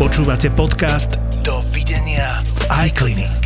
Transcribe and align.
Počúvate 0.00 0.48
podcast 0.56 1.20
Dovidenia 1.44 2.40
v 2.56 2.88
iClinic 2.88 3.44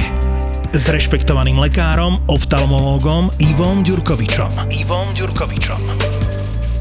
s 0.70 0.86
rešpektovaným 0.86 1.58
lekárom, 1.58 2.22
oftalmológom 2.30 3.26
Ivom 3.42 3.82
Ďurkovičom. 3.82 4.70
Ivom 4.70 5.10
Ďurkovičom. 5.18 5.82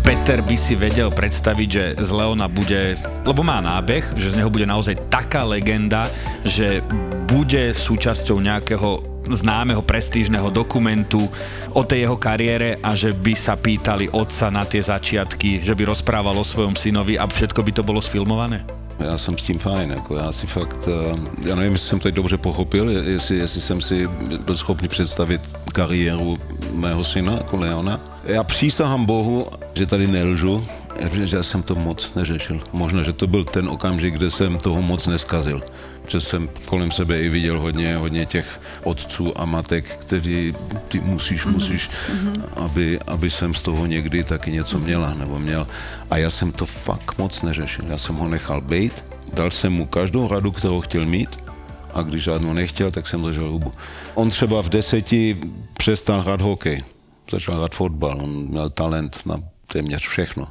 Peter 0.05 0.45
by 0.45 0.53
si 0.61 0.77
vedel 0.77 1.09
predstaviť, 1.09 1.69
že 1.73 1.85
z 2.05 2.09
Leona 2.13 2.45
bude, 2.45 3.01
lebo 3.25 3.41
má 3.41 3.65
nábeh, 3.65 4.13
že 4.13 4.37
z 4.37 4.45
neho 4.45 4.53
bude 4.53 4.69
naozaj 4.69 5.09
taká 5.09 5.41
legenda, 5.41 6.05
že 6.45 6.85
bude 7.25 7.73
súčasťou 7.73 8.37
nejakého 8.45 9.01
známeho 9.25 9.81
prestížneho 9.81 10.53
dokumentu 10.53 11.25
o 11.73 11.81
tej 11.81 12.05
jeho 12.05 12.21
kariére 12.21 12.77
a 12.77 12.93
že 12.93 13.09
by 13.09 13.33
sa 13.33 13.57
pýtali 13.57 14.05
otca 14.13 14.53
na 14.53 14.69
tie 14.69 14.85
začiatky, 14.85 15.65
že 15.65 15.73
by 15.73 15.89
rozprával 15.89 16.37
o 16.37 16.45
svojom 16.45 16.77
synovi 16.77 17.17
a 17.17 17.25
všetko 17.25 17.65
by 17.65 17.71
to 17.73 17.81
bolo 17.81 18.05
sfilmované? 18.05 18.82
Já 18.99 19.17
jsem 19.17 19.37
s 19.37 19.41
tím 19.41 19.59
fajn, 19.59 19.91
jako 19.91 20.15
já 20.15 20.31
si 20.31 20.47
fakt, 20.47 20.87
eh, 20.87 21.19
já 21.49 21.55
nevím, 21.55 21.71
jestli 21.71 21.89
jsem 21.89 21.99
to 21.99 22.11
dobře 22.11 22.37
pochopil, 22.37 22.89
jestli, 22.89 23.37
jestli 23.37 23.61
jsem 23.61 23.81
si 23.81 24.07
byl 24.45 24.55
schopný 24.55 24.87
představit 24.87 25.41
kariéru 25.73 26.37
mého 26.73 27.03
syna, 27.03 27.33
jako 27.33 27.57
Leona. 27.57 27.99
Já 28.23 28.43
přísahám 28.43 29.05
Bohu, 29.05 29.47
že 29.73 29.85
tady 29.85 30.07
nelžu, 30.07 30.65
že, 31.13 31.27
že 31.27 31.43
jsem 31.43 31.63
to 31.63 31.75
moc 31.75 32.11
neřešil. 32.15 32.59
Možná, 32.73 33.03
že 33.03 33.13
to 33.13 33.27
byl 33.27 33.43
ten 33.43 33.69
okamžik, 33.69 34.13
kde 34.13 34.31
jsem 34.31 34.57
toho 34.57 34.81
moc 34.81 35.07
neskazil 35.07 35.61
že 36.13 36.21
jsem 36.21 36.49
kolem 36.65 36.91
sebe 36.91 37.21
i 37.21 37.29
viděl 37.29 37.59
hodně, 37.59 37.95
hodně 37.95 38.25
těch 38.25 38.61
otců 38.83 39.33
a 39.41 39.45
matek, 39.45 39.89
kteří 39.89 40.55
ty 40.87 40.99
musíš, 40.99 41.45
mhm. 41.45 41.53
musíš, 41.53 41.89
mm-hmm. 41.89 42.33
aby, 42.55 42.99
aby 43.07 43.29
jsem 43.29 43.53
z 43.53 43.61
toho 43.61 43.85
někdy 43.85 44.23
taky 44.23 44.51
něco 44.51 44.79
měla 44.79 45.13
nebo 45.13 45.39
měl. 45.39 45.67
A 46.11 46.17
já 46.17 46.29
jsem 46.29 46.51
to 46.51 46.65
fakt 46.65 47.17
moc 47.17 47.41
neřešil. 47.41 47.85
Já 47.89 47.97
jsem 47.97 48.15
ho 48.15 48.29
nechal 48.29 48.61
bejt, 48.61 49.05
dal 49.33 49.51
jsem 49.51 49.73
mu 49.73 49.85
každou 49.85 50.27
radu, 50.27 50.51
kterou 50.51 50.81
chtěl 50.81 51.05
mít 51.05 51.29
a 51.93 52.01
když 52.01 52.23
žádnou 52.23 52.53
nechtěl, 52.53 52.91
tak 52.91 53.07
jsem 53.07 53.23
držel 53.23 53.49
hubu. 53.49 53.73
On 54.13 54.29
třeba 54.29 54.61
v 54.61 54.69
deseti 54.69 55.37
přestal 55.77 56.21
hrát 56.21 56.41
hokej, 56.41 56.83
začal 57.31 57.57
hrát 57.57 57.73
fotbal, 57.73 58.17
on 58.21 58.29
měl 58.29 58.69
talent 58.69 59.25
na 59.25 59.41
téměř 59.67 60.07
všechno 60.07 60.47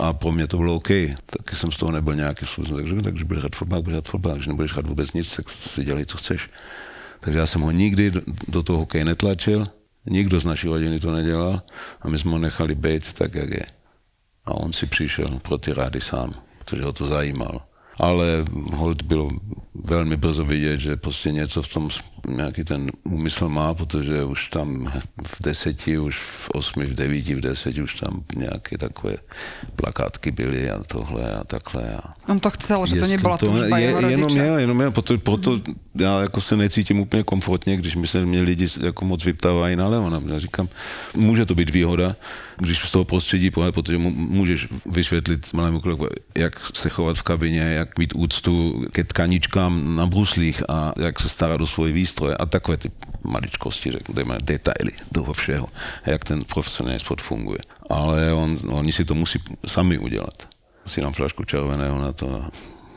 a 0.00 0.12
pro 0.12 0.32
mě 0.32 0.46
to 0.46 0.56
bylo 0.56 0.74
OK. 0.74 0.88
Taky 1.36 1.56
jsem 1.56 1.70
z 1.70 1.76
toho 1.76 1.92
nebyl 1.92 2.14
nějaký 2.14 2.46
způsob, 2.46 2.76
takže, 2.76 2.94
takže 3.02 3.24
budeš 3.24 3.40
hrát 3.40 3.56
fotbal, 3.56 3.82
budeš 3.82 3.94
hrát 3.94 4.06
fotbal, 4.06 4.34
když 4.34 4.46
nebudeš 4.46 4.72
hrát 4.72 4.86
vůbec 4.86 5.12
nic, 5.12 5.36
tak 5.36 5.48
si 5.48 5.84
dělej, 5.84 6.06
co 6.06 6.16
chceš. 6.16 6.50
Takže 7.20 7.38
já 7.38 7.46
jsem 7.46 7.60
ho 7.60 7.70
nikdy 7.70 8.12
do, 8.48 8.62
toho 8.62 8.78
hokej 8.78 9.04
netlačil, 9.04 9.68
nikdo 10.06 10.40
z 10.40 10.44
naší 10.44 10.68
rodiny 10.68 11.00
to 11.00 11.12
nedělal 11.12 11.62
a 12.00 12.08
my 12.08 12.18
jsme 12.18 12.30
ho 12.30 12.38
nechali 12.38 12.74
být 12.74 13.12
tak, 13.12 13.34
jak 13.34 13.50
je. 13.50 13.66
A 14.44 14.54
on 14.54 14.72
si 14.72 14.86
přišel 14.86 15.38
pro 15.42 15.58
ty 15.58 15.72
rády 15.72 16.00
sám, 16.00 16.34
protože 16.58 16.82
ho 16.82 16.92
to 16.92 17.06
zajímalo 17.06 17.60
ale 18.00 18.44
hold 18.72 19.02
bylo 19.02 19.30
velmi 19.84 20.16
brzo 20.16 20.44
vidět, 20.44 20.80
že 20.80 20.96
prostě 20.96 21.32
něco 21.32 21.62
v 21.62 21.68
tom 21.68 21.88
nějaký 22.28 22.64
ten 22.64 22.90
úmysl 23.04 23.48
má, 23.48 23.74
protože 23.74 24.24
už 24.24 24.48
tam 24.48 24.92
v 25.26 25.42
deseti, 25.42 25.98
už 25.98 26.16
v 26.18 26.50
osmi, 26.50 26.86
v 26.86 26.94
devíti, 26.94 27.34
v 27.34 27.40
deseti 27.40 27.82
už 27.82 27.94
tam 27.94 28.24
nějaké 28.36 28.78
takové 28.78 29.16
plakátky 29.76 30.30
byly 30.30 30.70
a 30.70 30.82
tohle 30.82 31.34
a 31.34 31.44
takhle. 31.44 31.96
A 31.96 32.14
On 32.28 32.40
to 32.40 32.50
chcel, 32.50 32.86
že 32.86 32.96
to 32.96 33.06
nebyla 33.06 33.38
to, 33.38 33.46
tužba 33.46 33.78
je, 33.78 33.86
jeho 33.86 34.00
Jenom 34.00 34.36
já, 34.36 34.58
jenom 34.58 34.80
já, 34.80 34.90
proto, 34.90 35.18
proto 35.18 35.56
mm-hmm. 35.56 35.74
já 35.94 36.20
jako 36.20 36.40
se 36.40 36.56
necítím 36.56 37.00
úplně 37.00 37.22
komfortně, 37.22 37.76
když 37.76 37.96
mi 37.96 38.06
se 38.06 38.24
mě 38.26 38.42
lidi 38.42 38.66
jako 38.80 39.04
moc 39.04 39.24
vyptávají 39.24 39.76
na 39.76 39.88
Leona. 39.88 40.22
Já 40.26 40.38
říkám, 40.38 40.68
může 41.16 41.46
to 41.46 41.54
být 41.54 41.70
výhoda, 41.70 42.16
když 42.58 42.78
z 42.78 42.90
toho 42.90 43.04
prostředí 43.04 43.50
protože 43.50 43.98
můžeš 43.98 44.68
vysvětlit 44.86 45.52
malému 45.52 45.80
kolegovi, 45.80 46.10
jak 46.34 46.60
se 46.74 46.88
chovat 46.88 47.16
v 47.16 47.22
kabině, 47.22 47.60
jak 47.60 47.98
mít 47.98 48.14
úctu 48.14 48.84
ke 48.92 49.04
tkaničkám 49.04 49.69
na 49.70 50.06
bruslích 50.06 50.62
a 50.68 50.92
jak 50.98 51.20
se 51.20 51.28
starat 51.28 51.60
o 51.60 51.66
svůj 51.66 51.92
výstroj 51.92 52.34
a 52.40 52.46
takové 52.46 52.76
ty 52.76 52.90
maličkosti, 53.22 53.90
řekněme, 53.90 54.38
detaily 54.42 54.92
toho 55.14 55.32
všeho, 55.32 55.68
jak 56.06 56.24
ten 56.24 56.44
profesionální 56.44 57.00
sport 57.00 57.20
funguje. 57.20 57.58
Ale 57.90 58.32
on, 58.32 58.56
oni 58.68 58.92
si 58.92 59.04
to 59.04 59.14
musí 59.14 59.38
sami 59.66 59.98
udělat. 59.98 60.48
Si 60.86 61.00
nám 61.00 61.12
flašku 61.12 61.44
červeného 61.44 62.00
na 62.00 62.12
to 62.12 62.44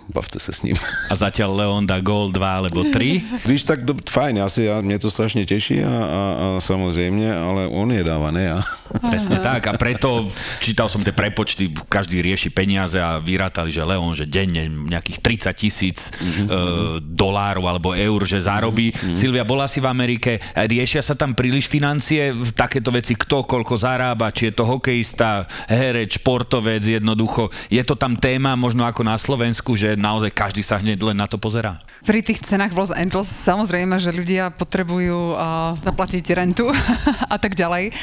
bavte 0.09 0.40
se 0.40 0.52
s 0.52 0.62
ním. 0.62 0.75
A 1.12 1.16
zatiaľ 1.16 1.64
Leon 1.64 1.84
dá 1.88 2.00
gol 2.03 2.31
2 2.31 2.41
alebo 2.41 2.84
3? 2.84 3.46
Víš, 3.52 3.64
tak 3.64 3.88
do, 3.88 3.96
fajn, 3.96 4.44
asi 4.44 4.68
ja, 4.68 4.84
mne 4.84 5.00
to 5.00 5.08
strašne 5.08 5.47
teší 5.47 5.84
a, 5.84 5.88
a, 5.88 5.94
a 5.94 6.46
samozrejme, 6.59 7.24
ale 7.31 7.69
on 7.72 7.88
je 7.91 8.03
dáva, 8.03 8.34
ne 8.34 8.52
ja. 8.52 8.59
Presne 9.14 9.40
tak 9.41 9.69
a 9.69 9.74
preto 9.78 10.28
čítal 10.59 10.90
som 10.91 11.02
tie 11.02 11.16
prepočty, 11.16 11.72
každý 11.88 12.22
rieši 12.22 12.53
peniaze 12.53 13.00
a 13.00 13.18
vyrátali, 13.18 13.74
že 13.74 13.86
Leon, 13.86 14.14
že 14.14 14.30
denne 14.30 14.69
nejakých 14.69 15.50
30 15.50 15.53
tisíc 15.58 15.97
mm-hmm. 16.14 16.46
e, 16.46 16.58
dolárov 17.02 17.66
alebo 17.66 17.97
eur, 17.97 18.22
že 18.25 18.44
zarobí. 18.44 18.94
Mm-hmm. 18.94 19.18
Silvia, 19.18 19.44
bola 19.46 19.66
si 19.66 19.81
v 19.81 19.90
Amerike, 19.90 20.38
riešia 20.53 21.02
sa 21.02 21.18
tam 21.18 21.34
príliš 21.34 21.66
financie, 21.66 22.34
takéto 22.53 22.94
veci, 22.94 23.18
kto 23.18 23.46
koľko 23.46 23.75
zarába, 23.78 24.34
či 24.34 24.50
je 24.50 24.53
to 24.53 24.64
hokejista, 24.66 25.46
hereč, 25.70 26.22
športovec, 26.22 26.85
jednoducho. 26.85 27.50
Je 27.74 27.81
to 27.81 27.97
tam 27.97 28.14
téma 28.14 28.53
možno 28.53 28.85
ako 28.85 29.02
na 29.02 29.18
Slovensku, 29.18 29.74
že 29.74 29.93
naozaj 30.00 30.31
každý 30.34 30.62
sa 30.66 30.80
hneď 30.80 31.00
len 31.02 31.18
na 31.18 31.28
to 31.30 31.38
pozerá? 31.38 31.80
Pri 32.04 32.20
tých 32.20 32.44
cenách 32.44 32.76
v 32.76 32.80
Los 32.84 32.94
Angeles 32.94 33.30
samozrejme, 33.31 33.96
že 33.98 34.12
ľudia 34.12 34.52
potrebujú 34.54 35.36
uh, 35.36 35.78
zaplatiť 35.81 36.24
rentu 36.36 36.68
a 37.34 37.38
tak 37.40 37.56
ďalej. 37.56 37.96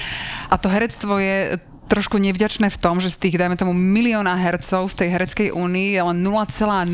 A 0.49 0.55
to 0.56 0.73
herectvo 0.73 1.21
je 1.21 1.61
trošku 1.91 2.23
nevďačné 2.23 2.71
v 2.71 2.79
tom, 2.79 3.03
že 3.03 3.11
z 3.11 3.27
tých, 3.27 3.37
dajme 3.37 3.59
tomu, 3.59 3.75
milióna 3.75 4.39
hercov 4.39 4.95
v 4.95 4.99
tej 5.05 5.09
hereckej 5.11 5.49
únii 5.50 5.99
je 5.99 6.03
len 6.06 6.19
0,0, 6.23 6.87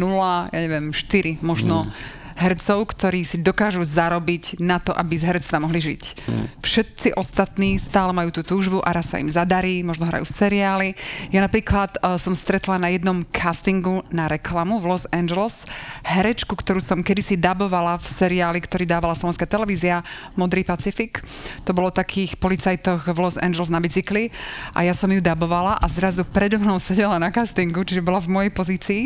ja 0.50 0.58
neviem, 0.64 0.88
4 0.88 1.44
možno 1.44 1.84
mm 1.84 2.24
hercov, 2.36 2.92
ktorí 2.92 3.24
si 3.24 3.40
dokážu 3.40 3.80
zarobiť 3.80 4.60
na 4.60 4.76
to, 4.76 4.92
aby 4.92 5.16
z 5.16 5.24
herectva 5.24 5.56
mohli 5.56 5.80
žiť. 5.80 6.02
Hmm. 6.28 6.46
Všetci 6.60 7.16
ostatní 7.16 7.80
stále 7.80 8.12
majú 8.12 8.28
tú 8.28 8.44
túžbu 8.44 8.84
a 8.84 8.92
raz 8.92 9.08
sa 9.08 9.16
im 9.16 9.32
zadarí, 9.32 9.80
možno 9.80 10.04
hrajú 10.04 10.28
seriály. 10.28 10.92
Ja 11.32 11.40
napríklad 11.40 11.96
uh, 12.04 12.20
som 12.20 12.36
stretla 12.36 12.76
na 12.76 12.92
jednom 12.92 13.24
castingu 13.32 14.04
na 14.12 14.28
reklamu 14.28 14.76
v 14.84 14.92
Los 14.92 15.08
Angeles 15.16 15.64
herečku, 16.04 16.52
ktorú 16.52 16.84
som 16.84 17.00
kedysi 17.00 17.40
dabovala 17.40 17.96
v 17.96 18.04
seriáli, 18.04 18.60
ktorý 18.60 18.84
dávala 18.84 19.16
slovenská 19.16 19.48
televízia 19.48 20.04
Modrý 20.36 20.60
Pacifik. 20.60 21.24
To 21.64 21.72
bolo 21.72 21.88
takých 21.88 22.36
policajtoch 22.36 23.08
v 23.08 23.18
Los 23.18 23.40
Angeles 23.40 23.72
na 23.72 23.80
bicykli 23.80 24.28
a 24.76 24.84
ja 24.84 24.92
som 24.92 25.08
ju 25.08 25.24
dabovala 25.24 25.80
a 25.80 25.86
zrazu 25.88 26.28
predo 26.28 26.60
mnou 26.60 26.76
sedela 26.84 27.16
na 27.16 27.32
castingu, 27.32 27.80
čiže 27.80 28.04
bola 28.04 28.20
v 28.20 28.28
mojej 28.28 28.52
pozícii 28.52 29.02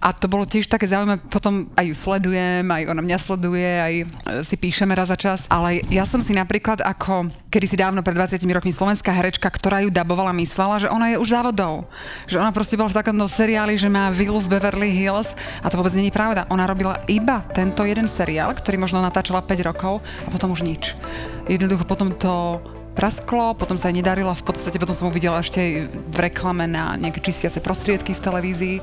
a 0.00 0.16
to 0.16 0.32
bolo 0.32 0.48
tiež 0.48 0.72
také 0.72 0.88
zaujímavé, 0.88 1.20
potom 1.28 1.68
aj 1.76 1.84
ju 1.92 1.94
sledujem 1.94 2.53
sledujem, 2.54 2.70
aj 2.70 2.84
ona 2.86 3.02
mňa 3.02 3.18
sleduje, 3.18 3.72
aj 3.82 3.94
e, 3.98 4.04
si 4.46 4.54
píšeme 4.54 4.94
raz 4.94 5.10
za 5.10 5.18
čas, 5.18 5.50
ale 5.50 5.82
ja 5.90 6.06
som 6.06 6.22
si 6.22 6.30
napríklad 6.30 6.86
ako 6.86 7.26
kedy 7.50 7.66
si 7.66 7.76
dávno 7.78 8.02
pred 8.02 8.14
20 8.14 8.38
rokmi 8.46 8.70
slovenská 8.70 9.10
herečka, 9.10 9.50
ktorá 9.50 9.82
ju 9.82 9.90
dabovala, 9.90 10.30
myslela, 10.38 10.82
že 10.82 10.90
ona 10.90 11.14
je 11.14 11.22
už 11.22 11.34
závodou. 11.34 11.86
Že 12.30 12.42
ona 12.42 12.50
proste 12.54 12.78
bola 12.78 12.90
v 12.90 12.98
takomto 12.98 13.26
seriáli, 13.30 13.78
že 13.78 13.90
má 13.90 14.10
vilu 14.10 14.38
v 14.38 14.58
Beverly 14.58 14.90
Hills 14.90 15.34
a 15.62 15.70
to 15.70 15.78
vôbec 15.78 15.94
není 15.94 16.10
pravda. 16.14 16.46
Ona 16.50 16.66
robila 16.66 16.98
iba 17.10 17.46
tento 17.54 17.86
jeden 17.86 18.10
seriál, 18.10 18.54
ktorý 18.54 18.78
možno 18.78 19.02
natáčala 19.02 19.42
5 19.42 19.70
rokov 19.70 20.02
a 20.26 20.28
potom 20.30 20.50
už 20.50 20.66
nič. 20.66 20.98
Jednoducho 21.46 21.86
potom 21.86 22.10
to 22.14 22.58
prasklo, 22.94 23.58
potom 23.58 23.74
sa 23.74 23.90
aj 23.90 23.98
nedarilo, 23.98 24.30
v 24.30 24.46
podstate 24.46 24.78
potom 24.78 24.94
som 24.94 25.10
uvidela 25.10 25.42
ešte 25.42 25.90
v 25.90 26.18
reklame 26.18 26.70
na 26.70 26.94
nejaké 26.94 27.18
čistiace 27.18 27.58
prostriedky 27.58 28.14
v 28.14 28.22
televízii 28.22 28.76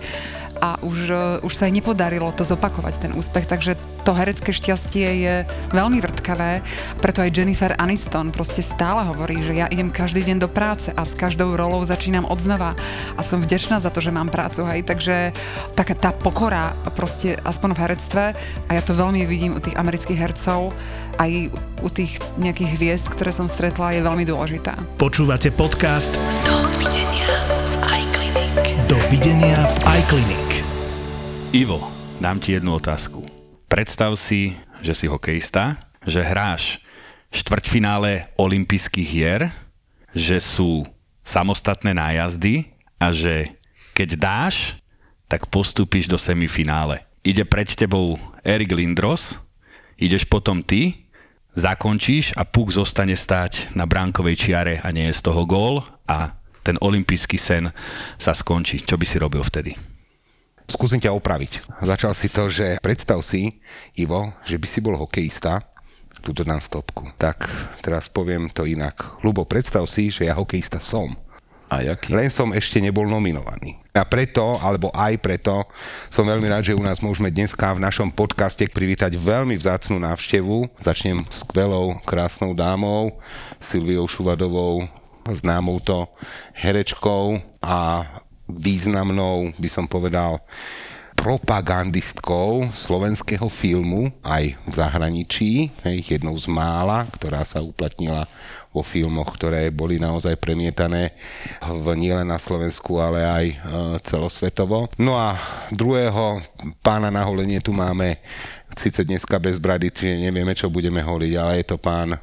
a 0.61 0.77
už, 0.85 1.09
e, 1.09 1.15
už 1.41 1.53
sa 1.57 1.65
aj 1.67 1.73
nepodarilo 1.73 2.29
to 2.31 2.45
zopakovať, 2.45 3.09
ten 3.09 3.11
úspech, 3.17 3.49
takže 3.49 3.73
to 4.01 4.13
herecké 4.17 4.49
šťastie 4.49 5.07
je 5.25 5.35
veľmi 5.73 6.01
vrtkavé, 6.01 6.61
preto 7.01 7.21
aj 7.21 7.33
Jennifer 7.33 7.73
Aniston 7.77 8.33
proste 8.33 8.65
stále 8.65 9.05
hovorí, 9.05 9.41
že 9.41 9.57
ja 9.57 9.69
idem 9.69 9.93
každý 9.93 10.25
deň 10.25 10.37
do 10.41 10.49
práce 10.49 10.89
a 10.93 11.05
s 11.05 11.13
každou 11.13 11.53
rolou 11.53 11.81
začínam 11.85 12.25
od 12.25 12.37
znova 12.41 12.73
a 13.17 13.21
som 13.21 13.41
vďačná 13.41 13.77
za 13.77 13.93
to, 13.93 14.01
že 14.01 14.13
mám 14.13 14.33
prácu, 14.33 14.65
hej, 14.69 14.85
takže 14.85 15.33
taká 15.77 15.93
tá 15.93 16.09
pokora 16.13 16.73
proste 16.93 17.37
aspoň 17.41 17.69
v 17.77 17.81
herectve 17.81 18.23
a 18.69 18.71
ja 18.73 18.81
to 18.81 18.97
veľmi 18.97 19.25
vidím 19.25 19.57
u 19.57 19.61
tých 19.61 19.77
amerických 19.77 20.17
hercov, 20.17 20.73
aj 21.21 21.53
u 21.81 21.89
tých 21.89 22.17
nejakých 22.41 22.69
hviezd, 22.77 23.05
ktoré 23.13 23.29
som 23.29 23.45
stretla, 23.45 23.93
je 23.93 24.01
veľmi 24.01 24.25
dôležitá. 24.25 24.77
Počúvate 24.97 25.53
podcast 25.53 26.09
Dovidenia 26.45 27.29
v 27.69 27.73
iClinic. 28.01 28.89
Dovidenia 28.89 29.57
v 29.65 29.75
iClinic. 30.01 30.50
Ivo, 31.51 31.83
dám 32.23 32.39
ti 32.39 32.55
jednu 32.55 32.79
otázku. 32.79 33.27
Predstav 33.67 34.15
si, 34.15 34.55
že 34.79 34.95
si 34.95 35.03
hokejista, 35.03 35.83
že 36.07 36.23
hráš 36.23 36.79
štvrťfinále 37.27 38.31
olympijských 38.39 39.09
hier, 39.11 39.51
že 40.15 40.39
sú 40.39 40.87
samostatné 41.27 41.91
nájazdy 41.91 42.71
a 42.95 43.11
že 43.11 43.51
keď 43.91 44.09
dáš, 44.15 44.79
tak 45.27 45.51
postúpiš 45.51 46.07
do 46.07 46.15
semifinále. 46.15 47.03
Ide 47.19 47.43
pred 47.43 47.67
tebou 47.67 48.15
Erik 48.47 48.71
Lindros, 48.71 49.35
ideš 49.99 50.23
potom 50.23 50.63
ty, 50.63 51.03
zakončíš 51.51 52.31
a 52.39 52.47
puk 52.47 52.71
zostane 52.71 53.19
stáť 53.19 53.75
na 53.75 53.83
bránkovej 53.83 54.39
čiare 54.39 54.79
a 54.79 54.87
nie 54.95 55.11
je 55.11 55.19
z 55.19 55.27
toho 55.27 55.43
gól 55.43 55.83
a 56.07 56.31
ten 56.63 56.79
olimpijský 56.79 57.35
sen 57.35 57.75
sa 58.15 58.31
skončí. 58.31 58.87
Čo 58.87 58.95
by 58.95 59.03
si 59.03 59.19
robil 59.19 59.43
vtedy? 59.43 59.90
Skúsim 60.69 61.01
ťa 61.01 61.15
opraviť. 61.15 61.81
Začal 61.81 62.13
si 62.13 62.27
to, 62.27 62.49
že 62.51 62.81
predstav 62.81 63.21
si, 63.25 63.61
Ivo, 63.97 64.33
že 64.45 64.57
by 64.57 64.67
si 64.67 64.79
bol 64.81 64.97
hokejista, 64.97 65.65
túto 66.21 66.45
dám 66.45 66.61
stopku. 66.61 67.09
Tak 67.17 67.49
teraz 67.81 68.05
poviem 68.07 68.47
to 68.53 68.69
inak. 68.69 69.21
Lubo, 69.25 69.43
predstav 69.43 69.83
si, 69.89 70.13
že 70.13 70.29
ja 70.29 70.37
hokejista 70.37 70.77
som. 70.77 71.17
A 71.71 71.81
jaký? 71.81 72.11
Len 72.11 72.27
som 72.27 72.51
ešte 72.51 72.83
nebol 72.83 73.07
nominovaný. 73.07 73.79
A 73.95 74.03
preto, 74.03 74.59
alebo 74.59 74.91
aj 74.91 75.19
preto, 75.23 75.67
som 76.11 76.27
veľmi 76.27 76.47
rád, 76.47 76.67
že 76.67 76.75
u 76.75 76.83
nás 76.83 76.99
môžeme 76.99 77.31
dneska 77.31 77.75
v 77.75 77.83
našom 77.83 78.11
podcaste 78.11 78.67
privítať 78.67 79.15
veľmi 79.15 79.55
vzácnú 79.55 79.99
návštevu. 79.99 80.67
Začnem 80.79 81.23
skvelou, 81.31 81.95
krásnou 82.03 82.51
dámou, 82.51 83.15
Silviou 83.59 84.03
Šuvadovou, 84.07 84.87
známou 85.27 85.79
to 85.79 86.11
herečkou 86.59 87.39
a 87.63 88.03
významnou, 88.55 89.55
by 89.55 89.69
som 89.71 89.87
povedal, 89.87 90.43
propagandistkou 91.21 92.73
slovenského 92.73 93.45
filmu 93.45 94.09
aj 94.25 94.57
v 94.57 94.73
zahraničí, 94.73 95.69
hej, 95.85 96.17
jednou 96.17 96.33
z 96.33 96.49
mála, 96.49 97.05
ktorá 97.13 97.45
sa 97.45 97.61
uplatnila 97.61 98.25
vo 98.73 98.81
filmoch, 98.81 99.29
ktoré 99.37 99.69
boli 99.69 100.01
naozaj 100.01 100.33
premietané 100.41 101.13
v, 101.61 101.85
nielen 101.93 102.25
na 102.25 102.41
Slovensku, 102.41 102.97
ale 102.97 103.21
aj 103.21 103.45
e, 103.45 103.55
celosvetovo. 104.01 104.89
No 104.97 105.13
a 105.13 105.37
druhého 105.69 106.41
pána 106.81 107.13
na 107.13 107.21
holenie 107.21 107.61
tu 107.61 107.69
máme 107.69 108.17
síce 108.73 109.05
dneska 109.05 109.37
bez 109.37 109.61
brady, 109.61 109.93
čiže 109.93 110.25
nevieme, 110.25 110.57
čo 110.57 110.73
budeme 110.73 111.05
holiť, 111.05 111.33
ale 111.37 111.61
je 111.61 111.65
to 111.69 111.77
pán 111.77 112.17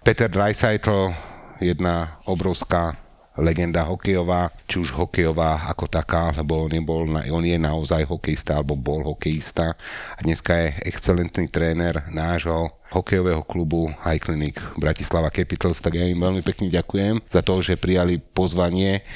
Peter 0.00 0.32
Dreisaitl, 0.32 1.12
jedna 1.60 2.16
obrovská 2.24 2.96
legenda 3.38 3.86
hokejová, 3.86 4.50
či 4.66 4.82
už 4.82 4.92
hokejová 4.98 5.70
ako 5.70 5.86
taká, 5.86 6.34
lebo 6.34 6.66
on 6.66 6.72
je, 6.74 6.82
bol, 6.82 7.06
on 7.06 7.44
je 7.46 7.58
naozaj 7.58 8.04
hokejista 8.04 8.58
alebo 8.58 8.74
bol 8.74 9.06
hokejista 9.06 9.78
a 10.14 10.18
dneska 10.20 10.52
je 10.58 10.68
excelentný 10.90 11.46
tréner 11.46 12.02
nášho 12.10 12.74
hokejového 12.90 13.46
klubu 13.46 13.86
High 14.02 14.18
Clinic 14.18 14.58
Bratislava 14.74 15.30
Capitals, 15.30 15.78
tak 15.78 15.94
ja 15.94 16.04
im 16.04 16.18
veľmi 16.18 16.42
pekne 16.42 16.66
ďakujem 16.68 17.22
za 17.30 17.40
to, 17.46 17.62
že 17.62 17.78
prijali 17.78 18.18
pozvanie 18.18 19.06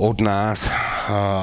od 0.00 0.22
nás, 0.22 0.70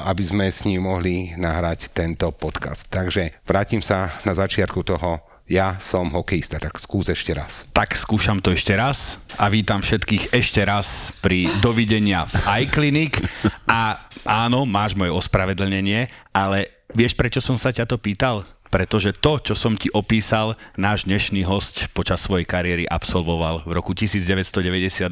aby 0.08 0.24
sme 0.24 0.46
s 0.50 0.66
ním 0.66 0.88
mohli 0.90 1.36
nahrať 1.38 1.94
tento 1.94 2.32
podcast. 2.34 2.90
Takže 2.90 3.44
vrátim 3.46 3.86
sa 3.86 4.10
na 4.26 4.34
začiatku 4.34 4.82
toho 4.82 5.27
ja 5.48 5.80
som 5.80 6.12
hokejista, 6.12 6.60
tak 6.60 6.76
skús 6.76 7.08
ešte 7.08 7.32
raz. 7.32 7.72
Tak 7.72 7.96
skúšam 7.96 8.44
to 8.44 8.52
ešte 8.52 8.76
raz 8.76 9.24
a 9.40 9.48
vítam 9.48 9.80
všetkých 9.80 10.36
ešte 10.36 10.60
raz 10.68 11.16
pri 11.24 11.48
dovidenia 11.64 12.28
v 12.28 12.68
iClinic 12.68 13.24
a 13.64 13.96
áno, 14.28 14.68
máš 14.68 14.94
moje 15.00 15.16
ospravedlnenie, 15.16 16.12
ale 16.36 16.84
vieš 16.92 17.16
prečo 17.16 17.40
som 17.40 17.56
sa 17.56 17.72
ťa 17.72 17.88
to 17.88 17.96
pýtal? 17.96 18.44
Pretože 18.70 19.16
to, 19.16 19.40
čo 19.40 19.56
som 19.56 19.76
ti 19.80 19.88
opísal, 19.94 20.60
náš 20.76 21.08
dnešný 21.08 21.44
host 21.48 21.88
počas 21.96 22.24
svojej 22.24 22.48
kariéry 22.48 22.84
absolvoval 22.88 23.64
v 23.64 23.72
roku 23.72 23.96
1992 23.96 25.08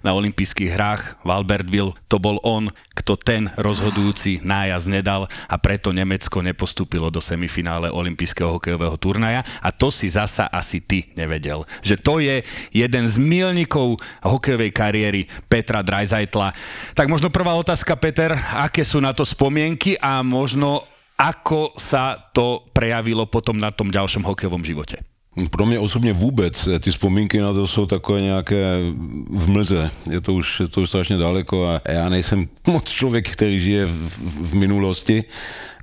na 0.00 0.10
olympijských 0.12 0.70
hrách 0.72 1.02
v 1.22 1.28
Albertville. 1.28 1.96
To 2.08 2.16
bol 2.16 2.40
on, 2.42 2.72
kto 2.94 3.18
ten 3.18 3.50
rozhodujúci 3.58 4.40
nájazd 4.46 4.86
nedal 4.88 5.26
a 5.50 5.56
preto 5.58 5.90
Nemecko 5.90 6.40
nepostúpilo 6.40 7.10
do 7.10 7.18
semifinále 7.18 7.90
olympijského 7.90 8.56
hokejového 8.56 8.94
turnaja 8.96 9.42
a 9.60 9.68
to 9.74 9.90
si 9.90 10.08
zasa 10.08 10.46
asi 10.48 10.80
ty 10.80 11.10
nevedel. 11.18 11.66
Že 11.82 11.96
to 12.00 12.14
je 12.22 12.36
jeden 12.70 13.04
z 13.10 13.14
milníkov 13.18 13.98
hokejovej 14.22 14.70
kariéry 14.70 15.22
Petra 15.50 15.82
Dreisaitla. 15.82 16.54
Tak 16.94 17.10
možno 17.10 17.28
prvá 17.28 17.52
otázka, 17.58 17.98
Peter, 17.98 18.32
aké 18.56 18.86
sú 18.86 19.02
na 19.02 19.10
to 19.10 19.26
spomienky 19.26 19.98
a 19.98 20.22
možno 20.22 20.93
ako 21.18 21.72
sa 21.78 22.18
to 22.34 22.66
prejavilo 22.74 23.26
potom 23.26 23.54
na 23.54 23.70
tom 23.70 23.90
ďalšom 23.90 24.26
hokejovom 24.26 24.64
živote? 24.64 24.98
Pro 25.50 25.66
mě 25.66 25.78
osobně 25.78 26.12
vůbec, 26.12 26.68
ty 26.80 26.90
vzpomínky 26.90 27.40
na 27.40 27.52
to 27.52 27.66
jsou 27.66 27.86
takové 27.86 28.20
nějaké 28.20 28.78
v 29.30 29.48
mlze. 29.48 29.90
Je 30.10 30.20
to 30.20 30.34
už, 30.34 30.60
je 30.60 30.68
to 30.68 30.80
už 30.80 30.88
strašně 30.88 31.16
daleko 31.16 31.66
a 31.66 31.80
já 31.88 32.08
nejsem 32.08 32.48
moc 32.66 32.84
člověk, 32.84 33.30
který 33.30 33.60
žije 33.60 33.86
v, 33.86 34.18
v 34.50 34.54
minulosti, 34.54 35.24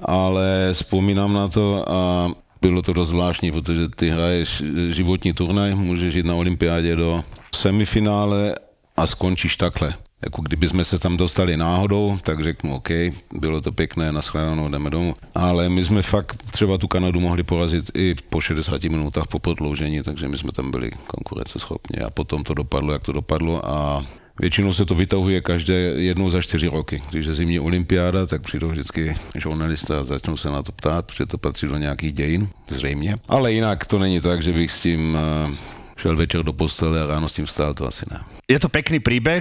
ale 0.06 0.70
vzpomínám 0.74 1.34
na 1.34 1.48
to 1.48 1.92
a 1.92 2.32
bylo 2.62 2.82
to 2.82 2.94
dost 2.94 3.10
zvláštní, 3.10 3.52
protože 3.52 3.90
ty 3.90 4.10
hraješ 4.10 4.64
životní 4.90 5.34
turnaj, 5.34 5.76
můžeš 5.76 6.14
jít 6.14 6.26
na 6.26 6.36
olympiádě 6.36 6.96
do 6.96 7.24
semifinále 7.56 8.56
a 8.98 9.08
skončíš 9.08 9.56
takhle 9.56 9.94
jako 10.24 10.42
kdyby 10.42 10.68
jsme 10.68 10.84
se 10.84 11.00
tam 11.00 11.18
dostali 11.18 11.58
náhodou, 11.58 12.20
tak 12.24 12.44
řeknu 12.44 12.76
OK, 12.76 12.90
bylo 13.34 13.62
to 13.62 13.72
pěkné, 13.72 14.12
nashledanou, 14.12 14.70
jdeme 14.70 14.90
domů. 14.90 15.16
Ale 15.36 15.70
my 15.70 15.86
jsme 15.86 16.02
fakt 16.02 16.44
třeba 16.52 16.78
tu 16.78 16.88
Kanadu 16.88 17.20
mohli 17.20 17.44
porazit 17.44 17.92
i 17.96 18.16
po 18.30 18.42
60 18.42 18.84
minutách 18.84 19.28
po 19.28 19.40
prodloužení, 19.40 20.04
takže 20.04 20.28
my 20.28 20.38
jsme 20.38 20.52
tam 20.52 20.72
byli 20.72 20.92
konkurenceschopní 21.08 22.00
a 22.00 22.10
potom 22.10 22.44
to 22.44 22.54
dopadlo, 22.54 22.94
jak 22.94 23.02
to 23.02 23.12
dopadlo 23.12 23.70
a 23.70 24.06
Většinou 24.40 24.74
se 24.74 24.86
to 24.86 24.96
vytahuje 24.96 25.42
každé 25.42 25.74
jednou 25.74 26.30
za 26.30 26.42
čtyři 26.42 26.68
roky. 26.68 27.04
Když 27.10 27.26
je 27.26 27.34
zimní 27.34 27.60
olympiáda, 27.60 28.26
tak 28.26 28.42
přijdou 28.42 28.70
vždycky 28.70 29.16
žurnalista 29.36 30.00
a 30.00 30.04
začnou 30.04 30.38
se 30.38 30.52
na 30.52 30.64
to 30.64 30.72
ptát, 30.72 31.06
protože 31.06 31.26
to 31.26 31.38
patří 31.38 31.68
do 31.68 31.78
nějakých 31.78 32.14
dějin, 32.14 32.50
zřejmě. 32.68 33.16
Ale 33.28 33.54
jinak 33.54 33.86
to 33.86 34.00
není 34.00 34.22
tak, 34.22 34.44
že 34.44 34.54
bych 34.54 34.72
s 34.72 34.80
tím 34.80 35.18
eh, 35.18 35.56
šel 35.98 36.16
večer 36.16 36.44
do 36.44 36.54
postele 36.54 37.02
a 37.02 37.06
ráno 37.06 37.30
s 37.30 37.34
tým 37.34 37.48
stál, 37.48 37.74
to 37.74 37.88
asi 37.88 38.06
ne. 38.12 38.20
Je 38.52 38.60
to 38.60 38.68
pekný 38.68 39.00
príbeh, 39.00 39.40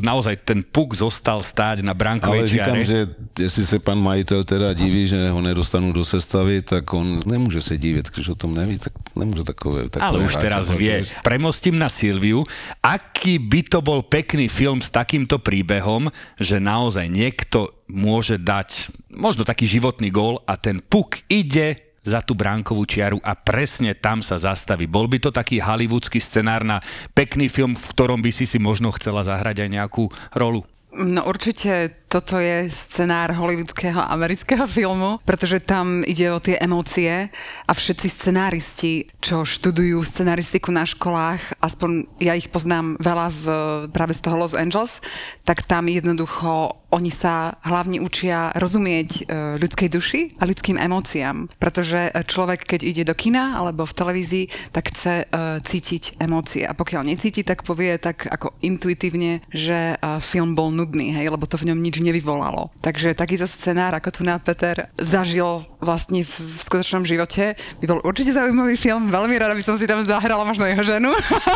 naozaj 0.00 0.40
ten 0.40 0.64
puk 0.64 0.96
zostal 0.96 1.44
stáť 1.44 1.84
na 1.84 1.92
bránkovej 1.92 2.40
Ale 2.40 2.48
říkám, 2.48 2.80
že 2.84 2.98
jestli 3.36 3.62
se 3.66 3.78
pan 3.78 4.00
majitel 4.00 4.44
teda 4.48 4.72
diví, 4.72 5.04
že 5.04 5.28
ho 5.28 5.40
nedostanú 5.44 5.92
do 5.92 6.00
sestavy, 6.00 6.64
tak 6.64 6.88
on 6.96 7.20
nemůže 7.28 7.60
se 7.60 7.76
divit, 7.76 8.08
když 8.08 8.32
o 8.32 8.34
tom 8.34 8.56
neví, 8.56 8.80
tak 8.80 8.92
nemůže 9.12 9.44
takové... 9.44 9.92
takové 9.92 10.08
Ale 10.08 10.18
už 10.24 10.36
teraz 10.40 10.72
vie. 10.72 11.04
Premostím 11.20 11.76
na 11.76 11.92
Silviu, 11.92 12.48
aký 12.80 13.36
by 13.36 13.60
to 13.68 13.84
bol 13.84 14.00
pekný 14.00 14.48
film 14.48 14.80
s 14.80 14.88
takýmto 14.88 15.36
príbehom, 15.36 16.08
že 16.40 16.56
naozaj 16.56 17.12
niekto 17.12 17.68
môže 17.92 18.40
dať 18.40 18.88
možno 19.12 19.44
taký 19.44 19.68
životný 19.68 20.08
gól 20.08 20.40
a 20.48 20.56
ten 20.56 20.80
puk 20.80 21.20
ide 21.28 21.85
za 22.06 22.22
tú 22.22 22.38
bránkovú 22.38 22.86
čiaru 22.86 23.18
a 23.26 23.34
presne 23.34 23.98
tam 23.98 24.22
sa 24.22 24.38
zastaví. 24.38 24.86
Bol 24.86 25.10
by 25.10 25.18
to 25.18 25.30
taký 25.34 25.58
hollywoodsky 25.58 26.22
scenár 26.22 26.62
na 26.62 26.78
pekný 27.12 27.50
film, 27.50 27.74
v 27.74 27.86
ktorom 27.90 28.22
by 28.22 28.30
si 28.30 28.46
si 28.46 28.62
možno 28.62 28.94
chcela 28.94 29.26
zahrať 29.26 29.66
aj 29.66 29.70
nejakú 29.74 30.06
rolu? 30.38 30.62
No 30.96 31.28
určite 31.28 31.92
toto 32.06 32.38
je 32.38 32.70
scenár 32.70 33.34
hollywoodského 33.34 33.98
amerického 33.98 34.64
filmu, 34.66 35.18
pretože 35.26 35.58
tam 35.58 36.06
ide 36.06 36.30
o 36.30 36.38
tie 36.38 36.54
emócie 36.62 37.28
a 37.66 37.72
všetci 37.74 38.06
scenáristi, 38.06 39.10
čo 39.18 39.42
študujú 39.42 40.06
scenaristiku 40.06 40.70
na 40.70 40.86
školách, 40.86 41.58
aspoň 41.58 42.06
ja 42.22 42.38
ich 42.38 42.46
poznám 42.46 42.94
veľa 43.02 43.26
v, 43.34 43.44
práve 43.90 44.14
z 44.14 44.22
toho 44.22 44.38
Los 44.38 44.54
Angeles, 44.54 45.02
tak 45.42 45.66
tam 45.66 45.90
jednoducho 45.90 46.78
oni 46.94 47.10
sa 47.10 47.58
hlavne 47.66 47.98
učia 47.98 48.54
rozumieť 48.54 49.10
e, 49.10 49.22
ľudskej 49.58 49.88
duši 49.90 50.20
a 50.38 50.46
ľudským 50.46 50.78
emóciám, 50.78 51.50
pretože 51.58 52.14
človek, 52.30 52.62
keď 52.62 52.80
ide 52.86 53.02
do 53.02 53.12
kina 53.12 53.58
alebo 53.58 53.84
v 53.84 53.96
televízii, 53.96 54.44
tak 54.70 54.94
chce 54.94 55.26
e, 55.26 55.60
cítiť 55.66 56.22
emócie. 56.22 56.62
A 56.62 56.78
pokiaľ 56.78 57.10
necíti, 57.10 57.42
tak 57.42 57.66
povie 57.66 57.98
tak 57.98 58.30
ako 58.30 58.54
intuitívne, 58.62 59.42
že 59.50 59.94
e, 59.94 60.22
film 60.22 60.54
bol 60.54 60.70
nudný, 60.70 61.10
hej, 61.10 61.28
lebo 61.28 61.44
to 61.50 61.58
v 61.58 61.74
ňom 61.74 61.78
nič 61.82 61.95
nevyvolalo. 62.02 62.72
Takže 62.80 63.16
takýto 63.16 63.48
scenár, 63.48 63.94
ako 63.96 64.08
tu 64.12 64.20
na 64.24 64.36
Peter 64.40 64.88
zažil 64.98 65.64
vlastne 65.80 66.24
v, 66.26 66.32
skutočnom 66.60 67.06
živote, 67.06 67.54
by 67.80 67.84
bol 67.86 68.00
určite 68.02 68.34
zaujímavý 68.34 68.74
film, 68.74 69.08
veľmi 69.08 69.36
rada 69.38 69.54
by 69.54 69.62
som 69.64 69.76
si 69.76 69.86
tam 69.86 70.02
zahrala 70.02 70.42
možno 70.42 70.66
jeho 70.66 70.82
ženu, 70.82 71.10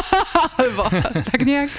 alebo 0.56 0.86
tak 1.26 1.40
nejak. 1.42 1.70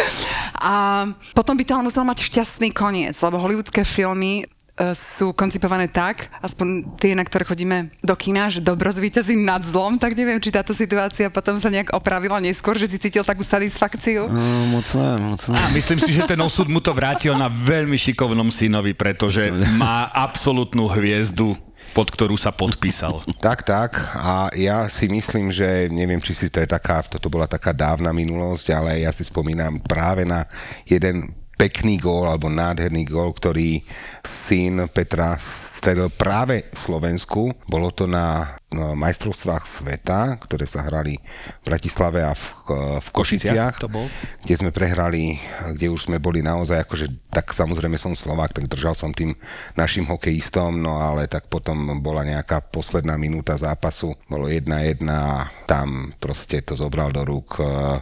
A 0.59 1.05
potom 1.33 1.55
by 1.55 1.63
to 1.63 1.73
ale 1.77 1.87
musel 1.87 2.03
mať 2.05 2.27
šťastný 2.27 2.69
koniec, 2.75 3.15
lebo 3.19 3.39
hollywoodske 3.39 3.85
filmy 3.87 4.45
sú 4.95 5.35
koncipované 5.35 5.91
tak, 5.91 6.31
aspoň 6.41 6.97
tie, 6.97 7.13
na 7.13 7.21
ktoré 7.21 7.45
chodíme 7.45 7.91
do 8.01 8.15
kina, 8.17 8.49
že 8.49 8.63
dobro 8.63 8.89
zvýťazí 8.89 9.37
nad 9.37 9.61
zlom, 9.61 9.99
tak 9.99 10.17
neviem, 10.17 10.41
či 10.41 10.49
táto 10.49 10.71
situácia 10.73 11.29
potom 11.29 11.59
sa 11.59 11.69
nejak 11.69 11.93
opravila 11.93 12.41
neskôr, 12.41 12.79
že 12.79 12.89
si 12.89 12.97
cítil 12.97 13.21
takú 13.21 13.45
satisfakciu. 13.45 14.31
No, 14.31 14.71
moc 14.71 14.87
ne, 14.95 15.11
moc 15.21 15.41
ne. 15.51 15.59
A 15.59 15.69
myslím 15.75 15.99
si, 16.01 16.11
že 16.15 16.25
ten 16.25 16.39
osud 16.41 16.65
mu 16.71 16.79
to 16.81 16.95
vrátil 16.95 17.35
na 17.37 17.51
veľmi 17.51 17.99
šikovnom 17.99 18.49
synovi, 18.49 18.95
pretože 18.97 19.51
má 19.77 20.09
absolútnu 20.09 20.87
hviezdu 20.89 21.53
pod 21.91 22.07
ktorú 22.07 22.39
sa 22.39 22.55
podpísal. 22.55 23.19
Tak, 23.43 23.67
tak. 23.67 23.99
A 24.15 24.47
ja 24.55 24.87
si 24.87 25.11
myslím, 25.11 25.51
že 25.51 25.91
neviem, 25.91 26.23
či 26.23 26.31
si 26.31 26.47
to 26.47 26.63
je 26.63 26.69
taká, 26.69 27.03
toto 27.03 27.27
bola 27.27 27.51
taká 27.51 27.75
dávna 27.75 28.15
minulosť, 28.15 28.71
ale 28.71 29.03
ja 29.03 29.11
si 29.11 29.27
spomínam 29.27 29.83
práve 29.83 30.23
na 30.23 30.47
jeden 30.87 31.40
pekný 31.61 32.01
gól 32.01 32.25
alebo 32.25 32.49
nádherný 32.49 33.05
gól, 33.05 33.37
ktorý 33.37 33.85
syn 34.25 34.89
Petra 34.89 35.37
stredil 35.37 36.09
práve 36.09 36.65
v 36.73 36.79
Slovensku. 36.81 37.53
Bolo 37.69 37.93
to 37.93 38.09
na 38.09 38.57
majstrovstvách 38.71 39.67
sveta, 39.67 40.39
ktoré 40.39 40.63
sa 40.63 40.79
hrali 40.81 41.19
v 41.59 41.63
Bratislave 41.67 42.23
a 42.23 42.31
v, 42.31 42.43
v 43.03 43.07
Košiciach, 43.11 43.75
to 43.77 43.91
bol? 43.91 44.07
kde 44.41 44.55
sme 44.55 44.71
prehrali, 44.71 45.35
kde 45.75 45.91
už 45.91 46.07
sme 46.07 46.23
boli 46.23 46.39
naozaj 46.39 46.87
akože, 46.87 47.11
tak 47.27 47.51
samozrejme 47.51 47.99
som 47.99 48.15
Slovák, 48.15 48.55
tak 48.55 48.71
držal 48.71 48.95
som 48.95 49.11
tým 49.11 49.35
našim 49.75 50.07
hokejistom, 50.07 50.79
no 50.79 50.97
ale 50.97 51.27
tak 51.27 51.51
potom 51.51 51.75
bola 51.99 52.23
nejaká 52.23 52.63
posledná 52.63 53.19
minúta 53.19 53.59
zápasu, 53.59 54.15
bolo 54.25 54.47
1-1 54.47 54.63
a 55.05 55.51
tam 55.67 56.15
proste 56.15 56.63
to 56.63 56.71
zobral 56.71 57.11
do 57.11 57.27
rúk 57.27 57.59
uh, 57.59 57.99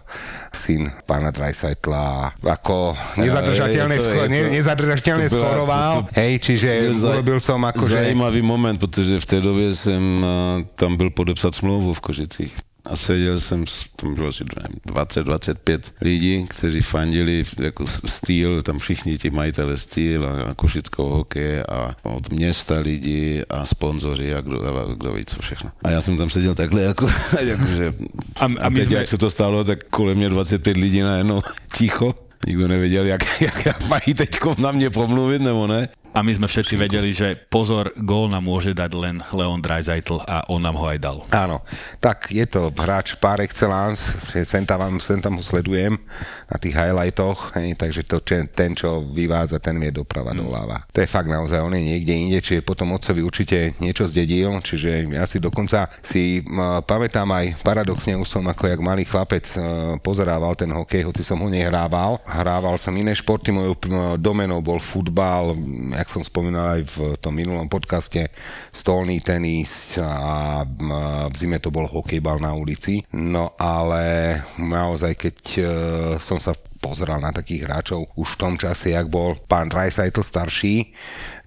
syn 0.53 0.85
pána 1.03 1.33
Dreisaitla 1.33 2.37
ako 2.45 2.93
nezadržateľne, 3.17 3.95
je 3.95 4.01
to- 4.01 4.05
sko- 4.05 4.13
je 4.13 4.29
to- 4.29 4.29
ne, 4.29 4.41
nezadržateľne 4.53 5.25
to 5.25 5.33
byla- 5.33 5.41
skoroval, 5.41 5.91
to- 5.93 6.05
to- 6.05 6.13
hej, 6.13 6.33
čiže 6.39 6.69
urobil 6.93 7.39
som 7.41 7.57
akože... 7.65 7.95
Zajímavý 8.05 8.41
moment, 8.41 8.77
protože 8.77 9.17
v 9.19 9.25
té 9.25 9.41
době 9.41 9.75
jsem 9.75 10.25
tam 10.75 10.97
byl 10.97 11.09
podepsat 11.09 11.55
smlouvu 11.55 11.93
v 11.93 11.99
Kožicích. 11.99 12.57
A 12.85 12.95
seděl 12.95 13.39
jsem, 13.39 13.65
tam 13.95 14.15
bylo 14.15 14.27
asi 14.27 14.43
20-25 14.43 15.79
lidí, 16.01 16.45
kteří 16.49 16.81
fandili 16.81 17.43
jako 17.61 17.83
styl, 18.05 18.61
tam 18.61 18.79
všichni 18.79 19.17
ti 19.17 19.29
majitele 19.29 19.77
styl 19.77 20.25
a, 20.27 20.53
košického 20.53 21.09
hokeje 21.09 21.63
a 21.63 21.95
od 22.03 22.29
města 22.29 22.79
lidi 22.79 23.43
a 23.49 23.65
sponzoři 23.65 24.33
a 24.35 24.41
kdo, 24.41 24.77
a 24.91 24.93
kdo 24.95 25.13
ví 25.13 25.25
co 25.25 25.41
všechno. 25.41 25.71
A 25.83 25.89
já 25.89 26.01
jsem 26.01 26.17
tam 26.17 26.29
seděl 26.29 26.55
takhle 26.55 26.81
jako, 26.81 27.09
jakože, 27.41 27.93
A- 28.35 28.45
a, 28.45 28.49
a 28.61 28.69
teď 28.69 28.85
jsme- 28.85 28.97
jak 28.97 29.07
se 29.07 29.17
to 29.17 29.29
stalo, 29.29 29.63
tak 29.63 29.83
kolem 29.89 30.17
mě 30.17 30.29
25 30.29 30.77
lidí 30.77 30.99
najednou 31.01 31.41
ticho. 31.77 32.15
Nikdo 32.47 32.67
nevěděl, 32.67 33.05
jak, 33.05 33.41
jak, 33.41 33.65
jak 33.65 33.87
mají 33.87 34.13
teď 34.15 34.29
na 34.57 34.71
mě 34.71 34.89
promluvit, 34.89 35.41
nebo 35.41 35.67
ne. 35.67 35.89
A 36.09 36.25
my 36.25 36.33
sme 36.33 36.49
všetci 36.49 36.73
vedeli, 36.73 37.13
že 37.13 37.37
pozor, 37.37 37.93
gól 38.01 38.33
nám 38.33 38.41
môže 38.41 38.73
dať 38.73 38.91
len 38.97 39.21
Leon 39.29 39.61
Dreisaitl 39.61 40.17
a 40.25 40.41
on 40.49 40.57
nám 40.57 40.73
ho 40.81 40.89
aj 40.89 40.99
dal. 40.99 41.21
Áno, 41.29 41.61
tak 42.01 42.33
je 42.33 42.43
to 42.49 42.73
hráč 42.73 43.13
par 43.21 43.37
excellence, 43.39 44.17
že 44.33 44.41
sem 44.41 44.65
tam, 44.65 44.97
sem 44.97 45.21
tam 45.21 45.37
ho 45.37 45.43
sledujem 45.45 46.01
na 46.49 46.57
tých 46.57 46.73
highlightoch, 46.73 47.53
hej, 47.61 47.77
takže 47.77 48.01
to, 48.09 48.17
čo, 48.25 48.41
ten, 48.49 48.73
čo 48.73 49.05
vyvádza, 49.05 49.61
ten 49.61 49.77
vie 49.77 49.93
doprava 49.93 50.33
Mm. 50.33 50.45
doľava. 50.45 50.77
To 50.93 51.01
je 51.01 51.09
fakt 51.09 51.29
naozaj, 51.29 51.61
on 51.61 51.77
je 51.77 51.81
niekde 51.81 52.13
inde, 52.13 52.39
čiže 52.41 52.65
potom 52.65 52.93
otcovi 52.93 53.21
určite 53.21 53.73
niečo 53.77 54.05
zdedil, 54.05 54.49
čiže 54.61 55.09
ja 55.09 55.25
si 55.29 55.37
dokonca 55.37 55.89
si 56.01 56.41
m, 56.41 56.81
pamätám 56.85 57.29
aj 57.29 57.61
paradoxne, 57.61 58.17
už 58.17 58.29
som 58.29 58.43
ako 58.45 58.65
jak 58.65 58.81
malý 58.81 59.05
chlapec 59.05 59.45
m, 59.55 59.97
pozerával 60.01 60.57
ten 60.57 60.69
hokej, 60.73 61.05
hoci 61.05 61.21
som 61.21 61.37
ho 61.41 61.47
nehrával. 61.49 62.17
Hrával 62.25 62.77
som 62.81 62.93
iné 62.97 63.13
športy, 63.13 63.53
mojou 63.53 63.73
domenou 64.17 64.61
bol 64.61 64.77
futbal, 64.81 65.53
jak 65.99 66.07
som 66.07 66.23
spomínal 66.23 66.79
aj 66.79 66.83
v 66.87 66.97
tom 67.19 67.35
minulom 67.35 67.67
podcaste, 67.67 68.31
stolný 68.71 69.19
tenis 69.19 69.99
a 69.99 70.63
v 71.27 71.35
zime 71.35 71.59
to 71.59 71.69
bol 71.69 71.83
hokejbal 71.83 72.39
na 72.39 72.55
ulici. 72.55 73.03
No 73.11 73.53
ale 73.59 74.39
naozaj, 74.55 75.13
keď 75.19 75.37
e, 75.59 75.63
som 76.23 76.39
sa 76.39 76.55
pozeral 76.79 77.19
na 77.19 77.35
takých 77.35 77.67
hráčov 77.67 78.09
už 78.15 78.35
v 78.35 78.39
tom 78.39 78.53
čase, 78.55 78.95
jak 78.95 79.05
bol 79.11 79.35
pán 79.45 79.67
Dreisaitl 79.67 80.23
starší, 80.23 80.89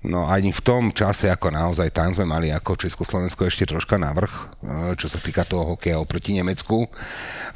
no 0.06 0.26
ani 0.26 0.50
v 0.52 0.60
tom 0.62 0.90
čase, 0.90 1.30
ako 1.30 1.54
naozaj 1.54 1.88
tam 1.94 2.12
sme 2.12 2.28
mali 2.28 2.52
ako 2.52 2.76
Československo 2.76 3.48
ešte 3.48 3.64
troška 3.66 3.96
navrh, 3.96 4.30
e, 4.30 4.94
čo 4.98 5.06
sa 5.06 5.16
týka 5.16 5.46
toho 5.46 5.74
hokeja 5.74 6.02
oproti 6.02 6.34
Nemecku, 6.36 6.90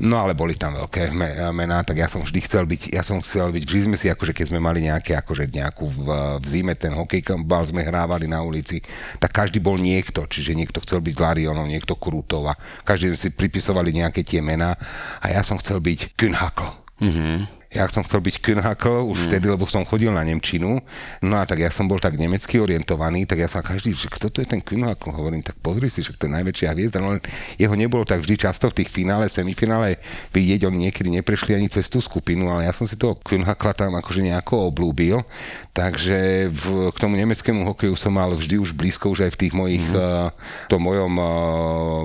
no 0.00 0.14
ale 0.16 0.32
boli 0.32 0.54
tam 0.54 0.78
veľké 0.78 1.10
me- 1.10 1.36
mená, 1.52 1.82
tak 1.82 2.00
ja 2.00 2.08
som 2.08 2.22
vždy 2.22 2.40
chcel 2.42 2.64
byť, 2.64 2.94
ja 2.94 3.02
som 3.02 3.18
chcel 3.20 3.50
byť, 3.50 3.62
vždy 3.66 3.80
sme 3.90 3.96
si 3.98 4.06
akože 4.08 4.32
keď 4.32 4.46
sme 4.54 4.60
mali 4.62 4.86
nejaké, 4.86 5.18
akože 5.18 5.50
nejakú 5.50 5.84
v, 5.84 5.98
v 6.38 6.46
zime 6.46 6.74
ten 6.78 6.94
hokejbal 6.94 7.66
sme 7.66 7.82
hrávali 7.82 8.30
na 8.30 8.40
ulici, 8.40 8.78
tak 9.18 9.34
každý 9.34 9.58
bol 9.58 9.76
niekto, 9.76 10.24
čiže 10.24 10.54
niekto 10.54 10.78
chcel 10.80 11.02
byť 11.02 11.16
Larionov, 11.18 11.66
niekto 11.66 11.98
Krútov 11.98 12.46
a 12.46 12.54
každý 12.86 13.18
si 13.18 13.34
pripisovali 13.34 13.90
nejaké 13.90 14.22
tie 14.22 14.38
mená. 14.38 14.78
A 15.20 15.34
ja 15.34 15.42
som 15.42 15.58
chcel 15.58 15.82
byť 15.82 16.14
Künhakl. 16.14 16.70
Mm-hmm. 17.02 17.55
Ja 17.74 17.90
som 17.90 18.06
chcel 18.06 18.22
byť 18.22 18.36
Künhakl 18.40 19.02
už 19.02 19.18
mm. 19.18 19.26
vtedy, 19.26 19.46
lebo 19.50 19.66
som 19.66 19.82
chodil 19.82 20.14
na 20.14 20.22
Nemčinu. 20.22 20.78
No 21.20 21.34
a 21.36 21.44
tak 21.44 21.60
ja 21.60 21.70
som 21.70 21.90
bol 21.90 21.98
tak 21.98 22.14
nemecky 22.14 22.62
orientovaný, 22.62 23.26
tak 23.26 23.42
ja 23.42 23.48
som 23.50 23.60
každý, 23.64 23.90
že 23.90 24.06
kto 24.06 24.30
to 24.30 24.38
je 24.40 24.48
ten 24.48 24.62
Künhakl? 24.62 25.10
Hovorím, 25.10 25.42
tak 25.42 25.58
pozri 25.58 25.90
si, 25.90 26.00
že 26.00 26.14
to 26.14 26.30
je 26.30 26.32
najväčšia 26.38 26.70
hviezda. 26.70 27.02
No 27.02 27.18
len 27.18 27.20
jeho 27.58 27.74
nebolo 27.74 28.06
tak 28.06 28.22
vždy 28.22 28.38
často 28.38 28.70
v 28.70 28.82
tých 28.82 28.90
finále, 28.92 29.26
semifinále 29.26 29.98
vidieť, 30.30 30.62
oni 30.68 30.88
niekedy 30.88 31.10
neprešli 31.10 31.58
ani 31.58 31.66
cez 31.66 31.90
tú 31.90 31.98
skupinu, 31.98 32.46
ale 32.54 32.70
ja 32.70 32.72
som 32.72 32.86
si 32.86 32.94
toho 32.94 33.18
Künhakla 33.18 33.74
tam 33.74 33.98
akože 33.98 34.22
nejako 34.22 34.70
oblúbil. 34.70 35.26
Takže 35.74 36.48
v, 36.48 36.88
k 36.94 36.96
tomu 37.02 37.18
nemeckému 37.18 37.66
hokeju 37.74 37.98
som 37.98 38.14
mal 38.14 38.30
vždy 38.32 38.62
už 38.62 38.72
blízko, 38.72 39.10
už 39.12 39.26
aj 39.26 39.32
v 39.34 39.40
tých 39.42 39.52
mojich, 39.52 39.84
mm. 39.84 39.96
uh, 39.96 40.30
tom 40.70 40.86
mojom 40.86 41.12
uh, 41.18 41.28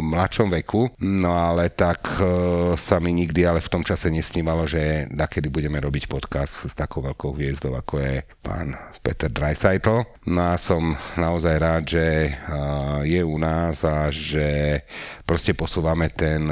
mladšom 0.01 0.49
veku. 0.51 0.89
No 0.99 1.37
ale 1.37 1.69
tak 1.69 2.01
uh, 2.17 2.73
sa 2.75 2.97
mi 2.97 3.13
nikdy 3.13 3.45
ale 3.45 3.61
v 3.61 3.71
tom 3.71 3.83
čase 3.85 4.09
nesnívalo, 4.09 4.65
že 4.65 5.05
nakedy 5.11 5.50
budeme 5.51 5.83
robiť 5.83 6.07
podcast 6.07 6.71
s 6.71 6.73
takou 6.73 7.03
veľkou 7.03 7.35
hviezdou, 7.35 7.75
ako 7.75 7.99
je 7.99 8.23
pán 8.39 8.71
Peter 9.03 9.27
Dreisaitl. 9.27 10.07
No 10.31 10.41
a 10.41 10.55
som 10.55 10.95
naozaj 11.19 11.55
rád, 11.59 11.83
že 11.83 12.07
je 13.03 13.21
u 13.21 13.35
nás 13.35 13.83
a 13.83 14.07
že 14.07 14.79
proste 15.31 15.55
posúvame 15.55 16.11
ten 16.11 16.43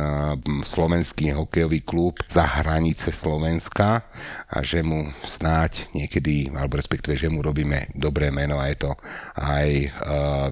slovenský 0.63 1.35
hokejový 1.35 1.83
klub 1.83 2.15
za 2.31 2.47
hranice 2.47 3.11
Slovenska 3.11 4.07
a 4.47 4.63
že 4.63 4.79
mu 4.79 5.03
snáď 5.19 5.91
niekedy, 5.91 6.47
alebo 6.55 6.79
respektíve, 6.79 7.19
že 7.19 7.27
mu 7.27 7.43
robíme 7.43 7.91
dobré 7.91 8.31
meno 8.31 8.55
a 8.55 8.71
je 8.71 8.87
to 8.87 8.95
aj 9.35 9.67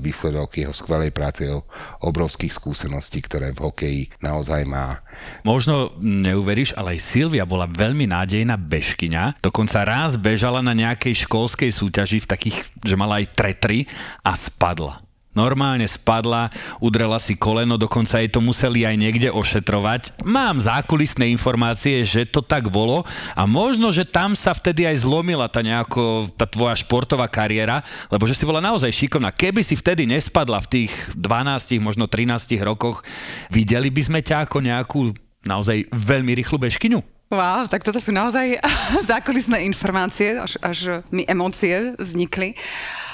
výsledok 0.04 0.60
jeho 0.60 0.76
skvelej 0.76 1.16
práce, 1.16 1.48
jeho 1.48 1.64
obrovských 2.04 2.52
skúseností, 2.52 3.24
ktoré 3.24 3.56
v 3.56 3.64
hokeji 3.64 4.02
naozaj 4.20 4.68
má. 4.68 5.00
Možno 5.48 5.96
neuveríš, 6.04 6.76
ale 6.76 7.00
aj 7.00 7.08
Silvia 7.08 7.48
bola 7.48 7.64
veľmi 7.64 8.12
nádejná 8.12 8.60
bežkyňa. 8.60 9.40
Dokonca 9.40 9.88
raz 9.88 10.20
bežala 10.20 10.60
na 10.60 10.76
nejakej 10.76 11.24
školskej 11.24 11.72
súťaži 11.72 12.28
v 12.28 12.28
takých, 12.28 12.58
že 12.84 13.00
mala 13.00 13.24
aj 13.24 13.32
tretry 13.32 13.88
a 14.20 14.36
spadla. 14.36 15.00
Normálne 15.38 15.86
spadla, 15.86 16.50
udrela 16.82 17.22
si 17.22 17.38
koleno, 17.38 17.78
dokonca 17.78 18.18
jej 18.18 18.26
to 18.26 18.42
museli 18.42 18.90
aj 18.90 18.98
niekde 18.98 19.30
ošetrovať. 19.30 20.26
Mám 20.26 20.58
zákulisné 20.58 21.30
informácie, 21.30 22.02
že 22.02 22.26
to 22.26 22.42
tak 22.42 22.74
bolo 22.74 23.06
a 23.38 23.46
možno, 23.46 23.94
že 23.94 24.02
tam 24.02 24.34
sa 24.34 24.58
vtedy 24.58 24.90
aj 24.90 25.06
zlomila 25.06 25.46
tá 25.46 25.62
nejako, 25.62 26.34
tá 26.34 26.50
tvoja 26.50 26.74
športová 26.74 27.30
kariéra, 27.30 27.86
lebo 28.10 28.26
že 28.26 28.34
si 28.34 28.50
bola 28.50 28.66
naozaj 28.66 28.90
šikovná. 28.90 29.30
Keby 29.30 29.62
si 29.62 29.78
vtedy 29.78 30.10
nespadla 30.10 30.58
v 30.66 30.90
tých 30.90 30.92
12, 31.14 31.78
možno 31.86 32.10
13 32.10 32.58
rokoch, 32.66 33.06
videli 33.54 33.94
by 33.94 34.02
sme 34.02 34.20
ťa 34.26 34.50
ako 34.50 34.58
nejakú 34.66 35.14
naozaj 35.46 35.86
veľmi 35.94 36.34
rýchlu 36.34 36.58
bežkyňu? 36.58 37.00
Wow, 37.28 37.68
tak 37.68 37.84
toto 37.84 38.00
sú 38.00 38.16
naozaj 38.16 38.56
zákulisné 39.12 39.68
informácie, 39.68 40.40
až, 40.40 40.56
až 40.64 41.04
mi 41.12 41.28
emócie 41.28 41.94
vznikli. 42.00 42.56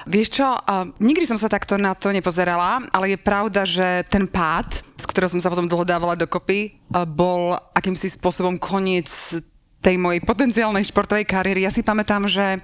Vieš 0.03 0.41
čo, 0.41 0.48
uh, 0.48 0.88
nikdy 1.00 1.24
som 1.24 1.39
sa 1.39 1.48
takto 1.48 1.79
na 1.79 1.95
to 1.95 2.12
nepozerala, 2.12 2.83
ale 2.91 3.15
je 3.15 3.19
pravda, 3.19 3.63
že 3.63 4.03
ten 4.12 4.27
pád, 4.27 4.83
z 5.00 5.05
ktorého 5.07 5.31
som 5.31 5.39
sa 5.39 5.51
potom 5.51 5.67
dlho 5.67 5.88
dávala 5.88 6.19
dokopy, 6.19 6.75
uh, 6.91 7.07
bol 7.07 7.55
akýmsi 7.72 8.12
spôsobom 8.12 8.60
koniec 8.60 9.07
tej 9.83 10.00
mojej 10.00 10.24
potenciálnej 10.24 10.88
športovej 10.88 11.27
kariéry. 11.27 11.67
Ja 11.67 11.72
si 11.72 11.83
pamätám, 11.83 12.27
že 12.27 12.60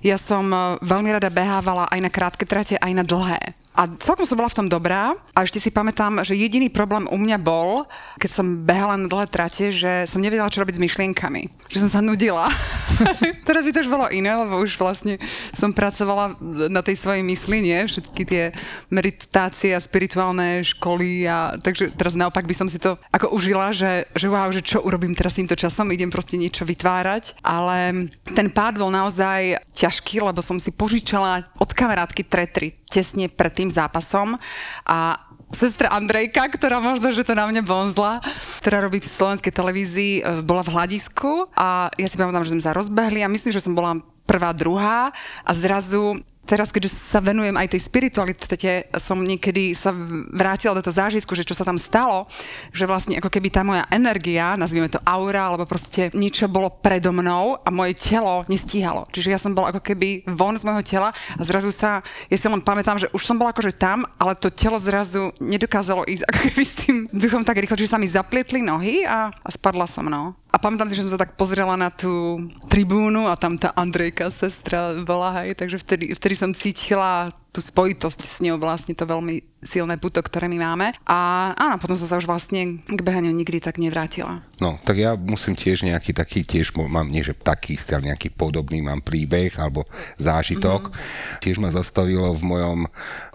ja 0.00 0.16
som 0.16 0.44
uh, 0.52 0.76
veľmi 0.80 1.12
rada 1.16 1.32
behávala 1.32 1.88
aj 1.88 2.00
na 2.00 2.10
krátke 2.12 2.44
trate, 2.44 2.76
aj 2.76 2.92
na 2.92 3.04
dlhé. 3.04 3.40
A 3.72 3.88
celkom 3.96 4.28
som 4.28 4.36
bola 4.36 4.52
v 4.52 4.58
tom 4.60 4.68
dobrá 4.68 5.16
a 5.32 5.48
ešte 5.48 5.64
si 5.64 5.72
pamätám, 5.72 6.20
že 6.20 6.36
jediný 6.36 6.68
problém 6.68 7.08
u 7.08 7.16
mňa 7.16 7.40
bol, 7.40 7.88
keď 8.20 8.30
som 8.36 8.68
behala 8.68 9.00
na 9.00 9.08
dlhé 9.08 9.32
trate, 9.32 9.72
že 9.72 10.04
som 10.04 10.20
nevedela, 10.20 10.52
čo 10.52 10.60
robiť 10.60 10.76
s 10.76 10.84
myšlienkami. 10.84 11.48
Že 11.72 11.88
som 11.88 11.90
sa 11.96 12.00
nudila. 12.04 12.52
Teraz 13.48 13.64
by 13.64 13.72
to 13.72 13.80
už 13.80 13.88
bolo 13.88 14.12
iné, 14.12 14.28
lebo 14.28 14.60
už 14.60 14.76
vlastne 14.76 15.16
som 15.56 15.72
pracovala 15.72 16.36
na 16.68 16.84
tej 16.84 17.00
svojej 17.00 17.24
mysli, 17.24 17.64
nie? 17.64 17.80
Všetky 17.80 18.22
tie 18.28 18.52
meditácie 18.92 19.72
a 19.72 19.80
spirituálne 19.80 20.60
školy 20.68 21.24
a 21.24 21.56
takže 21.56 21.96
teraz 21.96 22.12
naopak 22.12 22.44
by 22.44 22.52
som 22.52 22.68
si 22.68 22.76
to 22.76 23.00
ako 23.08 23.32
užila, 23.32 23.72
že, 23.72 24.04
že 24.12 24.28
wow, 24.28 24.52
že 24.52 24.60
čo 24.60 24.84
urobím 24.84 25.16
teraz 25.16 25.40
týmto 25.40 25.56
časom, 25.56 25.88
idem 25.88 26.12
proste 26.12 26.36
niečo 26.36 26.68
vytvárať, 26.68 27.40
ale 27.40 28.12
ten 28.36 28.52
pád 28.52 28.76
bol 28.76 28.92
naozaj 28.92 29.56
ťažký, 29.72 30.20
lebo 30.20 30.44
som 30.44 30.60
si 30.60 30.68
požičala 30.68 31.48
od 31.56 31.72
kamarátky 31.72 32.22
tretry 32.28 32.76
tesne 32.92 33.32
pred 33.32 33.52
tým 33.56 33.72
zápasom 33.72 34.36
a 34.84 35.16
sestra 35.52 35.92
Andrejka, 35.92 36.48
ktorá 36.48 36.80
možno, 36.80 37.12
že 37.12 37.22
to 37.22 37.36
na 37.36 37.44
mňa 37.46 37.62
bonzla, 37.62 38.24
ktorá 38.64 38.82
robí 38.82 38.98
v 38.98 39.06
slovenskej 39.06 39.52
televízii, 39.52 40.14
e, 40.18 40.22
bola 40.42 40.64
v 40.64 40.72
hľadisku 40.72 41.52
a 41.52 41.92
ja 41.94 42.08
si 42.08 42.16
pamätám, 42.16 42.42
že 42.42 42.56
sme 42.56 42.64
sa 42.64 42.72
rozbehli 42.72 43.20
a 43.20 43.30
myslím, 43.30 43.52
že 43.52 43.62
som 43.62 43.76
bola 43.76 44.00
prvá, 44.24 44.50
druhá 44.56 45.12
a 45.44 45.52
zrazu 45.52 46.24
teraz, 46.44 46.74
keďže 46.74 46.90
sa 46.90 47.22
venujem 47.22 47.54
aj 47.54 47.72
tej 47.72 47.82
spiritualite, 47.86 48.90
som 48.98 49.18
niekedy 49.22 49.72
sa 49.78 49.94
vrátila 50.34 50.74
do 50.74 50.82
toho 50.82 50.98
zážitku, 50.98 51.32
že 51.38 51.46
čo 51.46 51.54
sa 51.54 51.62
tam 51.62 51.78
stalo, 51.78 52.26
že 52.74 52.88
vlastne 52.88 53.18
ako 53.22 53.30
keby 53.30 53.48
tá 53.48 53.62
moja 53.62 53.86
energia, 53.88 54.58
nazvime 54.58 54.90
to 54.90 54.98
aura, 55.06 55.48
alebo 55.48 55.64
proste 55.64 56.10
niečo 56.12 56.50
bolo 56.50 56.68
predo 56.68 57.14
mnou 57.14 57.62
a 57.62 57.68
moje 57.70 57.94
telo 57.96 58.42
nestíhalo. 58.50 59.06
Čiže 59.14 59.32
ja 59.32 59.38
som 59.38 59.54
bola 59.54 59.70
ako 59.70 59.80
keby 59.80 60.26
von 60.34 60.58
z 60.58 60.66
môjho 60.66 60.82
tela 60.82 61.08
a 61.14 61.42
zrazu 61.46 61.70
sa, 61.70 62.02
ja 62.26 62.36
si 62.36 62.46
len 62.50 62.60
pamätám, 62.60 62.98
že 62.98 63.10
už 63.14 63.22
som 63.22 63.38
bola 63.38 63.54
akože 63.54 63.72
tam, 63.78 64.02
ale 64.18 64.34
to 64.34 64.50
telo 64.50 64.76
zrazu 64.82 65.30
nedokázalo 65.38 66.04
ísť 66.10 66.26
ako 66.26 66.38
keby 66.50 66.62
s 66.66 66.74
tým 66.82 66.96
duchom 67.14 67.46
tak 67.46 67.62
rýchlo, 67.62 67.78
čiže 67.78 67.94
sa 67.94 68.02
mi 68.02 68.10
zaplietli 68.10 68.60
nohy 68.60 69.06
a, 69.06 69.30
a 69.30 69.48
spadla 69.54 69.86
som, 69.86 70.10
no. 70.10 70.41
A 70.52 70.60
pamätám 70.60 70.84
si, 70.92 71.00
že 71.00 71.08
som 71.08 71.16
sa 71.16 71.22
tak 71.24 71.32
pozrela 71.40 71.80
na 71.80 71.88
tú 71.88 72.36
tribúnu 72.68 73.24
a 73.24 73.40
tam 73.40 73.56
tá 73.56 73.72
Andrejka, 73.72 74.28
sestra 74.28 74.92
bola, 75.00 75.40
hej, 75.40 75.56
takže 75.56 75.80
vtedy, 75.80 76.12
vtedy 76.12 76.34
som 76.36 76.52
cítila 76.52 77.32
tú 77.56 77.64
spojitosť 77.64 78.20
s 78.20 78.36
ňou 78.44 78.60
vlastne 78.60 78.92
to 78.92 79.08
veľmi 79.08 79.51
silné 79.62 79.96
puto, 79.96 80.18
ktoré 80.20 80.50
my 80.50 80.58
máme. 80.58 80.86
A 81.06 81.50
áno, 81.54 81.78
potom 81.78 81.94
som 81.94 82.10
sa 82.10 82.18
už 82.18 82.26
vlastne 82.26 82.82
k 82.82 83.00
behaniu 83.00 83.30
nikdy 83.30 83.62
tak 83.62 83.78
nevrátila. 83.78 84.42
No, 84.58 84.76
tak 84.82 84.98
ja 84.98 85.14
musím 85.14 85.54
tiež 85.54 85.86
nejaký 85.86 86.12
taký, 86.12 86.42
tiež 86.42 86.74
mám, 86.74 87.08
nie 87.08 87.22
že 87.22 87.34
taký 87.34 87.78
ale 87.94 88.10
nejaký 88.12 88.34
podobný 88.34 88.82
mám 88.82 89.00
príbeh 89.00 89.54
alebo 89.56 89.86
zážitok. 90.18 90.90
Mm-hmm. 90.90 91.40
Tiež 91.40 91.56
ma 91.62 91.70
zastavilo 91.70 92.34
v 92.34 92.42
mojom 92.42 92.78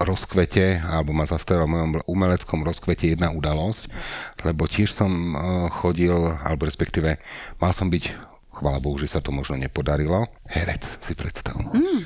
rozkvete, 0.04 0.84
alebo 0.84 1.16
ma 1.16 1.24
zastavilo 1.24 1.66
v 1.68 1.74
mojom 1.80 1.92
umeleckom 2.06 2.62
rozkvete 2.64 3.16
jedna 3.16 3.32
udalosť, 3.32 3.88
lebo 4.44 4.68
tiež 4.68 4.92
som 4.92 5.12
eh, 5.12 5.40
chodil, 5.72 6.16
alebo 6.44 6.68
respektíve 6.68 7.18
mal 7.58 7.72
som 7.72 7.88
byť 7.88 8.37
chvála 8.58 8.82
Bohu, 8.82 8.98
že 8.98 9.06
sa 9.06 9.22
to 9.22 9.30
možno 9.30 9.54
nepodarilo. 9.54 10.26
Herec, 10.50 10.82
si 11.04 11.14
predstav. 11.14 11.54
Mm. 11.60 12.02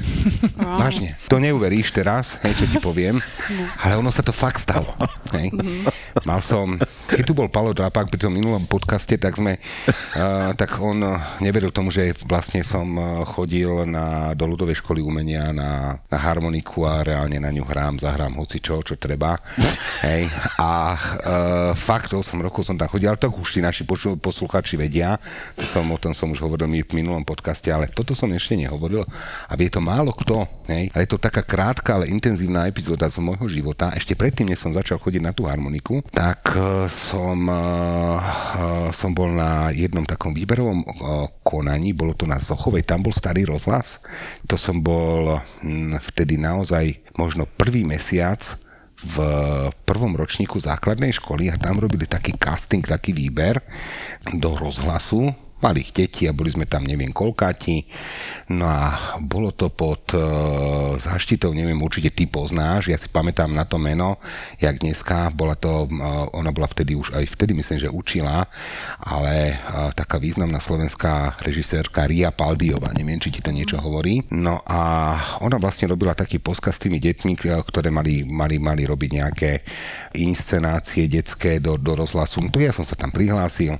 Wow. 0.59 0.77
Vážne. 0.83 1.15
To 1.31 1.39
neuveríš 1.39 1.95
teraz, 1.95 2.41
hej, 2.43 2.57
čo 2.59 2.65
ti 2.67 2.77
poviem, 2.83 3.15
no. 3.21 3.63
ale 3.79 3.95
ono 3.95 4.11
sa 4.11 4.19
to 4.19 4.35
fakt 4.35 4.59
stalo. 4.59 4.91
Hej. 5.31 5.55
Mm. 5.55 5.87
Mal 6.27 6.41
som, 6.43 6.75
keď 7.07 7.23
tu 7.23 7.31
bol 7.31 7.47
Palo 7.47 7.71
Drapák 7.71 8.11
pri 8.11 8.19
tom 8.19 8.35
minulom 8.35 8.67
podcaste, 8.67 9.15
tak 9.15 9.39
sme, 9.39 9.55
uh, 9.55 10.51
tak 10.57 10.75
on 10.83 10.99
neveril 11.39 11.71
tomu, 11.71 11.93
že 11.93 12.11
vlastne 12.27 12.65
som 12.65 12.83
chodil 13.29 13.87
na, 13.87 14.35
do 14.35 14.43
ľudovej 14.49 14.81
školy 14.83 14.99
umenia 14.99 15.55
na, 15.55 16.01
na 16.09 16.17
harmoniku 16.19 16.83
a 16.83 17.05
reálne 17.05 17.37
na 17.39 17.53
ňu 17.53 17.63
hrám, 17.63 18.01
zahrám 18.01 18.35
hoci 18.41 18.59
čo, 18.59 18.81
čo 18.83 18.97
treba. 18.97 19.37
Hej. 20.03 20.27
A 20.57 20.97
uh, 20.97 21.71
fakt 21.77 22.11
8 22.11 22.25
rokov 22.41 22.65
som 22.65 22.75
tam 22.75 22.89
chodil, 22.89 23.07
ale 23.07 23.21
tak 23.21 23.31
už 23.31 23.55
tí 23.55 23.61
naši 23.61 23.85
posluchači 24.17 24.75
vedia, 24.75 25.21
to 25.53 25.63
som, 25.63 25.85
o 25.87 25.97
tom 26.01 26.17
som 26.17 26.33
už 26.33 26.40
hovoril 26.41 26.67
mi 26.67 26.81
v 26.81 26.97
minulom 26.97 27.21
podcaste, 27.21 27.69
ale 27.69 27.87
toto 27.87 28.17
som 28.17 28.27
ešte 28.33 28.57
nehovoril 28.57 29.05
a 29.47 29.53
vie 29.53 29.69
to 29.69 29.77
málo 29.77 30.11
kto, 30.11 30.43
hej, 30.67 30.89
ale 30.91 31.05
je 31.05 31.11
to 31.13 31.21
taká 31.21 31.45
krátka, 31.45 31.95
ale 31.95 32.09
intenzívna 32.09 32.65
epizóda 32.65 33.05
z 33.05 33.21
môjho 33.21 33.45
života. 33.47 33.93
Ešte 33.93 34.17
predtým, 34.17 34.49
než 34.49 34.65
som 34.65 34.73
začal 34.73 34.97
chodiť 34.97 35.21
na 35.21 35.31
tú 35.31 35.45
harmoniku, 35.45 36.01
tak 36.09 36.57
uh, 36.57 36.89
som, 36.89 37.37
uh, 37.45 38.89
som 38.89 39.13
bol 39.13 39.29
na 39.29 39.69
jednom 39.71 40.03
takom 40.03 40.33
výberovom 40.33 40.79
uh, 40.81 40.87
konaní, 41.45 41.93
bolo 41.93 42.17
to 42.17 42.25
na 42.25 42.41
Sochovej, 42.41 42.83
tam 42.83 43.05
bol 43.05 43.13
starý 43.13 43.45
rozhlas. 43.45 44.01
To 44.49 44.57
som 44.57 44.81
bol 44.81 45.37
hm, 45.61 46.01
vtedy 46.11 46.41
naozaj 46.41 46.97
možno 47.15 47.45
prvý 47.45 47.85
mesiac 47.85 48.41
v 49.01 49.17
prvom 49.81 50.13
ročníku 50.13 50.61
základnej 50.61 51.17
školy 51.17 51.49
a 51.49 51.57
tam 51.57 51.81
robili 51.81 52.05
taký 52.05 52.37
casting, 52.37 52.85
taký 52.85 53.17
výber 53.17 53.57
do 54.37 54.53
rozhlasu 54.53 55.33
malých 55.61 55.89
detí 55.93 56.25
a 56.25 56.35
boli 56.35 56.49
sme 56.51 56.65
tam 56.65 56.83
neviem 56.83 57.13
koľkáti. 57.13 57.85
No 58.51 58.67
a 58.67 59.15
bolo 59.21 59.53
to 59.53 59.69
pod 59.71 60.11
e, 60.13 60.19
záštitou, 60.97 61.53
neviem, 61.53 61.77
určite 61.79 62.11
ty 62.11 62.27
poznáš, 62.27 62.91
ja 62.91 62.97
si 62.97 63.07
pamätám 63.07 63.53
na 63.53 63.63
to 63.63 63.77
meno, 63.77 64.19
jak 64.59 64.81
dneska, 64.81 65.31
bola 65.31 65.55
to, 65.55 65.87
e, 65.87 65.91
ona 66.35 66.51
bola 66.51 66.67
vtedy 66.67 66.97
už, 66.97 67.15
aj 67.15 67.25
vtedy 67.37 67.55
myslím, 67.55 67.79
že 67.79 67.89
učila, 67.89 68.49
ale 68.99 69.53
e, 69.53 69.55
taká 69.95 70.17
významná 70.19 70.59
slovenská 70.59 71.41
režisérka 71.45 72.09
Ria 72.09 72.33
Paldiova, 72.33 72.91
neviem, 72.91 73.21
či 73.21 73.31
ti 73.31 73.39
to 73.39 73.53
niečo 73.53 73.79
hovorí. 73.79 74.25
No 74.33 74.59
a 74.67 75.15
ona 75.39 75.61
vlastne 75.61 75.91
robila 75.91 76.17
taký 76.17 76.39
poskaz 76.39 76.79
s 76.79 76.83
tými 76.87 76.99
deťmi, 76.99 77.37
ktoré 77.67 77.91
mali, 77.91 78.23
mali, 78.23 78.57
mali 78.57 78.83
robiť 78.87 79.09
nejaké 79.19 79.51
inscenácie 80.15 81.07
detské 81.07 81.59
do, 81.59 81.75
do 81.75 81.95
rozhlasu. 81.95 82.39
No 82.39 82.49
to 82.51 82.63
ja 82.63 82.71
som 82.71 82.87
sa 82.87 82.95
tam 82.95 83.11
prihlásil, 83.11 83.75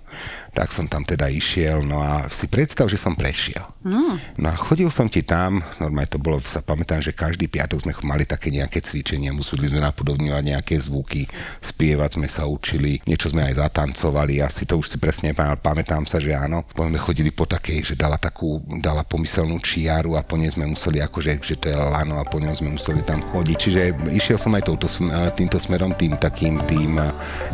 tak 0.52 0.76
som 0.76 0.88
tam 0.88 1.08
teda 1.08 1.32
išiel, 1.32 1.71
no 1.80 2.04
a 2.04 2.28
si 2.28 2.52
predstav, 2.52 2.92
že 2.92 3.00
som 3.00 3.16
prešiel. 3.16 3.64
Mm. 3.88 4.20
No 4.44 4.48
a 4.52 4.56
chodil 4.60 4.92
som 4.92 5.08
ti 5.08 5.24
tam, 5.24 5.64
normálne 5.80 6.12
to 6.12 6.20
bolo, 6.20 6.44
sa 6.44 6.60
pamätám, 6.60 7.00
že 7.00 7.16
každý 7.16 7.48
piatok 7.48 7.88
sme 7.88 7.96
mali 8.04 8.28
také 8.28 8.52
nejaké 8.52 8.84
cvičenia, 8.84 9.32
museli 9.32 9.72
sme 9.72 9.80
napodobňovať 9.80 10.44
nejaké 10.44 10.76
zvuky, 10.76 11.24
spievať 11.64 12.20
sme 12.20 12.28
sa 12.28 12.44
učili, 12.44 13.00
niečo 13.08 13.32
sme 13.32 13.48
aj 13.48 13.64
zatancovali, 13.64 14.44
asi 14.44 14.68
to 14.68 14.76
už 14.76 14.92
si 14.92 14.98
presne 15.00 15.32
pamätám 15.62 16.04
sa, 16.10 16.20
že 16.20 16.34
áno. 16.36 16.66
Potom 16.68 16.90
sme 16.90 17.00
chodili 17.00 17.30
po 17.32 17.46
takej, 17.46 17.94
že 17.94 17.96
dala 17.96 18.18
takú, 18.18 18.60
dala 18.82 19.06
pomyselnú 19.06 19.62
čiaru 19.62 20.18
a 20.18 20.26
po 20.26 20.36
nej 20.36 20.50
sme 20.50 20.66
museli 20.66 21.00
akože, 21.00 21.38
že 21.40 21.56
to 21.62 21.70
je 21.70 21.78
lano 21.78 22.18
a 22.18 22.26
po 22.26 22.42
ňom 22.42 22.58
sme 22.58 22.70
museli 22.76 23.06
tam 23.06 23.22
chodiť. 23.22 23.58
Čiže 23.58 23.82
išiel 24.12 24.38
som 24.42 24.58
aj 24.58 24.66
touto, 24.66 24.90
týmto 25.38 25.62
smerom, 25.62 25.94
tým 25.94 26.18
takým 26.18 26.58
tým 26.66 26.98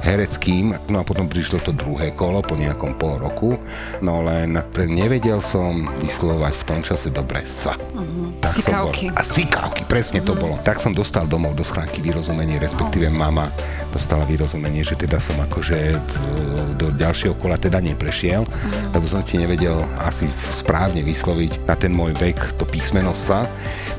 hereckým. 0.03 0.71
No 0.87 1.01
a 1.01 1.07
potom 1.07 1.27
prišlo 1.27 1.59
to 1.59 1.75
druhé 1.75 2.15
kolo 2.15 2.39
po 2.39 2.55
nejakom 2.55 2.95
pol 2.95 3.19
roku, 3.19 3.59
no 4.07 4.23
len 4.23 4.55
nevedel 4.87 5.43
som 5.43 5.83
vyslovať 5.99 6.53
v 6.55 6.63
tom 6.63 6.79
čase 6.79 7.11
dobre 7.11 7.43
sa. 7.43 7.75
Uh-huh. 7.75 8.31
Tak 8.39 8.55
sikávky. 8.55 9.11
Som 9.11 9.11
bol, 9.11 9.19
a 9.19 9.23
sikávky, 9.27 9.81
presne 9.83 10.23
uh-huh. 10.23 10.31
to 10.31 10.33
mhm. 10.33 10.39
bolo. 10.39 10.55
Tak 10.63 10.79
som 10.79 10.95
dostal 10.95 11.27
domov 11.27 11.59
do 11.59 11.67
schránky 11.67 11.99
vyrozumenie, 11.99 12.55
respektíve 12.55 13.11
mama 13.11 13.51
dostala 13.91 14.23
vyrozumenie, 14.23 14.87
že 14.87 14.95
teda 14.95 15.19
som 15.19 15.35
akože 15.43 15.99
v, 15.99 16.11
do 16.79 16.87
ďalšieho 16.95 17.35
kola 17.35 17.59
teda 17.59 17.83
neprešiel, 17.83 18.47
uh-huh. 18.47 18.95
lebo 18.95 19.03
som 19.03 19.19
ti 19.19 19.35
nevedel 19.43 19.75
asi 19.99 20.31
správne 20.55 21.03
vysloviť 21.03 21.67
na 21.67 21.75
ten 21.75 21.91
môj 21.91 22.15
vek 22.15 22.55
to 22.55 22.63
písmeno 22.63 23.11
sa. 23.11 23.43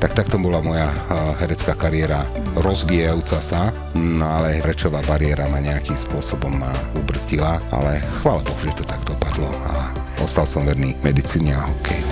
Tak 0.01 0.17
takto 0.17 0.41
bola 0.41 0.57
moja 0.65 0.89
uh, 0.89 1.37
herecká 1.37 1.77
kariéra 1.77 2.25
uh-huh. 2.25 2.65
rozvíjajúca 2.65 3.37
sa, 3.45 3.69
no 3.93 4.25
ale 4.25 4.65
rečová 4.65 5.05
bariéra 5.05 5.45
ma 5.45 5.61
nejakým 5.61 5.99
spôsobom 5.99 6.65
ma 6.65 6.73
ubrzdila, 6.97 7.61
ale 7.69 8.01
chvála 8.25 8.41
Bohu, 8.41 8.61
že 8.65 8.81
to 8.81 8.83
tak 8.87 9.03
dopadlo 9.05 9.51
a 9.69 9.98
ostal 10.21 10.45
som 10.49 10.65
verný 10.67 10.95
medicíne 11.05 11.55
a 11.55 11.67
hokeju. 11.67 12.07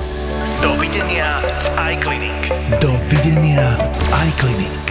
Dovidenia 0.64 1.42
v 1.44 1.68
iClinic. 1.98 2.40
Dovidenia 2.82 3.78
v 3.78 4.04
iClinic. 4.32 4.86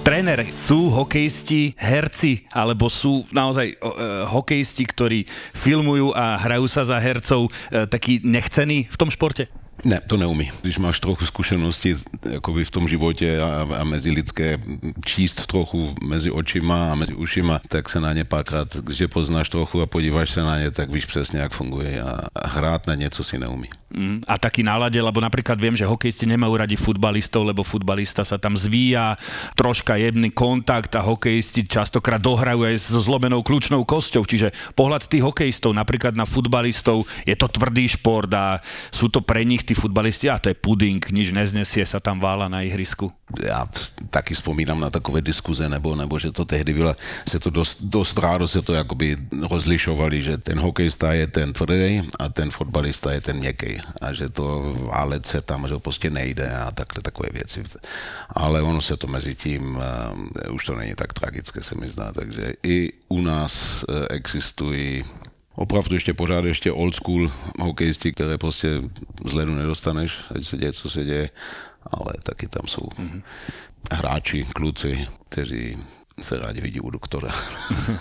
Tréner, 0.00 0.48
sú 0.48 0.88
hokejisti 0.88 1.76
herci, 1.76 2.48
alebo 2.56 2.88
sú 2.88 3.28
naozaj 3.30 3.76
uh, 3.78 4.24
hokejisti, 4.26 4.88
ktorí 4.88 5.18
filmujú 5.52 6.16
a 6.16 6.40
hrajú 6.40 6.66
sa 6.66 6.88
za 6.88 6.96
hercov 6.96 7.52
uh, 7.52 7.84
takí 7.84 8.24
nechcení 8.24 8.88
v 8.88 8.96
tom 8.96 9.12
športe? 9.12 9.59
Ne, 9.84 10.00
to 10.06 10.16
neumí. 10.16 10.50
Když 10.62 10.78
máš 10.78 11.00
trochu 11.00 11.26
zkušenosti 11.26 11.96
v 12.64 12.70
tom 12.70 12.88
životě 12.88 13.40
a, 13.40 13.68
a 13.80 13.84
mezi 13.84 14.10
lidské 14.10 14.58
číst 15.06 15.46
trochu 15.46 15.94
mezi 16.02 16.30
očima 16.30 16.92
a 16.92 16.94
mezi 16.94 17.14
ušima, 17.14 17.60
tak 17.68 17.88
se 17.88 18.00
na 18.00 18.12
ně 18.12 18.24
párkrát, 18.24 18.76
když 18.76 19.02
poznáš 19.12 19.48
trochu 19.48 19.82
a 19.82 19.86
podíváš 19.86 20.30
se 20.30 20.42
na 20.42 20.58
ně, 20.58 20.70
tak 20.70 20.90
víš 20.90 21.04
přesně, 21.04 21.40
jak 21.40 21.52
funguje 21.52 22.02
a, 22.02 22.20
a 22.34 22.48
hrát 22.48 22.86
na 22.86 22.94
něco 22.94 23.24
si 23.24 23.38
neumí. 23.38 23.68
Mm, 23.90 24.22
a 24.30 24.38
taký 24.38 24.62
nálade, 24.62 25.02
lebo 25.02 25.18
napríklad 25.18 25.58
viem, 25.58 25.74
že 25.74 25.82
hokejisti 25.82 26.22
nemajú 26.22 26.62
radi 26.62 26.78
futbalistov, 26.78 27.42
lebo 27.42 27.66
futbalista 27.66 28.22
sa 28.22 28.38
tam 28.38 28.54
zvíja, 28.54 29.18
troška 29.58 29.98
jemný 29.98 30.30
kontakt 30.30 30.94
a 30.94 31.02
hokejisti 31.02 31.66
častokrát 31.66 32.22
dohrajú 32.22 32.70
aj 32.70 32.86
so 32.86 33.02
zlomenou 33.02 33.42
kľúčnou 33.42 33.82
kosťou. 33.82 34.22
Čiže 34.22 34.54
pohľad 34.78 35.10
tých 35.10 35.26
hokejistov 35.26 35.74
napríklad 35.74 36.14
na 36.14 36.22
futbalistov 36.22 37.02
je 37.26 37.34
to 37.34 37.50
tvrdý 37.50 37.90
šport 37.90 38.30
a 38.30 38.62
sú 38.94 39.10
to 39.10 39.26
pre 39.26 39.42
nich 39.42 39.66
tí 39.70 39.78
futbalisti 39.78 40.26
a 40.26 40.42
to 40.42 40.50
je 40.50 40.58
puding, 40.58 40.98
nič 40.98 41.30
neznesie 41.30 41.86
sa 41.86 42.02
tam 42.02 42.18
vála 42.18 42.50
na 42.50 42.66
ihrisku. 42.66 43.14
Já 43.38 43.62
taky 44.10 44.34
vzpomínám 44.34 44.80
na 44.80 44.90
takové 44.90 45.22
diskuze, 45.22 45.68
nebo, 45.68 45.94
nebo 45.94 46.18
že 46.18 46.34
to 46.34 46.42
tehdy 46.42 46.74
bylo, 46.74 46.90
se 47.28 47.38
to 47.38 47.50
dost, 47.50 47.78
dost 47.86 48.18
rádo 48.18 48.48
se 48.50 48.62
to 48.62 48.74
jakoby 48.74 49.16
rozlišovali, 49.46 50.22
že 50.22 50.34
ten 50.42 50.58
hokejista 50.58 51.14
je 51.14 51.26
ten 51.26 51.52
tvrdý 51.52 52.02
a 52.18 52.28
ten 52.28 52.50
fotbalista 52.50 53.14
je 53.14 53.20
ten 53.20 53.36
měkký 53.38 53.78
a 54.00 54.10
že 54.10 54.28
to 54.28 54.74
válec 54.90 55.26
se 55.26 55.40
tam, 55.40 55.68
že 55.68 55.78
prostě 55.78 56.10
nejde 56.10 56.50
a 56.50 56.70
takhle 56.74 57.02
takové 57.02 57.28
věci. 57.32 57.62
Ale 58.34 58.62
ono 58.62 58.82
se 58.82 58.96
to 58.96 59.06
mezi 59.06 59.34
tím, 59.34 59.78
uh, 59.78 60.54
už 60.54 60.64
to 60.64 60.74
není 60.74 60.94
tak 60.98 61.12
tragické, 61.12 61.62
se 61.62 61.78
mi 61.78 61.88
zdá, 61.88 62.10
takže 62.12 62.58
i 62.66 62.92
u 63.08 63.20
nás 63.22 63.84
uh, 63.86 64.10
existují 64.10 65.04
opravdu 65.54 65.94
ještě 65.94 66.14
pořád 66.14 66.44
ještě 66.44 66.72
old 66.72 66.94
school 66.94 67.32
hokejisti, 67.58 68.12
které 68.12 68.38
prostě 68.38 68.68
z 69.24 69.32
ledu 69.32 69.54
nedostaneš, 69.54 70.18
ať 70.34 70.44
se 70.44 70.56
děje, 70.56 70.72
co 70.72 70.90
se 70.90 71.04
děje 71.04 71.30
ale 71.86 72.12
taky 72.22 72.48
tam 72.48 72.66
jsou 72.66 72.82
mm-hmm. 72.82 73.22
hráči, 73.92 74.46
kluci, 74.54 75.08
kteří 75.28 75.78
se 76.22 76.38
rádi 76.38 76.60
vidí 76.60 76.80
u 76.80 76.90
doktora. 76.90 77.32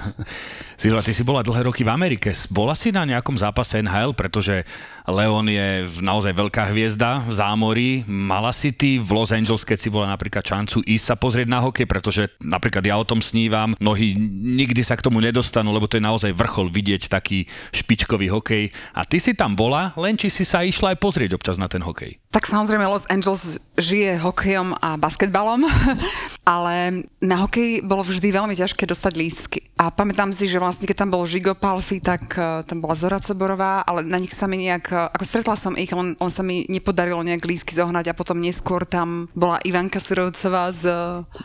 Silva, 0.79 1.03
ty 1.03 1.11
si 1.11 1.27
bola 1.27 1.43
dlhé 1.43 1.67
roky 1.67 1.83
v 1.83 1.91
Amerike. 1.91 2.31
Bola 2.51 2.71
si 2.71 2.95
na 2.95 3.03
nejakom 3.03 3.35
zápase 3.35 3.83
NHL, 3.83 4.15
pretože 4.15 4.63
Leon 5.03 5.51
je 5.51 5.83
naozaj 5.99 6.31
veľká 6.31 6.71
hviezda 6.71 7.19
v 7.27 7.33
zámorí. 7.35 7.89
Mala 8.07 8.55
si 8.55 8.71
ty 8.71 8.95
v 8.95 9.09
Los 9.11 9.35
Angeles, 9.35 9.67
keď 9.67 9.77
si 9.79 9.89
bola 9.91 10.07
napríklad 10.07 10.39
šancu 10.45 10.79
ísť 10.87 11.05
sa 11.05 11.15
pozrieť 11.19 11.47
na 11.51 11.59
hokej, 11.59 11.83
pretože 11.83 12.31
napríklad 12.39 12.85
ja 12.87 12.95
o 12.95 13.03
tom 13.03 13.19
snívam, 13.19 13.75
mnohí 13.75 14.15
nikdy 14.59 14.79
sa 14.85 14.95
k 14.95 15.03
tomu 15.03 15.19
nedostanú, 15.19 15.75
lebo 15.75 15.89
to 15.91 15.99
je 15.99 16.07
naozaj 16.07 16.31
vrchol 16.31 16.71
vidieť 16.71 17.11
taký 17.11 17.43
špičkový 17.75 18.31
hokej. 18.31 18.71
A 18.95 19.03
ty 19.03 19.19
si 19.19 19.35
tam 19.35 19.59
bola, 19.59 19.91
len 19.99 20.15
či 20.15 20.31
si 20.31 20.47
sa 20.47 20.63
išla 20.63 20.95
aj 20.95 21.01
pozrieť 21.03 21.35
občas 21.35 21.59
na 21.59 21.67
ten 21.67 21.83
hokej. 21.83 22.15
Tak 22.29 22.45
samozrejme 22.45 22.85
Los 22.85 23.09
Angeles 23.09 23.57
žije 23.73 24.21
hokejom 24.21 24.77
a 24.77 25.01
basketbalom, 25.01 25.65
ale 26.45 27.01
na 27.17 27.41
hokej 27.41 27.81
bolo 27.81 28.05
vždy 28.05 28.29
veľmi 28.29 28.53
ťažké 28.53 28.85
dostať 28.85 29.13
lístky. 29.17 29.59
A 29.81 29.89
pamätám 29.89 30.29
si, 30.29 30.45
že 30.45 30.61
vlastne 30.61 30.85
keď 30.85 31.01
tam 31.01 31.09
bol 31.09 31.25
Žigo 31.25 31.57
Palfi, 31.57 31.97
tak 31.97 32.37
uh, 32.37 32.61
tam 32.69 32.85
bola 32.85 32.93
Zora 32.93 33.17
Coborová, 33.17 33.81
ale 33.81 34.05
na 34.05 34.21
nich 34.21 34.29
sa 34.29 34.45
mi 34.45 34.61
nejak, 34.61 34.85
uh, 34.93 35.09
ako 35.09 35.25
stretla 35.25 35.55
som 35.57 35.73
ich, 35.73 35.89
len, 35.89 36.13
len 36.19 36.31
sa 36.31 36.45
mi 36.45 36.69
nepodarilo 36.69 37.25
nejak 37.25 37.41
lístky 37.41 37.73
zohnať 37.73 38.13
a 38.13 38.17
potom 38.17 38.37
neskôr 38.37 38.85
tam 38.85 39.25
bola 39.33 39.57
Ivanka 39.65 39.97
Surovcová 39.97 40.69
s... 40.69 40.85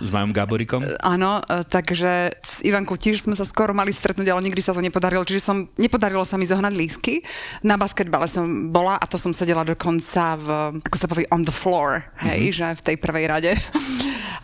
S 0.04 0.10
Majom 0.12 0.36
Gáborikom? 0.36 0.84
Uh, 0.84 1.00
áno, 1.00 1.40
takže 1.72 2.36
s 2.44 2.60
Ivankou 2.60 3.00
tiež 3.00 3.24
sme 3.24 3.38
sa 3.38 3.48
skoro 3.48 3.72
mali 3.72 3.94
stretnúť, 3.94 4.28
ale 4.28 4.44
nikdy 4.52 4.60
sa 4.60 4.76
to 4.76 4.84
nepodarilo, 4.84 5.24
čiže 5.24 5.40
som, 5.40 5.64
nepodarilo 5.80 6.28
sa 6.28 6.36
mi 6.36 6.44
zohnať 6.44 6.76
lístky. 6.76 7.24
Na 7.64 7.80
basketbale 7.80 8.28
som 8.28 8.68
bola 8.68 9.00
a 9.00 9.08
to 9.08 9.16
som 9.16 9.30
sedela 9.30 9.62
dokonca 9.62 10.36
v, 10.36 10.46
ako 10.82 10.96
sa 10.98 11.06
povie, 11.06 11.28
on 11.30 11.46
the 11.46 11.54
floor, 11.54 12.02
hej, 12.24 12.50
mm-hmm. 12.50 12.58
že 12.58 12.66
v 12.80 12.84
tej 12.92 12.96
prvej 12.98 13.24
rade. 13.30 13.52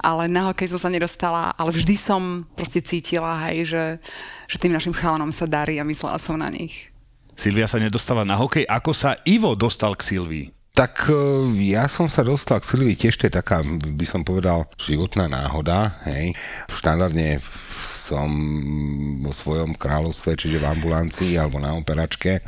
ale 0.01 0.33
na 0.33 0.49
hokej 0.49 0.73
som 0.73 0.81
sa 0.81 0.88
nedostala, 0.88 1.53
ale 1.59 1.75
vždy 1.77 1.95
som 1.99 2.47
proste 2.57 2.81
cítila, 2.81 3.37
hej, 3.51 3.69
že 3.69 3.83
že, 4.51 4.59
tým 4.59 4.75
našim 4.75 4.90
chalanom 4.90 5.31
sa 5.31 5.47
darí 5.47 5.79
a 5.79 5.87
myslela 5.87 6.19
som 6.19 6.35
na 6.35 6.51
nich. 6.51 6.90
Silvia 7.38 7.71
sa 7.71 7.79
nedostala 7.79 8.27
na 8.27 8.35
hokej. 8.35 8.66
Ako 8.66 8.90
sa 8.90 9.14
Ivo 9.23 9.55
dostal 9.55 9.95
k 9.95 10.03
Silvii? 10.03 10.47
Tak 10.75 11.07
e, 11.07 11.14
ja 11.71 11.87
som 11.87 12.11
sa 12.11 12.27
dostal 12.27 12.59
k 12.59 12.66
Silvii 12.66 12.99
tiež, 12.99 13.14
to 13.14 13.31
je 13.31 13.38
taká, 13.38 13.62
by 13.64 14.07
som 14.07 14.27
povedal, 14.27 14.66
životná 14.75 15.31
náhoda. 15.31 16.03
Hej. 16.11 16.35
Štandardne 16.69 17.38
som 17.87 18.27
vo 19.23 19.31
svojom 19.31 19.79
kráľovstve, 19.79 20.35
čiže 20.35 20.59
v 20.59 20.69
ambulancii 20.69 21.38
alebo 21.38 21.62
na 21.62 21.79
operačke 21.79 22.43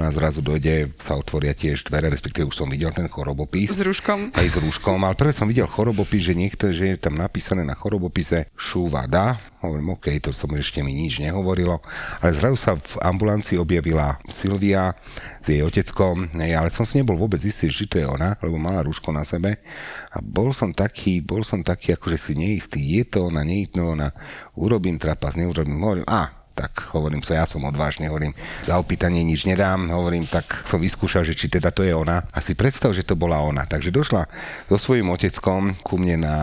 a 0.00 0.08
zrazu 0.08 0.40
dojde, 0.40 0.88
sa 0.96 1.20
otvoria 1.20 1.52
tiež 1.52 1.84
dvere, 1.84 2.08
respektíve 2.08 2.48
už 2.48 2.64
som 2.64 2.68
videl 2.70 2.88
ten 2.96 3.04
chorobopis. 3.12 3.76
S 3.76 3.84
rúškom. 3.84 4.32
Aj 4.32 4.46
s 4.48 4.56
rúškom, 4.56 4.96
ale 5.04 5.12
prvé 5.12 5.36
som 5.36 5.44
videl 5.44 5.68
chorobopis, 5.68 6.24
že 6.24 6.32
niekto, 6.32 6.72
že 6.72 6.96
je 6.96 6.96
tam 6.96 7.20
napísané 7.20 7.60
na 7.60 7.76
chorobopise 7.76 8.48
šúvada. 8.56 9.36
Hovorím, 9.60 9.92
OK, 9.92 10.08
to 10.24 10.32
som 10.32 10.48
ešte 10.56 10.80
mi 10.80 10.96
nič 10.96 11.20
nehovorilo. 11.20 11.84
Ale 12.24 12.32
zrazu 12.32 12.56
sa 12.56 12.72
v 12.72 12.96
ambulancii 13.04 13.60
objavila 13.60 14.16
Silvia 14.32 14.96
s 15.44 15.52
jej 15.52 15.60
oteckom, 15.60 16.32
ale 16.32 16.72
som 16.72 16.88
si 16.88 16.96
nebol 16.96 17.20
vôbec 17.20 17.44
istý, 17.44 17.68
že 17.68 17.84
to 17.84 18.00
je 18.00 18.08
ona, 18.08 18.40
lebo 18.40 18.56
mala 18.56 18.80
rúško 18.80 19.12
na 19.12 19.28
sebe. 19.28 19.60
A 20.08 20.24
bol 20.24 20.56
som 20.56 20.72
taký, 20.72 21.20
bol 21.20 21.44
som 21.44 21.60
taký, 21.60 21.92
akože 21.98 22.16
si 22.16 22.32
neistý, 22.32 22.80
je 22.96 23.04
to 23.04 23.28
ona, 23.28 23.44
nie 23.44 23.68
je 23.68 23.76
to 23.76 23.92
ona, 23.92 24.08
urobím 24.56 24.96
trapas, 24.96 25.36
neurobím, 25.36 25.78
hovorím, 25.82 26.08
a 26.08 26.41
tak 26.52 26.92
hovorím 26.92 27.24
sa, 27.24 27.42
ja 27.42 27.46
som 27.48 27.64
odvážny, 27.64 28.06
hovorím, 28.06 28.36
za 28.62 28.76
opýtanie 28.76 29.24
nič 29.24 29.48
nedám, 29.48 29.88
hovorím, 29.90 30.28
tak 30.28 30.64
som 30.68 30.78
vyskúšal, 30.78 31.24
že 31.24 31.34
či 31.34 31.48
teda 31.48 31.72
to 31.72 31.82
je 31.82 31.96
ona. 31.96 32.22
A 32.30 32.38
si 32.44 32.52
predstav, 32.52 32.92
že 32.92 33.02
to 33.02 33.16
bola 33.16 33.40
ona. 33.40 33.64
Takže 33.64 33.90
došla 33.90 34.28
so 34.68 34.76
svojím 34.76 35.10
oteckom 35.10 35.74
ku 35.80 35.96
mne 35.96 36.16
na 36.22 36.36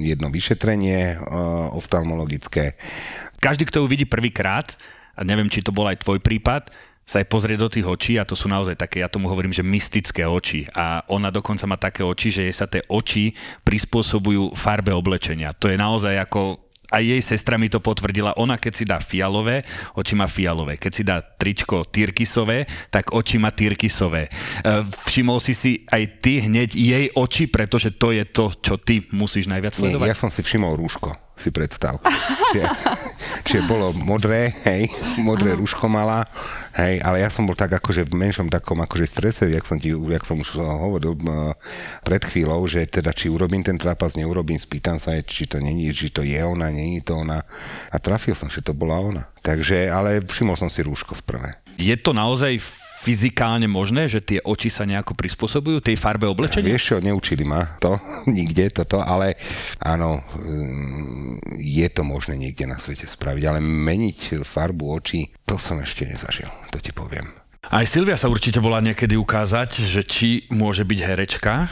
jedno 0.00 0.32
vyšetrenie 0.32 1.16
uh, 1.16 1.76
oftalmologické. 1.76 2.74
Každý, 3.38 3.68
kto 3.68 3.84
ju 3.84 3.86
vidí 3.86 4.04
prvýkrát, 4.08 4.74
a 5.12 5.20
neviem, 5.22 5.52
či 5.52 5.60
to 5.60 5.74
bol 5.74 5.84
aj 5.84 6.00
tvoj 6.00 6.24
prípad, 6.24 6.72
sa 7.02 7.18
aj 7.18 7.28
pozrie 7.28 7.58
do 7.58 7.66
tých 7.66 7.84
očí 7.84 8.14
a 8.16 8.24
to 8.24 8.38
sú 8.38 8.46
naozaj 8.46 8.78
také, 8.78 9.02
ja 9.02 9.10
tomu 9.10 9.26
hovorím, 9.26 9.50
že 9.50 9.66
mystické 9.66 10.22
oči. 10.22 10.70
A 10.70 11.02
ona 11.10 11.34
dokonca 11.34 11.66
má 11.66 11.74
také 11.74 12.06
oči, 12.06 12.30
že 12.30 12.46
jej 12.46 12.54
sa 12.54 12.70
tie 12.70 12.86
oči 12.86 13.34
prispôsobujú 13.66 14.54
farbe 14.54 14.94
oblečenia. 14.94 15.50
To 15.58 15.66
je 15.66 15.74
naozaj 15.74 16.14
ako 16.22 16.61
aj 16.92 17.02
jej 17.02 17.22
sestra 17.24 17.56
mi 17.56 17.72
to 17.72 17.80
potvrdila. 17.80 18.36
Ona 18.36 18.60
keď 18.60 18.72
si 18.76 18.84
dá 18.84 19.00
fialové, 19.00 19.64
oči 19.96 20.12
má 20.12 20.28
fialové. 20.28 20.76
Keď 20.76 20.92
si 20.92 21.02
dá 21.02 21.24
tričko 21.24 21.88
tyrkisové, 21.88 22.68
tak 22.92 23.16
oči 23.16 23.40
má 23.40 23.48
tyrkisové. 23.48 24.28
E, 24.28 24.30
všimol 25.08 25.40
si 25.40 25.56
si 25.56 25.72
aj 25.88 26.20
ty 26.20 26.44
hneď 26.44 26.76
jej 26.76 27.06
oči, 27.16 27.48
pretože 27.48 27.96
to 27.96 28.12
je 28.12 28.28
to, 28.28 28.52
čo 28.60 28.76
ty 28.76 29.08
musíš 29.16 29.48
najviac 29.48 29.72
sledovať? 29.72 30.06
Nie, 30.06 30.12
ja 30.12 30.20
som 30.20 30.28
si 30.28 30.44
všimol 30.44 30.76
rúško 30.76 31.31
si 31.36 31.48
predstav. 31.50 31.98
Čiže, 32.52 32.64
čiže 33.48 33.60
bolo 33.64 33.90
modré, 33.96 34.52
hej, 34.68 34.86
modré 35.18 35.56
rúško 35.56 35.88
mala, 35.88 36.28
hej, 36.76 37.00
ale 37.00 37.24
ja 37.24 37.28
som 37.32 37.48
bol 37.48 37.56
tak 37.56 37.72
akože 37.72 38.06
v 38.06 38.14
menšom 38.14 38.52
takom 38.52 38.78
akože 38.84 39.06
strese, 39.08 39.48
jak 39.48 39.64
som, 39.64 39.80
ti, 39.80 39.90
jak 39.92 40.24
som 40.24 40.38
už 40.38 40.60
hovoril 40.60 41.16
pred 42.04 42.22
chvíľou, 42.22 42.64
že 42.68 42.84
teda 42.86 43.10
či 43.16 43.32
urobím 43.32 43.64
ten 43.64 43.80
trapas, 43.80 44.14
neurobím, 44.14 44.60
spýtam 44.60 45.00
sa, 45.00 45.16
či 45.24 45.48
to 45.48 45.58
není, 45.58 45.88
či 45.90 46.12
to 46.12 46.20
je 46.22 46.38
ona, 46.38 46.68
není 46.68 47.00
to 47.00 47.18
ona. 47.18 47.40
A 47.90 47.96
trafil 47.98 48.36
som, 48.36 48.52
že 48.52 48.62
to 48.62 48.76
bola 48.76 49.00
ona. 49.00 49.22
Takže, 49.42 49.90
ale 49.90 50.22
všimol 50.22 50.54
som 50.54 50.70
si 50.70 50.84
rúško 50.84 51.18
v 51.18 51.26
prvé. 51.26 51.50
Je 51.80 51.96
to 51.98 52.14
naozaj 52.14 52.60
fyzikálne 53.02 53.66
možné, 53.66 54.06
že 54.06 54.22
tie 54.22 54.38
oči 54.38 54.70
sa 54.70 54.86
nejako 54.86 55.18
prispôsobujú 55.18 55.82
tej 55.82 55.98
farbe 55.98 56.30
oblečenia? 56.30 56.70
Ja, 56.70 56.78
vieš 56.78 56.94
čo, 56.94 56.96
neučili 57.02 57.42
ma 57.42 57.66
to, 57.82 57.98
nikde 58.38 58.70
toto, 58.70 59.02
ale 59.02 59.34
áno, 59.82 60.22
mm, 60.38 61.58
je 61.58 61.88
to 61.90 62.06
možné 62.06 62.38
niekde 62.38 62.70
na 62.70 62.78
svete 62.78 63.10
spraviť, 63.10 63.42
ale 63.50 63.58
meniť 63.58 64.46
farbu 64.46 64.84
očí, 64.94 65.34
to 65.42 65.58
som 65.58 65.82
ešte 65.82 66.06
nezažil, 66.06 66.46
to 66.70 66.78
ti 66.78 66.94
poviem. 66.94 67.26
Aj 67.70 67.86
Silvia 67.86 68.18
sa 68.18 68.30
určite 68.30 68.58
bola 68.58 68.82
niekedy 68.82 69.14
ukázať, 69.14 69.86
že 69.86 70.02
či 70.02 70.50
môže 70.50 70.82
byť 70.82 70.98
herečka 70.98 71.70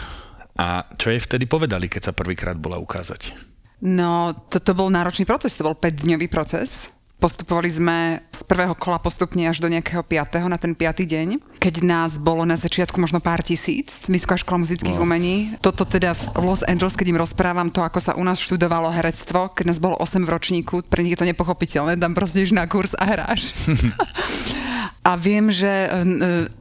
a 0.54 0.86
čo 0.94 1.10
jej 1.10 1.18
vtedy 1.22 1.50
povedali, 1.50 1.90
keď 1.90 2.10
sa 2.10 2.16
prvýkrát 2.16 2.54
bola 2.58 2.78
ukázať? 2.78 3.34
No, 3.80 4.36
toto 4.52 4.76
bol 4.76 4.92
náročný 4.92 5.24
proces, 5.24 5.56
to 5.56 5.64
bol 5.64 5.74
5-dňový 5.74 6.28
proces 6.28 6.92
Postupovali 7.20 7.68
sme 7.68 8.24
z 8.32 8.40
prvého 8.48 8.72
kola 8.72 8.96
postupne 8.96 9.44
až 9.44 9.60
do 9.60 9.68
nejakého 9.68 10.00
piatého, 10.00 10.48
na 10.48 10.56
ten 10.56 10.72
piatý 10.72 11.04
deň, 11.04 11.60
keď 11.60 11.84
nás 11.84 12.16
bolo 12.16 12.48
na 12.48 12.56
začiatku 12.56 12.96
možno 12.96 13.20
pár 13.20 13.44
tisíc, 13.44 14.00
Vysoká 14.08 14.40
škola 14.40 14.64
muzických 14.64 14.96
wow. 14.96 15.04
umení. 15.04 15.52
Toto 15.60 15.84
teda 15.84 16.16
v 16.16 16.24
Los 16.40 16.64
Angeles, 16.64 16.96
keď 16.96 17.12
im 17.12 17.20
rozprávam 17.20 17.68
to, 17.68 17.84
ako 17.84 18.00
sa 18.00 18.16
u 18.16 18.24
nás 18.24 18.40
študovalo 18.40 18.88
herectvo, 18.88 19.52
keď 19.52 19.64
nás 19.68 19.76
bolo 19.76 20.00
8 20.00 20.24
v 20.24 20.32
ročníku, 20.32 20.74
pre 20.88 21.04
nich 21.04 21.12
je 21.12 21.20
to 21.20 21.28
nepochopiteľné, 21.28 22.00
tam 22.00 22.16
proste 22.16 22.48
na 22.56 22.64
kurz 22.64 22.96
a 22.96 23.04
hráš. 23.04 23.52
A 25.00 25.16
viem, 25.16 25.48
že 25.48 25.64
e, 25.64 25.88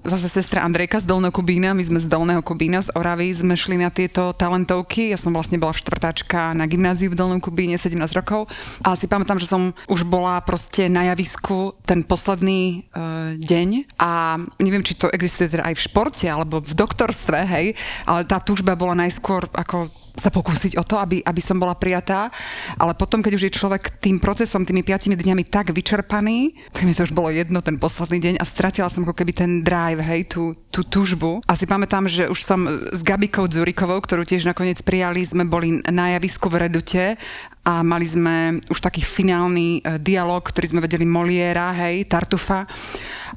zase 0.07 0.31
sestra 0.31 0.63
Andrejka 0.63 1.03
z 1.03 1.11
Dolného 1.11 1.35
Kubína, 1.35 1.75
my 1.75 1.83
sme 1.83 1.99
z 1.99 2.07
Dolného 2.07 2.39
Kubína, 2.39 2.79
z 2.79 2.87
Oravy, 2.95 3.35
sme 3.35 3.51
šli 3.51 3.75
na 3.75 3.91
tieto 3.91 4.31
talentovky. 4.31 5.11
Ja 5.11 5.19
som 5.19 5.35
vlastne 5.35 5.59
bola 5.59 5.75
štvrtáčka 5.75 6.55
na 6.55 6.63
gymnáziu 6.63 7.11
v 7.11 7.19
Dolnom 7.19 7.43
Kubíne, 7.43 7.75
17 7.75 7.99
rokov. 8.15 8.47
A 8.79 8.95
si 8.95 9.11
pamätám, 9.11 9.43
že 9.43 9.51
som 9.51 9.75
už 9.91 10.07
bola 10.07 10.39
proste 10.39 10.87
na 10.87 11.11
javisku 11.11 11.75
ten 11.83 11.99
posledný 11.99 12.87
uh, 12.95 13.35
deň. 13.35 13.99
A 13.99 14.39
neviem, 14.63 14.87
či 14.87 14.95
to 14.95 15.11
existuje 15.11 15.51
teda 15.51 15.67
aj 15.67 15.75
v 15.75 15.85
športe, 15.91 16.23
alebo 16.23 16.63
v 16.63 16.73
doktorstve, 16.79 17.43
hej, 17.43 17.75
ale 18.07 18.23
tá 18.23 18.39
túžba 18.39 18.79
bola 18.79 18.95
najskôr 19.03 19.51
ako 19.51 19.91
sa 20.19 20.31
pokúsiť 20.31 20.75
o 20.75 20.83
to, 20.83 20.99
aby, 20.99 21.23
aby 21.23 21.41
som 21.43 21.55
bola 21.55 21.75
prijatá. 21.75 22.27
Ale 22.75 22.91
potom, 22.95 23.23
keď 23.23 23.39
už 23.39 23.43
je 23.47 23.57
človek 23.59 23.99
tým 24.03 24.19
procesom, 24.19 24.67
tými 24.67 24.83
piatimi 24.83 25.15
dňami 25.15 25.47
tak 25.47 25.71
vyčerpaný, 25.71 26.55
tak 26.75 26.83
mi 26.83 26.91
to 26.91 27.07
už 27.07 27.15
bolo 27.15 27.31
jedno 27.31 27.63
ten 27.63 27.79
posledný 27.79 28.19
deň 28.19 28.28
deň 28.29 28.37
a 28.37 28.45
stratila 28.45 28.89
som 28.93 29.01
ako 29.01 29.17
keby 29.17 29.33
ten 29.33 29.51
drive, 29.65 30.05
hej, 30.05 30.29
tú, 30.29 30.53
tú 30.69 30.85
túžbu. 30.85 31.41
A 31.49 31.57
si 31.57 31.65
pamätám, 31.65 32.05
že 32.05 32.29
už 32.29 32.45
som 32.45 32.69
s 32.93 33.01
Gabikou 33.01 33.49
Dzurikovou, 33.49 33.97
ktorú 33.97 34.21
tiež 34.21 34.45
nakoniec 34.45 34.77
prijali, 34.85 35.25
sme 35.25 35.49
boli 35.49 35.81
na 35.89 36.13
javisku 36.13 36.45
v 36.47 36.69
Redute 36.69 37.17
a 37.65 37.81
mali 37.81 38.05
sme 38.07 38.63
už 38.71 38.79
taký 38.79 39.03
finálny 39.03 39.81
e, 39.83 39.99
dialog, 39.99 40.41
ktorý 40.41 40.65
sme 40.77 40.85
vedeli 40.85 41.03
Moliera, 41.03 41.75
hej, 41.75 42.07
Tartufa. 42.07 42.69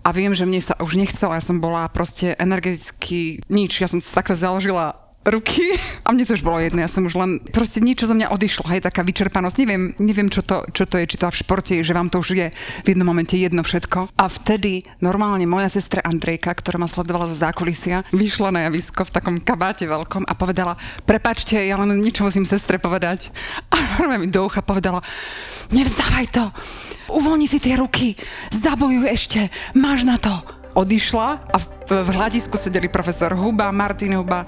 A 0.02 0.08
viem, 0.14 0.32
že 0.32 0.46
mne 0.46 0.62
sa 0.62 0.78
už 0.78 0.94
nechcela, 0.94 1.38
ja 1.38 1.44
som 1.44 1.58
bola 1.58 1.90
proste 1.90 2.38
energeticky 2.38 3.42
nič, 3.50 3.82
ja 3.82 3.88
som 3.90 3.98
takto 3.98 4.34
založila 4.38 5.01
ruky 5.22 5.78
a 6.02 6.10
mne 6.10 6.26
to 6.26 6.34
už 6.34 6.42
bolo 6.42 6.58
jedno, 6.58 6.82
ja 6.82 6.90
som 6.90 7.06
už 7.06 7.14
len, 7.14 7.38
proste 7.38 7.78
niečo 7.78 8.10
zo 8.10 8.14
mňa 8.18 8.34
odišlo, 8.34 8.66
hej, 8.70 8.82
taká 8.82 9.06
vyčerpanosť, 9.06 9.56
neviem, 9.62 9.82
neviem 10.02 10.28
čo, 10.28 10.42
to, 10.42 10.66
čo 10.74 10.86
to 10.86 10.98
je, 10.98 11.06
či 11.06 11.16
to 11.18 11.30
v 11.30 11.40
športe 11.40 11.74
že 11.82 11.94
vám 11.94 12.10
to 12.10 12.18
už 12.18 12.34
je 12.34 12.48
v 12.52 12.86
jednom 12.86 13.06
momente 13.06 13.38
jedno 13.38 13.62
všetko. 13.62 14.12
A 14.18 14.24
vtedy 14.26 14.86
normálne 14.98 15.46
moja 15.46 15.70
sestra 15.70 16.02
Andrejka, 16.02 16.54
ktorá 16.54 16.78
ma 16.78 16.90
sledovala 16.90 17.30
zo 17.30 17.38
zákulisia, 17.38 18.02
vyšla 18.10 18.50
na 18.50 18.60
javisko 18.66 19.06
v 19.06 19.14
takom 19.14 19.36
kabáte 19.38 19.86
veľkom 19.86 20.26
a 20.26 20.32
povedala, 20.34 20.74
prepačte, 21.06 21.58
ja 21.58 21.78
len 21.78 22.02
niečo 22.02 22.26
musím 22.26 22.46
sestre 22.46 22.82
povedať. 22.82 23.30
A 23.72 24.04
mi 24.18 24.28
do 24.28 24.46
ucha 24.46 24.62
povedala, 24.62 25.00
nevzdávaj 25.70 26.26
to, 26.30 26.44
uvoľni 27.12 27.46
si 27.46 27.62
tie 27.62 27.78
ruky, 27.78 28.18
zabojuj 28.50 29.06
ešte, 29.08 29.40
máš 29.78 30.02
na 30.02 30.18
to. 30.18 30.32
Odišla 30.72 31.52
a 31.52 31.56
v 31.60 31.81
hľadisku 31.88 32.54
sedeli 32.54 32.86
profesor 32.86 33.34
Huba, 33.34 33.72
Martin 33.74 34.14
Huba 34.14 34.46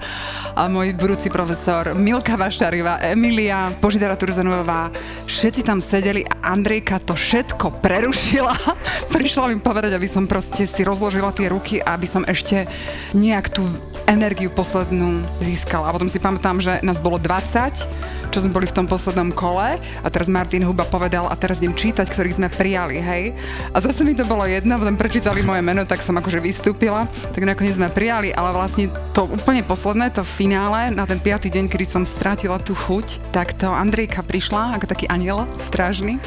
a 0.55 0.67
môj 0.71 0.95
budúci 0.95 1.27
profesor 1.27 1.91
Milka 1.97 2.39
Vašariva, 2.39 3.03
Emilia, 3.03 3.73
Božidara 3.81 4.15
Turzanová. 4.15 4.93
Všetci 5.27 5.61
tam 5.65 5.83
sedeli 5.83 6.23
a 6.23 6.55
Andrejka 6.55 7.03
to 7.03 7.17
všetko 7.17 7.81
prerušila. 7.83 8.55
Prišla 9.15 9.51
mi 9.51 9.57
povedať, 9.59 9.97
aby 9.97 10.07
som 10.07 10.29
proste 10.29 10.63
si 10.63 10.81
rozložila 10.85 11.35
tie 11.35 11.51
ruky 11.51 11.83
a 11.83 11.97
aby 11.97 12.07
som 12.07 12.23
ešte 12.23 12.69
nejak 13.11 13.51
tú 13.51 13.65
energiu 14.05 14.53
poslednú 14.53 15.25
získala. 15.41 15.89
A 15.89 15.93
potom 15.93 16.09
si 16.09 16.21
pamätám, 16.21 16.61
že 16.61 16.77
nás 16.85 17.01
bolo 17.01 17.17
20, 17.17 18.29
čo 18.29 18.43
sme 18.43 18.53
boli 18.53 18.67
v 18.69 18.75
tom 18.75 18.85
poslednom 18.85 19.33
kole 19.33 19.79
a 19.79 20.07
teraz 20.11 20.29
Martin 20.29 20.65
Huba 20.65 20.85
povedal 20.85 21.25
a 21.31 21.35
teraz 21.39 21.63
idem 21.63 21.73
čítať, 21.73 22.05
ktorých 22.09 22.37
sme 22.37 22.47
prijali, 22.51 23.01
hej. 23.01 23.33
A 23.73 23.81
zase 23.81 24.05
mi 24.05 24.13
to 24.13 24.27
bolo 24.27 24.45
jedno, 24.45 24.77
potom 24.77 24.99
prečítali 24.99 25.41
moje 25.41 25.63
meno, 25.65 25.87
tak 25.87 26.03
som 26.05 26.19
akože 26.19 26.43
vystúpila, 26.43 27.09
tak 27.31 27.43
nakoniec 27.45 27.77
sme 27.77 27.89
prijali, 27.89 28.33
ale 28.33 28.51
vlastne 28.51 28.91
to 29.15 29.25
úplne 29.29 29.63
posledné, 29.63 30.11
to 30.13 30.21
finále, 30.25 30.91
na 30.91 31.07
ten 31.07 31.17
piatý 31.17 31.49
deň, 31.49 31.65
kedy 31.71 31.85
som 31.85 32.03
strátila 32.03 32.59
tú 32.59 32.75
chuť, 32.75 33.31
tak 33.31 33.55
to 33.55 33.71
Andrejka 33.71 34.21
prišla 34.21 34.75
ako 34.75 34.85
taký 34.89 35.05
aniel 35.07 35.47
strážny 35.69 36.19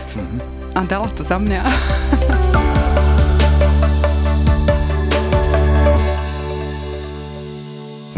a 0.74 0.80
dala 0.87 1.11
to 1.14 1.26
za 1.26 1.37
mňa. 1.37 1.62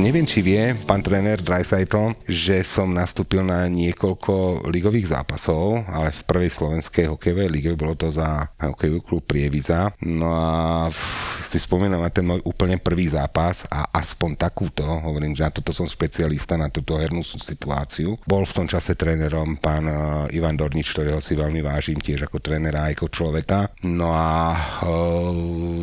Neviem, 0.01 0.25
či 0.25 0.41
vie 0.41 0.73
pán 0.89 1.05
tréner 1.05 1.37
Dreisaitl, 1.45 2.17
že 2.25 2.65
som 2.65 2.89
nastúpil 2.89 3.45
na 3.45 3.69
niekoľko 3.69 4.65
ligových 4.73 5.13
zápasov, 5.13 5.85
ale 5.93 6.09
v 6.09 6.25
prvej 6.25 6.51
slovenskej 6.57 7.05
hokejovej 7.13 7.53
lige 7.53 7.77
bolo 7.77 7.93
to 7.93 8.09
za 8.09 8.49
hokejový 8.57 9.05
klub 9.05 9.29
Prievidza. 9.29 9.93
No 10.01 10.33
a 10.33 10.89
si 11.37 11.61
spomínam 11.61 12.01
na 12.01 12.09
ten 12.09 12.25
môj 12.25 12.41
úplne 12.49 12.81
prvý 12.81 13.13
zápas 13.13 13.69
a 13.69 13.93
aspoň 13.93 14.41
takúto, 14.41 14.89
hovorím, 14.89 15.37
že 15.37 15.45
na 15.45 15.53
toto 15.53 15.69
som 15.69 15.85
špecialista, 15.85 16.57
na 16.57 16.73
túto 16.73 16.97
hernú 16.97 17.21
situáciu. 17.21 18.17
Bol 18.25 18.49
v 18.49 18.57
tom 18.57 18.67
čase 18.73 18.97
trénerom 18.97 19.61
pán 19.61 19.85
eh, 19.85 20.39
Ivan 20.41 20.57
Dornič, 20.57 20.97
ktorého 20.97 21.21
si 21.21 21.37
veľmi 21.37 21.61
vážim 21.61 22.01
tiež 22.01 22.25
ako 22.25 22.41
trénera 22.41 22.89
ako 22.89 23.13
človeka. 23.13 23.69
No 23.85 24.17
a 24.17 24.57
e, 24.57 24.91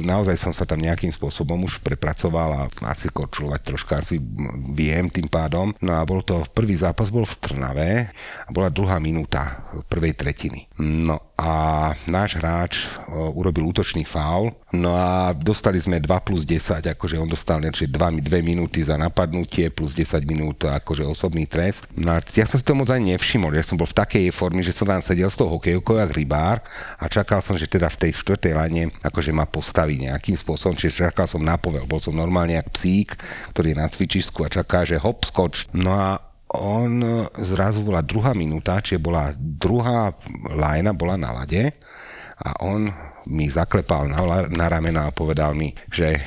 naozaj 0.02 0.40
som 0.40 0.54
sa 0.56 0.66
tam 0.66 0.82
nejakým 0.82 1.14
spôsobom 1.14 1.62
už 1.68 1.84
prepracoval 1.86 2.50
a 2.54 2.62
asi 2.90 3.12
korčulovať 3.12 3.62
troška 3.62 4.00
asi 4.08 4.24
viem 4.72 5.12
tým 5.12 5.28
pádom. 5.28 5.76
No 5.84 6.00
a 6.00 6.08
bol 6.08 6.24
to, 6.24 6.48
prvý 6.56 6.80
zápas 6.80 7.12
bol 7.12 7.28
v 7.28 7.36
Trnave 7.44 7.92
a 8.48 8.50
bola 8.56 8.72
druhá 8.72 9.04
minúta 9.04 9.68
prvej 9.92 10.16
tretiny. 10.16 10.64
No 10.80 11.27
a 11.38 11.94
náš 12.10 12.42
hráč 12.42 12.90
urobil 13.38 13.70
útočný 13.70 14.02
faul, 14.10 14.50
no 14.74 14.98
a 14.98 15.38
dostali 15.38 15.78
sme 15.78 16.02
2 16.02 16.10
plus 16.26 16.42
10, 16.42 16.82
akože 16.98 17.16
on 17.22 17.30
dostal 17.30 17.62
2, 17.62 17.86
2 17.86 18.22
minúty 18.42 18.82
za 18.82 18.98
napadnutie 18.98 19.70
plus 19.70 19.94
10 19.94 20.26
minút 20.26 20.66
akože 20.66 21.06
osobný 21.06 21.46
trest. 21.46 21.94
No 21.94 22.18
a 22.18 22.26
ja 22.34 22.50
som 22.50 22.58
si 22.58 22.66
to 22.66 22.74
moc 22.74 22.90
ani 22.90 23.14
nevšimol, 23.14 23.54
ja 23.54 23.62
som 23.62 23.78
bol 23.78 23.86
v 23.86 23.94
takej 23.94 24.34
forme, 24.34 24.66
že 24.66 24.74
som 24.74 24.90
tam 24.90 24.98
sedel 24.98 25.30
s 25.30 25.38
tou 25.38 25.46
hokejkou 25.46 26.02
jak 26.02 26.10
rybár 26.10 26.58
a 26.98 27.06
čakal 27.06 27.38
som, 27.46 27.54
že 27.54 27.70
teda 27.70 27.86
v 27.94 28.10
tej 28.10 28.12
štvrtej 28.18 28.54
lane 28.58 28.84
akože 29.06 29.30
ma 29.30 29.46
postaví 29.46 30.02
nejakým 30.10 30.34
spôsobom, 30.34 30.74
čiže 30.74 31.06
čakal 31.06 31.30
som 31.30 31.46
na 31.46 31.62
povel, 31.62 31.86
bol 31.86 32.02
som 32.02 32.18
normálne 32.18 32.58
jak 32.58 32.74
psík, 32.74 33.14
ktorý 33.54 33.78
je 33.78 33.78
na 33.78 33.86
cvičisku 33.86 34.42
a 34.42 34.50
čaká, 34.50 34.90
že 34.90 34.98
hop, 34.98 35.22
skoč. 35.22 35.70
No 35.70 35.94
a 35.94 36.27
on 36.58 37.02
zrazu 37.38 37.86
bola 37.86 38.02
druhá 38.02 38.34
minúta, 38.34 38.82
čiže 38.82 39.02
bola 39.02 39.32
druhá 39.38 40.14
lajna, 40.54 40.92
bola 40.98 41.16
na 41.16 41.32
lade 41.32 41.74
a 42.38 42.50
on 42.66 42.90
mi 43.28 43.50
zaklepal 43.50 44.08
na, 44.08 44.22
na 44.48 44.66
ramena 44.70 45.10
a 45.10 45.16
povedal 45.16 45.54
mi, 45.58 45.74
že 45.92 46.20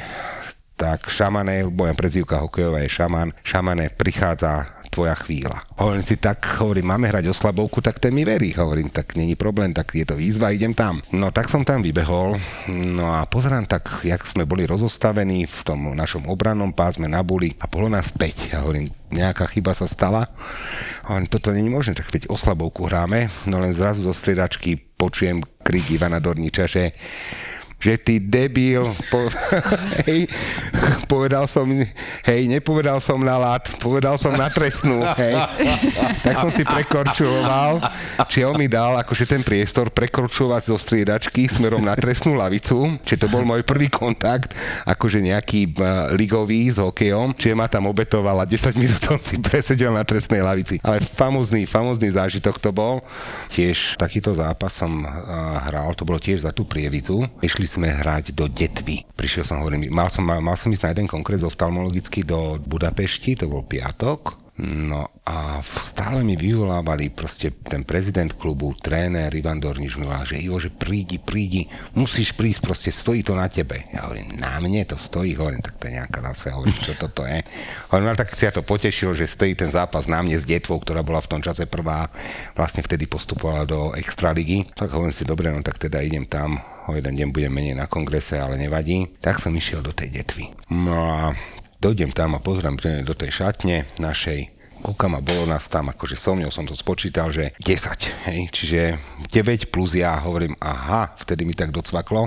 tak 0.81 1.12
šamane, 1.12 1.69
moja 1.69 1.93
prezývka 1.93 2.40
hokejová 2.40 2.81
je 2.81 2.88
šaman, 2.88 3.37
šamane 3.45 3.93
prichádza 3.93 4.80
tvoja 4.90 5.14
chvíľa. 5.14 5.62
Hovorím 5.79 6.03
si, 6.03 6.18
tak 6.18 6.42
hovorím, 6.59 6.90
máme 6.90 7.09
hrať 7.09 7.31
oslabovku, 7.31 7.79
tak 7.79 8.03
ten 8.03 8.11
mi 8.11 8.26
verí. 8.26 8.50
Hovorím, 8.59 8.90
tak 8.90 9.14
není 9.14 9.38
problém, 9.38 9.70
tak 9.70 9.94
je 9.94 10.03
to 10.03 10.18
výzva, 10.18 10.50
idem 10.50 10.74
tam. 10.74 10.98
No 11.14 11.31
tak 11.31 11.46
som 11.46 11.62
tam 11.62 11.81
vybehol, 11.81 12.37
no 12.74 13.07
a 13.14 13.24
pozerám 13.31 13.70
tak, 13.70 14.03
jak 14.03 14.20
sme 14.26 14.42
boli 14.44 14.66
rozostavení 14.66 15.46
v 15.46 15.61
tom 15.62 15.94
našom 15.94 16.26
obrannom 16.26 16.74
pásme 16.74 17.07
na 17.07 17.22
buli 17.22 17.55
a 17.62 17.70
bolo 17.70 17.87
nás 17.87 18.11
5. 18.11 18.50
Ja 18.50 18.66
hovorím, 18.66 18.90
nejaká 19.14 19.46
chyba 19.46 19.72
sa 19.72 19.87
stala. 19.87 20.26
Hovorím, 21.07 21.31
toto 21.31 21.55
není 21.55 21.70
možné, 21.70 21.94
tak 21.94 22.11
veď 22.11 22.26
oslabovku 22.26 22.90
hráme, 22.90 23.31
no 23.46 23.62
len 23.62 23.70
zrazu 23.70 24.03
zo 24.03 24.12
striedačky 24.12 24.76
počujem 24.98 25.40
krik 25.64 25.88
Ivana 25.94 26.18
Dorniča, 26.20 26.66
že 26.68 26.92
že 27.81 27.97
ty 27.97 28.21
debil, 28.21 28.85
po, 29.09 29.25
hej, 30.07 30.29
povedal 31.09 31.49
som, 31.49 31.64
hej, 32.29 32.43
nepovedal 32.45 33.01
som 33.01 33.16
na 33.16 33.40
lát, 33.40 33.64
povedal 33.81 34.21
som 34.21 34.37
na 34.37 34.53
trestnú, 34.53 35.01
hej. 35.16 35.33
Tak 36.21 36.35
som 36.45 36.53
si 36.53 36.61
prekorčoval, 36.61 37.81
či 38.29 38.45
on 38.45 38.61
mi 38.61 38.69
dal 38.69 39.01
akože 39.01 39.25
ten 39.25 39.40
priestor 39.40 39.88
prekorčovať 39.88 40.62
zo 40.69 40.77
striedačky 40.77 41.49
smerom 41.49 41.81
na 41.81 41.97
trestnú 41.97 42.37
lavicu, 42.37 43.01
či 43.01 43.16
to 43.16 43.33
bol 43.33 43.40
môj 43.49 43.64
prvý 43.64 43.88
kontakt, 43.88 44.53
akože 44.85 45.25
nejaký 45.25 45.73
ligový 46.12 46.69
s 46.69 46.77
hokejom, 46.77 47.33
čiže 47.33 47.57
ma 47.57 47.64
tam 47.64 47.88
obetoval 47.88 48.45
a 48.45 48.45
10 48.45 48.77
minút 48.77 49.01
som 49.01 49.16
si 49.16 49.40
presedel 49.40 49.97
na 49.97 50.05
trestnej 50.05 50.45
lavici. 50.45 50.77
Ale 50.85 51.01
famozný, 51.01 51.64
famozný 51.64 52.12
zážitok 52.12 52.61
to 52.61 52.69
bol. 52.77 53.01
Tiež 53.49 53.97
takýto 53.97 54.37
zápas 54.37 54.77
som 54.77 55.01
hral, 55.64 55.97
to 55.97 56.05
bolo 56.05 56.21
tiež 56.21 56.45
za 56.45 56.53
tú 56.53 56.69
prievicu. 56.69 57.25
Išli 57.40 57.69
sme 57.70 57.94
hrať 57.94 58.35
do 58.35 58.50
Detvy. 58.50 59.06
Prišiel 59.14 59.46
som, 59.46 59.62
hovorím, 59.62 59.87
mal 59.94 60.11
som, 60.11 60.26
mal, 60.26 60.42
mal 60.42 60.59
som 60.59 60.72
ísť 60.74 60.90
na 60.90 60.92
jeden 60.96 61.06
konkrét 61.06 61.38
oftalmologický 61.46 62.26
do 62.26 62.59
Budapešti, 62.59 63.38
to 63.38 63.46
bol 63.46 63.62
piatok, 63.62 64.40
No 64.61 65.09
a 65.24 65.64
stále 65.64 66.20
mi 66.20 66.37
vyvolávali 66.37 67.09
proste 67.09 67.48
ten 67.64 67.80
prezident 67.80 68.28
klubu, 68.37 68.76
tréner 68.76 69.33
Ivan 69.33 69.56
Dorniš 69.56 69.96
mi 69.96 70.04
že 70.28 70.37
Ivo, 70.37 70.61
že 70.61 70.68
prídi, 70.68 71.16
prídi, 71.16 71.64
musíš 71.96 72.37
prísť, 72.37 72.61
proste 72.61 72.90
stojí 72.92 73.24
to 73.24 73.33
na 73.33 73.48
tebe. 73.48 73.88
Ja 73.88 74.04
hovorím, 74.04 74.37
na 74.37 74.61
mne 74.61 74.85
to 74.85 75.00
stojí, 75.00 75.33
hovorím, 75.33 75.64
tak 75.64 75.80
to 75.80 75.88
je 75.88 75.96
nejaká 75.96 76.20
zase, 76.35 76.52
hovorím, 76.52 76.76
čo 76.76 76.92
toto 76.92 77.24
je. 77.24 77.40
Hovorím, 77.88 78.12
ale 78.12 78.20
tak 78.20 78.37
sa 78.37 78.52
to 78.52 78.61
potešilo, 78.61 79.16
že 79.16 79.24
stojí 79.24 79.56
ten 79.56 79.72
zápas 79.72 80.04
na 80.04 80.20
mne 80.20 80.37
s 80.37 80.44
detvou, 80.44 80.76
ktorá 80.76 81.00
bola 81.00 81.24
v 81.24 81.30
tom 81.33 81.40
čase 81.40 81.64
prvá, 81.64 82.12
vlastne 82.52 82.85
vtedy 82.85 83.09
postupovala 83.09 83.64
do 83.64 83.80
Extraligy. 83.96 84.68
Tak 84.76 84.92
hovorím 84.92 85.16
si, 85.16 85.24
dobre, 85.24 85.48
no 85.48 85.64
tak 85.64 85.80
teda 85.80 86.04
idem 86.04 86.28
tam, 86.28 86.61
o 86.90 86.98
jeden 86.98 87.14
deň 87.14 87.29
budem 87.31 87.55
menej 87.55 87.79
na 87.79 87.87
kongrese, 87.87 88.37
ale 88.42 88.59
nevadí. 88.59 89.07
Tak 89.22 89.38
som 89.38 89.55
išiel 89.55 89.81
do 89.81 89.94
tej 89.94 90.11
detvy. 90.11 90.50
No 90.74 90.98
a 90.98 91.33
dojdem 91.79 92.11
tam 92.11 92.35
a 92.37 92.42
pozriem 92.42 92.76
do 93.07 93.14
tej 93.14 93.31
šatne 93.31 93.87
našej 94.03 94.60
kúkam 94.81 95.12
a 95.16 95.21
bolo 95.21 95.45
nás 95.45 95.69
tam, 95.69 95.93
akože 95.93 96.16
so 96.16 96.33
mňou 96.33 96.49
som 96.49 96.64
to 96.64 96.73
spočítal, 96.73 97.29
že 97.29 97.53
10, 97.61 98.27
hej, 98.33 98.40
čiže 98.49 98.81
9 99.29 99.69
plus 99.69 100.01
ja 100.01 100.16
hovorím, 100.16 100.57
aha, 100.59 101.12
vtedy 101.21 101.45
mi 101.45 101.53
tak 101.53 101.71
docvaklo, 101.71 102.27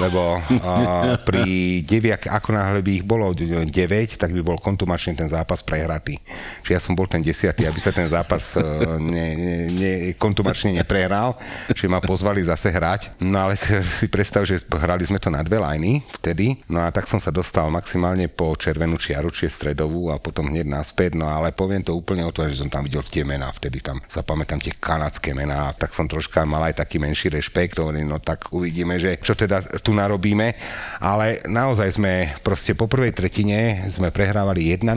lebo 0.00 0.40
uh, 0.40 1.20
pri 1.22 1.84
9, 1.84 2.32
ako 2.32 2.48
náhle 2.56 2.80
by 2.80 2.90
ich 2.96 3.04
bolo 3.04 3.36
9, 3.36 3.68
tak 4.16 4.32
by 4.32 4.40
bol 4.40 4.56
kontumačne 4.56 5.12
ten 5.12 5.28
zápas 5.28 5.60
prehratý. 5.60 6.16
Čiže 6.64 6.72
ja 6.72 6.80
som 6.80 6.96
bol 6.96 7.04
ten 7.06 7.20
10, 7.20 7.52
aby 7.52 7.80
sa 7.80 7.92
ten 7.92 8.08
zápas 8.08 8.56
uh, 8.56 8.96
ne, 8.96 9.26
ne, 9.36 9.56
ne, 9.70 9.92
kontumačne 10.16 10.72
neprehral, 10.80 11.36
že 11.76 11.86
ma 11.86 12.00
pozvali 12.00 12.40
zase 12.40 12.72
hrať. 12.72 13.20
No 13.20 13.46
ale 13.46 13.54
si, 13.60 14.08
predstav, 14.08 14.48
že 14.48 14.64
hrali 14.64 15.04
sme 15.04 15.20
to 15.20 15.28
na 15.28 15.44
dve 15.44 15.60
lajny 15.60 16.00
vtedy, 16.18 16.56
no 16.72 16.80
a 16.80 16.88
tak 16.88 17.04
som 17.04 17.20
sa 17.20 17.28
dostal 17.28 17.68
maximálne 17.68 18.26
po 18.32 18.56
červenú 18.56 18.96
čiaru, 18.96 19.28
či 19.28 19.52
stredovú 19.52 20.08
a 20.08 20.16
potom 20.16 20.48
hneď 20.48 20.64
naspäť, 20.64 21.20
no 21.20 21.28
ale 21.28 21.52
poviem 21.52 21.81
to 21.82 21.96
úplne 21.96 22.26
otvoriť, 22.28 22.52
že 22.54 22.62
som 22.66 22.70
tam 22.70 22.84
videl 22.86 23.02
tie 23.06 23.22
mená, 23.26 23.48
vtedy 23.50 23.80
tam 23.80 23.98
sa 24.06 24.20
pamätám 24.22 24.60
tie 24.60 24.74
kanadské 24.76 25.32
mená, 25.32 25.72
tak 25.74 25.94
som 25.96 26.06
troška 26.06 26.44
mal 26.46 26.62
aj 26.68 26.84
taký 26.84 27.00
menší 27.02 27.32
rešpekt, 27.32 27.78
hovorím, 27.80 28.12
no 28.12 28.18
tak 28.22 28.52
uvidíme, 28.54 28.98
že 29.00 29.18
čo 29.18 29.34
teda 29.34 29.62
tu 29.80 29.96
narobíme, 29.96 30.54
ale 31.00 31.40
naozaj 31.48 31.88
sme 31.96 32.12
proste 32.44 32.76
po 32.76 32.86
prvej 32.86 33.16
tretine 33.16 33.88
sme 33.88 34.12
prehrávali 34.12 34.74
1-0, 34.74 34.92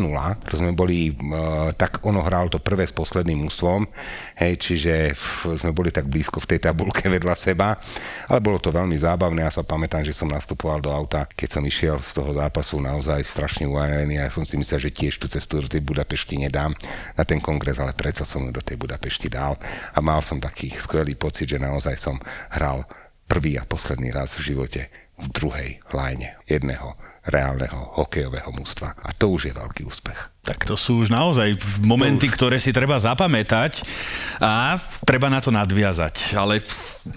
to 0.50 0.56
sme 0.60 0.76
boli, 0.76 1.14
uh, 1.14 1.72
tak 1.74 2.04
ono 2.04 2.20
hral 2.20 2.52
to 2.52 2.60
prvé 2.60 2.84
s 2.84 2.94
posledným 2.94 3.48
ústvom, 3.48 3.88
hej, 4.38 4.54
čiže 4.60 4.94
sme 5.56 5.72
boli 5.72 5.90
tak 5.90 6.06
blízko 6.12 6.44
v 6.44 6.56
tej 6.56 6.60
tabulke 6.70 7.08
vedľa 7.16 7.36
seba, 7.40 7.80
ale 8.28 8.40
bolo 8.44 8.60
to 8.60 8.70
veľmi 8.70 9.00
zábavné, 9.00 9.48
ja 9.48 9.52
sa 9.54 9.64
pamätám, 9.64 10.04
že 10.04 10.12
som 10.12 10.28
nastupoval 10.28 10.84
do 10.84 10.92
auta, 10.92 11.26
keď 11.32 11.50
som 11.58 11.64
išiel 11.64 12.04
z 12.04 12.12
toho 12.12 12.36
zápasu 12.36 12.84
naozaj 12.84 13.24
strašne 13.24 13.66
uvajený 13.66 14.16
ja 14.26 14.34
som 14.34 14.44
si 14.44 14.60
myslel, 14.60 14.90
že 14.90 14.92
tiež 14.92 15.16
tú 15.16 15.32
cestu 15.32 15.64
do 15.64 15.68
tej 15.72 15.80
Budapešti 15.86 16.36
nedám 16.36 16.75
na 17.16 17.24
ten 17.24 17.40
kongres, 17.42 17.80
ale 17.80 17.96
predsa 17.96 18.28
som 18.28 18.44
ju 18.44 18.52
do 18.52 18.64
tej 18.64 18.76
Budapešti 18.76 19.32
dal 19.32 19.56
a 19.94 20.00
mal 20.04 20.22
som 20.22 20.42
taký 20.42 20.72
skvelý 20.72 21.16
pocit, 21.16 21.50
že 21.50 21.62
naozaj 21.62 21.96
som 21.96 22.20
hral 22.54 22.84
prvý 23.26 23.58
a 23.58 23.66
posledný 23.66 24.14
raz 24.14 24.38
v 24.38 24.54
živote 24.54 25.05
v 25.16 25.28
druhej 25.32 25.70
line 25.96 26.36
jedného 26.46 27.00
reálneho 27.26 27.96
hokejového 27.98 28.52
mústva. 28.52 28.94
A 29.02 29.16
to 29.16 29.32
už 29.32 29.50
je 29.50 29.54
veľký 29.56 29.88
úspech. 29.88 30.36
Tak 30.46 30.68
to 30.70 30.78
sú 30.78 31.02
už 31.02 31.10
naozaj 31.10 31.58
momenty, 31.82 32.30
ktoré 32.30 32.62
si 32.62 32.70
treba 32.70 33.02
zapamätať 33.02 33.82
a 34.38 34.78
treba 35.08 35.32
na 35.32 35.42
to 35.42 35.50
nadviazať. 35.50 36.38
Ale 36.38 36.62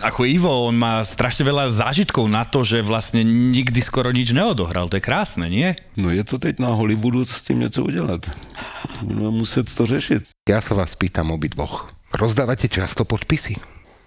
ako 0.01 0.25
Ivo, 0.25 0.71
on 0.71 0.81
má 0.81 1.05
strašne 1.05 1.45
veľa 1.45 1.69
zážitkov 1.75 2.25
na 2.31 2.47
to, 2.49 2.65
že 2.65 2.81
vlastne 2.81 3.21
nikdy 3.27 3.85
skoro 3.85 4.09
nič 4.09 4.33
neodohral. 4.33 4.89
To 4.89 4.97
je 4.97 5.05
krásne, 5.05 5.51
nie? 5.53 5.77
No 5.93 6.09
je 6.09 6.25
to 6.25 6.41
teď 6.41 6.63
na 6.63 6.73
Hollywoodu 6.73 7.29
s 7.29 7.43
tím 7.43 7.69
něco 7.69 7.85
udělat. 7.85 8.31
Budeme 9.03 9.31
muset 9.31 9.69
to 9.75 9.87
řešit. 9.87 10.25
Ja 10.49 10.65
sa 10.65 10.73
vás 10.73 10.97
pýtam 10.97 11.29
obidvoch. 11.29 11.93
Rozdávate 12.09 12.73
často 12.73 13.05
podpisy? 13.05 13.61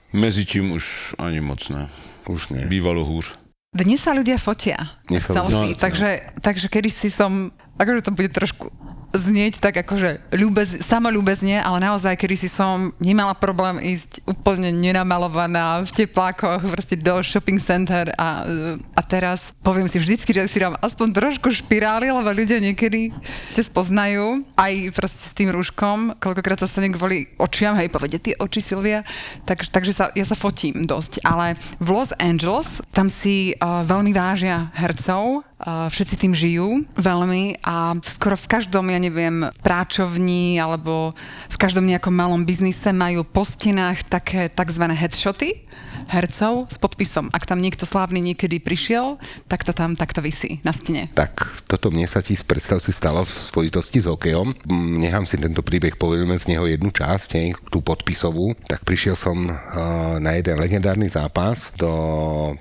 Mezi 0.10 0.46
tím 0.46 0.74
už 0.74 1.14
ani 1.22 1.38
moc 1.38 1.70
ne. 1.70 1.86
Už 2.26 2.50
nie. 2.50 2.66
Bývalo 2.66 3.06
hůř. 3.06 3.41
Dnes 3.72 4.04
sa 4.04 4.12
ľudia 4.12 4.36
fotia 4.36 5.00
Dnes 5.08 5.24
sa 5.24 5.32
selfie, 5.40 5.72
ľudia- 5.72 5.80
takže, 5.80 6.10
takže 6.44 6.68
kedy 6.68 6.92
si 6.92 7.08
som, 7.08 7.48
akože 7.80 8.04
to 8.04 8.12
bude 8.12 8.28
trošku 8.28 8.68
znieť 9.12 9.60
tak 9.60 9.84
akože 9.84 10.32
ľúbez, 10.32 10.84
samoľúbezne, 10.84 11.60
ale 11.60 11.78
naozaj, 11.84 12.16
kedy 12.16 12.36
si 12.36 12.50
som 12.52 12.96
nemala 12.98 13.36
problém 13.36 13.80
ísť 13.84 14.24
úplne 14.24 14.72
nenamalovaná 14.72 15.84
v 15.84 15.92
teplákoch, 16.04 16.64
proste 16.72 16.96
do 16.96 17.20
shopping 17.20 17.60
center 17.60 18.12
a, 18.16 18.48
a 18.96 19.02
teraz 19.04 19.52
poviem 19.62 19.88
si 19.92 20.00
vždycky, 20.00 20.32
že 20.32 20.48
si 20.48 20.64
dám 20.64 20.80
aspoň 20.80 21.08
trošku 21.12 21.52
špirály, 21.52 22.10
lebo 22.10 22.30
ľudia 22.32 22.64
niekedy 22.64 23.12
ťa 23.56 23.64
spoznajú, 23.68 24.48
aj 24.56 24.74
proste 24.96 25.24
s 25.28 25.34
tým 25.36 25.50
rúškom, 25.52 26.16
koľkokrát 26.18 26.64
sa 26.64 26.68
stane 26.72 26.92
kvôli 26.96 27.28
očiam, 27.36 27.76
hej, 27.76 27.92
povede 27.92 28.18
tie 28.18 28.34
oči 28.40 28.64
Silvia, 28.64 29.04
tak, 29.44 29.68
takže 29.68 29.92
sa, 29.92 30.06
ja 30.16 30.24
sa 30.24 30.40
fotím 30.40 30.88
dosť, 30.88 31.24
ale 31.28 31.60
v 31.84 31.88
Los 31.92 32.16
Angeles 32.18 32.80
tam 32.96 33.12
si 33.12 33.54
uh, 33.60 33.84
veľmi 33.84 34.16
vážia 34.16 34.72
hercov, 34.76 35.44
všetci 35.66 36.16
tým 36.18 36.34
žijú 36.34 36.90
veľmi 36.98 37.62
a 37.62 37.94
skoro 38.02 38.34
v 38.34 38.50
každom, 38.50 38.90
ja 38.90 38.98
neviem, 38.98 39.46
práčovni 39.62 40.58
alebo 40.58 41.14
v 41.50 41.58
každom 41.62 41.86
nejakom 41.86 42.14
malom 42.14 42.42
biznise 42.44 42.90
majú 42.90 43.22
po 43.22 43.46
stenách 43.46 44.02
také 44.10 44.50
tzv. 44.50 44.84
headshoty 44.90 45.70
hercov 46.08 46.72
s 46.72 46.78
podpisom. 46.82 47.30
Ak 47.36 47.46
tam 47.46 47.60
niekto 47.62 47.86
slávny 47.86 48.22
niekedy 48.22 48.58
prišiel, 48.64 49.22
tak 49.46 49.68
to 49.68 49.76
tam 49.76 49.94
takto 49.94 50.24
vysí 50.24 50.64
na 50.66 50.74
stene. 50.74 51.12
Tak 51.14 51.66
toto 51.68 51.92
mne 51.92 52.08
sa 52.08 52.24
ti 52.24 52.34
predstav 52.42 52.82
si 52.82 52.90
stalo 52.96 53.22
v 53.28 53.32
spojitosti 53.32 54.02
s 54.02 54.10
hokejom. 54.10 54.56
Nechám 54.98 55.30
si 55.30 55.38
tento 55.38 55.62
príbeh, 55.62 55.96
povieme 55.96 56.38
z 56.38 56.56
neho 56.56 56.66
jednu 56.66 56.90
časť, 56.90 57.30
hej, 57.38 57.48
tú 57.70 57.84
podpisovú. 57.84 58.58
Tak 58.66 58.84
prišiel 58.88 59.14
som 59.14 59.38
uh, 59.48 60.18
na 60.18 60.38
jeden 60.38 60.58
legendárny 60.58 61.08
zápas 61.08 61.74
do 61.78 61.92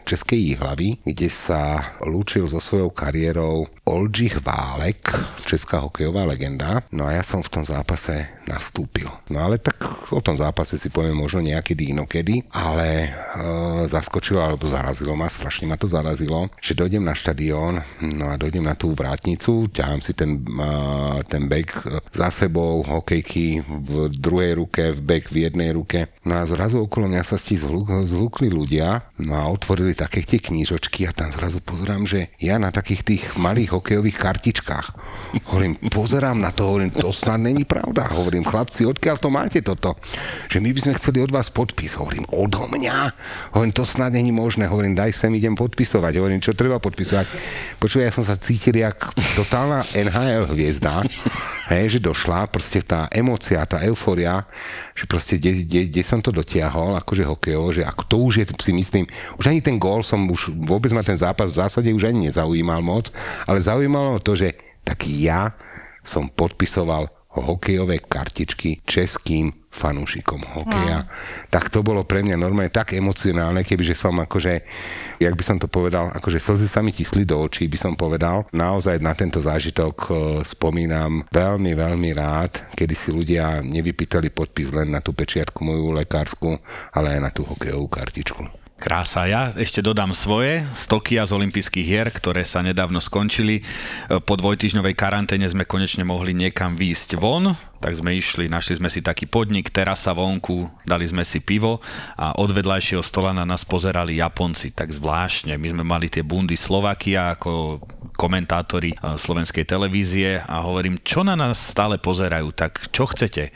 Českej 0.05 0.55
Jihlavy, 0.55 1.01
kde 1.05 1.29
sa 1.31 1.95
lúčil 2.05 2.45
so 2.47 2.59
svojou 2.59 2.91
kariérou 2.93 3.67
Oldřich 3.91 4.47
Válek, 4.47 5.19
česká 5.47 5.79
hokejová 5.79 6.25
legenda. 6.25 6.83
No 6.95 7.11
a 7.11 7.19
ja 7.19 7.27
som 7.27 7.43
v 7.43 7.51
tom 7.51 7.67
zápase 7.67 8.31
nastúpil. 8.47 9.11
No 9.27 9.43
ale 9.43 9.59
tak 9.59 9.83
o 10.15 10.23
tom 10.23 10.39
zápase 10.39 10.79
si 10.79 10.91
poviem 10.91 11.19
možno 11.19 11.43
niekedy 11.43 11.91
inokedy, 11.91 12.47
ale 12.55 13.11
uh, 13.11 13.83
zaskočilo 13.91 14.39
alebo 14.39 14.71
zarazilo 14.71 15.19
ma, 15.19 15.27
strašne 15.27 15.67
ma 15.67 15.75
to 15.75 15.91
zarazilo, 15.91 16.47
že 16.63 16.79
dojdem 16.79 17.03
na 17.03 17.19
štadión, 17.19 17.83
no 18.03 18.25
a 18.31 18.39
dojdem 18.39 18.63
na 18.63 18.79
tú 18.79 18.95
vrátnicu, 18.95 19.67
ťahám 19.75 20.03
si 20.03 20.15
ten, 20.15 20.39
uh, 20.39 21.19
ten 21.27 21.51
bek 21.51 21.75
za 22.15 22.31
sebou, 22.31 22.87
hokejky 22.87 23.63
v 23.67 24.07
druhej 24.11 24.55
ruke, 24.59 24.95
v 24.95 25.01
bek 25.03 25.35
v 25.35 25.51
jednej 25.51 25.75
ruke. 25.75 26.07
No 26.23 26.39
a 26.39 26.47
zrazu 26.47 26.87
okolo 26.87 27.11
mňa 27.11 27.27
sa 27.27 27.39
sti 27.39 27.59
zhluk, 27.59 27.91
zhlukli 28.07 28.51
ľudia, 28.51 29.03
no 29.19 29.35
a 29.35 29.51
otvorili 29.51 29.99
také 29.99 30.23
tie 30.23 30.39
knížočky 30.39 31.11
a 31.11 31.15
tam 31.15 31.35
zrazu 31.35 31.59
pozerám, 31.59 32.07
že 32.07 32.31
ja 32.39 32.59
na 32.59 32.71
takých 32.71 33.03
tých 33.03 33.25
malých 33.35 33.80
hokejových 33.81 34.21
kartičkách. 34.21 34.87
Hovorím, 35.49 35.81
pozerám 35.89 36.37
na 36.37 36.53
to, 36.53 36.69
hovorím, 36.69 36.93
to 36.93 37.09
snad 37.17 37.41
není 37.41 37.65
pravda. 37.65 38.13
Hovorím, 38.13 38.45
chlapci, 38.45 38.85
odkiaľ 38.85 39.17
to 39.17 39.33
máte 39.33 39.65
toto? 39.65 39.97
Že 40.53 40.61
my 40.61 40.71
by 40.77 40.81
sme 40.85 40.93
chceli 41.01 41.19
od 41.25 41.33
vás 41.33 41.49
podpis. 41.49 41.97
Hovorím, 41.97 42.29
odo 42.29 42.69
mňa? 42.69 42.97
Hovorím, 43.57 43.73
to 43.73 43.89
snad 43.89 44.13
není 44.13 44.31
možné. 44.31 44.69
Hovorím, 44.69 44.93
daj 44.93 45.17
sem, 45.17 45.33
idem 45.33 45.57
podpisovať. 45.57 46.13
Hovorím, 46.21 46.45
čo 46.45 46.53
treba 46.53 46.77
podpisovať? 46.77 47.27
Počuj, 47.81 48.05
ja 48.05 48.13
som 48.13 48.23
sa 48.23 48.37
cítil 48.37 48.77
jak 48.77 49.01
totálna 49.35 49.81
NHL 49.97 50.53
hviezda. 50.53 51.01
Hej, 51.71 51.97
že 51.97 52.01
došla 52.03 52.51
proste 52.51 52.83
tá 52.83 53.07
emócia, 53.15 53.63
tá 53.63 53.79
euforia, 53.87 54.43
že 54.91 55.07
proste 55.07 55.39
kde, 55.39 55.63
kde, 55.63 55.81
kde 55.87 56.03
som 56.03 56.19
to 56.19 56.35
dotiahol, 56.35 56.99
akože 56.99 57.23
hokejovo, 57.23 57.71
že 57.71 57.87
ako 57.87 58.03
to 58.11 58.17
už 58.27 58.35
je, 58.43 58.45
si 58.59 58.75
myslím, 58.75 59.07
už 59.39 59.47
ani 59.47 59.63
ten 59.63 59.79
gól 59.79 60.03
som 60.03 60.19
už, 60.27 60.51
vôbec 60.67 60.91
ma 60.91 61.07
ten 61.07 61.15
zápas 61.15 61.55
v 61.55 61.63
zásade 61.63 61.95
už 61.95 62.11
ani 62.11 62.27
nezaujímal 62.27 62.83
moc, 62.83 63.15
ale 63.47 63.63
zaujímalo 63.71 64.19
to, 64.19 64.35
že 64.35 64.59
tak 64.83 65.07
ja 65.07 65.55
som 66.03 66.27
podpisoval 66.27 67.07
hokejové 67.31 68.03
kartičky 68.03 68.83
českým 68.83 69.55
fanúšikom 69.71 70.43
hokeja. 70.43 70.99
Wow. 70.99 71.11
Tak 71.47 71.71
to 71.71 71.87
bolo 71.87 72.03
pre 72.03 72.27
mňa 72.27 72.35
normálne 72.35 72.75
tak 72.75 72.99
emocionálne, 72.99 73.63
kebyže 73.63 73.95
som 73.95 74.19
akože, 74.19 74.67
jak 75.23 75.35
by 75.39 75.45
som 75.47 75.63
to 75.63 75.71
povedal, 75.71 76.11
akože 76.11 76.43
slzy 76.43 76.67
sa 76.67 76.83
mi 76.83 76.91
tisli 76.91 77.23
do 77.23 77.39
očí, 77.39 77.71
by 77.71 77.79
som 77.79 77.95
povedal. 77.95 78.51
Naozaj 78.51 78.99
na 78.99 79.15
tento 79.15 79.39
zážitok 79.39 79.95
e, 79.95 80.11
spomínam 80.43 81.23
veľmi, 81.31 81.71
veľmi 81.71 82.11
rád, 82.19 82.75
kedy 82.75 82.95
si 82.99 83.15
ľudia 83.15 83.63
nevypýtali 83.63 84.35
podpis 84.35 84.75
len 84.75 84.91
na 84.91 84.99
tú 84.99 85.15
pečiatku 85.15 85.63
moju 85.63 85.95
lekárskú, 85.95 86.59
ale 86.91 87.15
aj 87.15 87.21
na 87.23 87.31
tú 87.31 87.47
hokejovú 87.47 87.87
kartičku. 87.87 88.43
Krása. 88.81 89.29
Ja 89.29 89.53
ešte 89.53 89.85
dodám 89.85 90.17
svoje 90.17 90.65
z 90.73 90.83
Tokia 90.89 91.29
z 91.29 91.37
olympijských 91.37 91.85
hier, 91.85 92.09
ktoré 92.09 92.49
sa 92.49 92.65
nedávno 92.65 92.97
skončili. 92.97 93.61
Po 94.25 94.41
dvojtyžňovej 94.41 94.97
karanténe 94.97 95.45
sme 95.45 95.69
konečne 95.69 96.01
mohli 96.01 96.33
niekam 96.33 96.81
výjsť 96.81 97.21
von, 97.21 97.53
tak 97.77 97.93
sme 97.93 98.17
išli, 98.17 98.49
našli 98.49 98.81
sme 98.81 98.89
si 98.89 99.05
taký 99.05 99.29
podnik, 99.29 99.69
terasa 99.69 100.17
vonku, 100.17 100.65
dali 100.89 101.05
sme 101.05 101.29
si 101.29 101.45
pivo 101.45 101.85
a 102.17 102.33
od 102.41 102.57
vedľajšieho 102.57 103.05
stola 103.05 103.37
na 103.37 103.45
nás 103.45 103.69
pozerali 103.69 104.17
Japonci, 104.17 104.73
tak 104.73 104.89
zvláštne. 104.89 105.61
My 105.61 105.69
sme 105.77 105.85
mali 105.85 106.09
tie 106.09 106.25
bundy 106.25 106.57
Slovakia 106.57 107.37
ako 107.37 107.85
komentátori 108.17 108.97
eh, 108.97 109.17
slovenskej 109.21 109.69
televízie 109.69 110.41
a 110.41 110.65
hovorím, 110.65 110.97
čo 111.05 111.21
na 111.21 111.37
nás 111.37 111.61
stále 111.61 112.01
pozerajú, 112.01 112.49
tak 112.57 112.89
čo 112.89 113.05
chcete? 113.05 113.53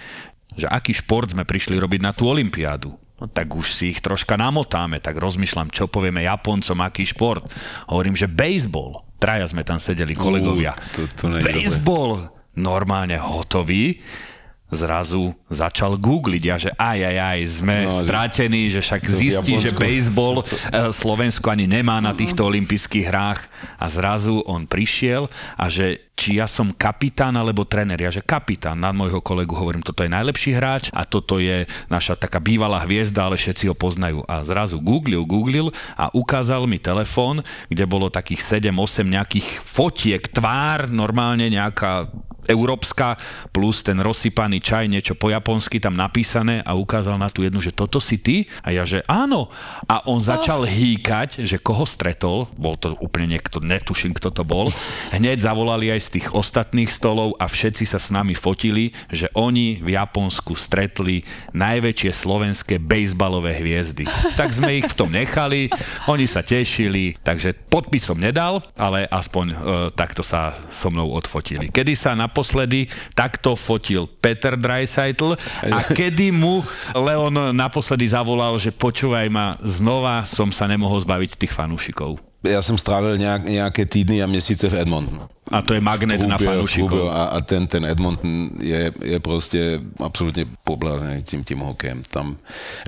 Že 0.53 0.69
aký 0.69 0.93
šport 0.93 1.33
sme 1.33 1.49
prišli 1.49 1.81
robiť 1.81 2.01
na 2.05 2.13
tú 2.13 2.29
olympiádu? 2.29 3.04
No 3.25 3.33
tak 3.33 3.49
už 3.49 3.73
si 3.73 3.89
ich 3.89 3.99
troška 3.99 4.37
namotáme, 4.37 5.01
tak 5.01 5.17
rozmýšľam, 5.17 5.73
čo 5.73 5.89
povieme 5.89 6.21
Japoncom, 6.21 6.77
aký 6.79 7.09
šport. 7.09 7.41
Hovorím, 7.89 8.13
že 8.13 8.29
baseball. 8.29 9.01
Traja 9.17 9.49
sme 9.49 9.65
tam 9.65 9.81
sedeli, 9.81 10.13
kolegovia. 10.13 10.77
to- 10.93 11.09
to 11.11 11.33
není 11.33 11.41
baseball. 11.41 12.29
Normálne 12.53 13.17
hotový. 13.17 14.05
Zrazu 14.73 15.37
začal 15.53 16.01
googliť 16.01 16.45
a 16.51 16.57
že 16.57 16.71
aj, 16.75 16.99
aj, 17.05 17.17
aj, 17.21 17.41
sme 17.47 17.77
no, 17.85 18.01
že- 18.01 18.05
strátení, 18.09 18.63
že 18.73 18.81
však 18.81 19.03
zistí, 19.07 19.55
že 19.61 19.77
baseball 19.77 20.43
eh, 20.45 20.91
Slovensko 20.91 21.53
ani 21.53 21.69
nemá 21.69 22.01
na 22.01 22.17
týchto 22.17 22.49
olympijských 22.49 23.07
hrách 23.07 23.41
a 23.79 23.87
zrazu 23.87 24.41
on 24.49 24.65
prišiel 24.65 25.29
a 25.61 25.69
že 25.69 26.05
či 26.15 26.39
ja 26.39 26.47
som 26.47 26.71
kapitán 26.71 27.35
alebo 27.35 27.67
tréner. 27.67 27.99
Ja 27.99 28.11
že 28.15 28.23
kapitán, 28.23 28.79
na 28.79 28.95
môjho 28.95 29.19
kolegu 29.19 29.51
hovorím, 29.59 29.83
toto 29.83 30.07
je 30.07 30.15
najlepší 30.15 30.55
hráč 30.55 30.85
a 30.95 31.03
toto 31.03 31.43
je 31.43 31.67
naša 31.91 32.15
taká 32.15 32.39
bývalá 32.39 32.79
hviezda, 32.87 33.27
ale 33.27 33.35
všetci 33.35 33.67
ho 33.67 33.75
poznajú. 33.75 34.23
A 34.31 34.47
zrazu 34.47 34.79
googlil, 34.79 35.27
googlil 35.27 35.75
a 35.99 36.15
ukázal 36.15 36.71
mi 36.71 36.79
telefón, 36.79 37.43
kde 37.67 37.85
bolo 37.85 38.15
takých 38.15 38.63
7-8 38.63 39.11
nejakých 39.11 39.49
fotiek, 39.67 40.23
tvár, 40.31 40.87
normálne 40.95 41.51
nejaká 41.51 42.07
európska, 42.49 43.17
plus 43.51 43.85
ten 43.85 43.99
rozsypaný 44.01 44.61
čaj, 44.61 44.89
niečo 44.91 45.15
po 45.17 45.31
japonsky 45.31 45.81
tam 45.81 45.97
napísané 45.99 46.61
a 46.63 46.77
ukázal 46.77 47.19
na 47.21 47.29
tú 47.29 47.45
jednu, 47.45 47.61
že 47.61 47.75
toto 47.75 47.99
si 47.99 48.17
ty? 48.21 48.47
A 48.65 48.73
ja, 48.73 48.85
že 48.89 49.05
áno. 49.05 49.53
A 49.89 50.05
on 50.09 50.21
začal 50.23 50.65
hýkať, 50.65 51.45
že 51.45 51.61
koho 51.61 51.85
stretol, 51.85 52.49
bol 52.57 52.77
to 52.79 52.97
úplne 53.01 53.37
niekto, 53.37 53.61
netuším, 53.61 54.17
kto 54.17 54.33
to 54.33 54.43
bol, 54.47 54.73
hneď 55.13 55.45
zavolali 55.45 55.93
aj 55.93 56.01
z 56.05 56.13
tých 56.21 56.27
ostatných 56.33 56.91
stolov 56.91 57.37
a 57.41 57.49
všetci 57.51 57.85
sa 57.85 58.01
s 58.01 58.13
nami 58.13 58.37
fotili, 58.37 58.97
že 59.09 59.29
oni 59.37 59.81
v 59.81 59.97
Japonsku 59.97 60.57
stretli 60.57 61.27
najväčšie 61.53 62.11
slovenské 62.13 62.81
bejsbalové 62.81 63.59
hviezdy. 63.61 64.05
Tak 64.39 64.55
sme 64.55 64.81
ich 64.81 64.89
v 64.89 64.99
tom 64.99 65.11
nechali, 65.13 65.71
oni 66.11 66.27
sa 66.29 66.45
tešili, 66.45 67.17
takže 67.21 67.55
podpis 67.69 68.05
som 68.05 68.19
nedal, 68.21 68.61
ale 68.77 69.09
aspoň 69.09 69.47
e, 69.51 69.55
takto 69.97 70.21
sa 70.21 70.57
so 70.69 70.93
mnou 70.93 71.11
odfotili. 71.15 71.73
Kedy 71.73 71.95
sa 71.97 72.13
naposledy 72.35 72.91
takto 73.15 73.55
fotil 73.55 74.11
Peter 74.19 74.59
Dreisaitl 74.59 75.39
a 75.71 75.87
kedy 75.87 76.35
mu 76.35 76.67
Leon 76.91 77.55
naposledy 77.55 78.11
zavolal, 78.11 78.59
že 78.59 78.75
počúvaj 78.75 79.31
ma, 79.31 79.55
znova 79.63 80.27
som 80.27 80.51
sa 80.51 80.67
nemohol 80.67 80.99
zbaviť 80.99 81.39
tých 81.39 81.55
fanúšikov. 81.55 82.34
Já 82.49 82.63
jsem 82.63 82.79
strávil 82.79 83.19
nějak, 83.19 83.45
nějaké 83.45 83.87
týdny 83.87 84.23
a 84.23 84.27
měsíce 84.27 84.69
v 84.69 84.75
Edmontonu. 84.75 85.21
A 85.51 85.63
to 85.63 85.75
je 85.75 85.81
magnet 85.81 86.27
na 86.27 86.37
Klube, 86.37 86.53
fanúšikov. 86.53 87.11
a, 87.11 87.25
a 87.25 87.41
ten, 87.41 87.67
ten 87.67 87.85
Edmonton 87.85 88.51
je, 88.61 88.93
je 89.03 89.21
prostě 89.21 89.81
absolutně 90.01 90.47
poblázený 90.65 91.23
tím, 91.23 91.45
tím 91.45 91.59
hokejem. 91.59 92.03
Tam, 92.11 92.37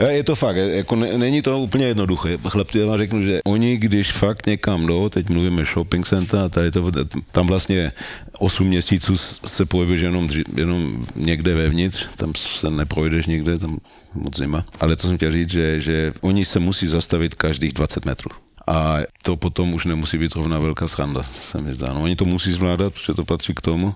je 0.08 0.24
to 0.24 0.34
fakt, 0.34 0.56
jako 0.56 0.96
ne, 0.96 1.18
není 1.18 1.42
to 1.42 1.58
úplně 1.58 1.86
jednoduché. 1.86 2.38
Chlapci, 2.48 2.84
vám 2.84 2.98
řeknu, 2.98 3.22
že 3.22 3.40
oni, 3.44 3.76
když 3.76 4.12
fakt 4.12 4.46
někam 4.46 4.86
jdou, 4.86 5.08
teď 5.08 5.28
mluvíme 5.28 5.64
shopping 5.64 6.06
center, 6.06 6.40
a 6.40 6.48
tady 6.48 6.70
to, 6.70 6.92
tam 7.32 7.46
vlastně 7.46 7.92
8 8.38 8.66
měsíců 8.66 9.16
se 9.46 9.66
pohybuješ 9.66 10.00
jenom, 10.00 10.28
jenom 10.56 11.06
někde 11.16 11.54
vevnitř, 11.54 12.06
tam 12.16 12.32
se 12.34 12.70
neprojdeš 12.70 13.26
nikde, 13.26 13.58
tam 13.58 13.78
moc 14.14 14.36
zima. 14.36 14.64
Ale 14.80 14.96
to 14.96 15.08
jsem 15.08 15.16
chtěl 15.16 15.30
říct, 15.30 15.50
že, 15.50 15.80
že 15.80 16.12
oni 16.20 16.44
se 16.44 16.58
musí 16.58 16.86
zastavit 16.86 17.34
každých 17.34 17.72
20 17.72 18.04
metrů. 18.04 18.30
A 18.66 19.06
to 19.22 19.38
potom 19.38 19.74
už 19.74 19.86
nemusí 19.86 20.18
být 20.18 20.34
rovná 20.34 20.58
velká 20.58 20.88
sranda, 20.88 21.22
se 21.22 21.62
mi 21.62 21.72
zdá. 21.72 21.94
No, 21.94 22.02
oni 22.02 22.16
to 22.16 22.24
musí 22.24 22.52
zvládat, 22.52 22.92
protože 22.92 23.14
to 23.14 23.24
patří 23.24 23.54
k 23.54 23.60
tomu 23.60 23.94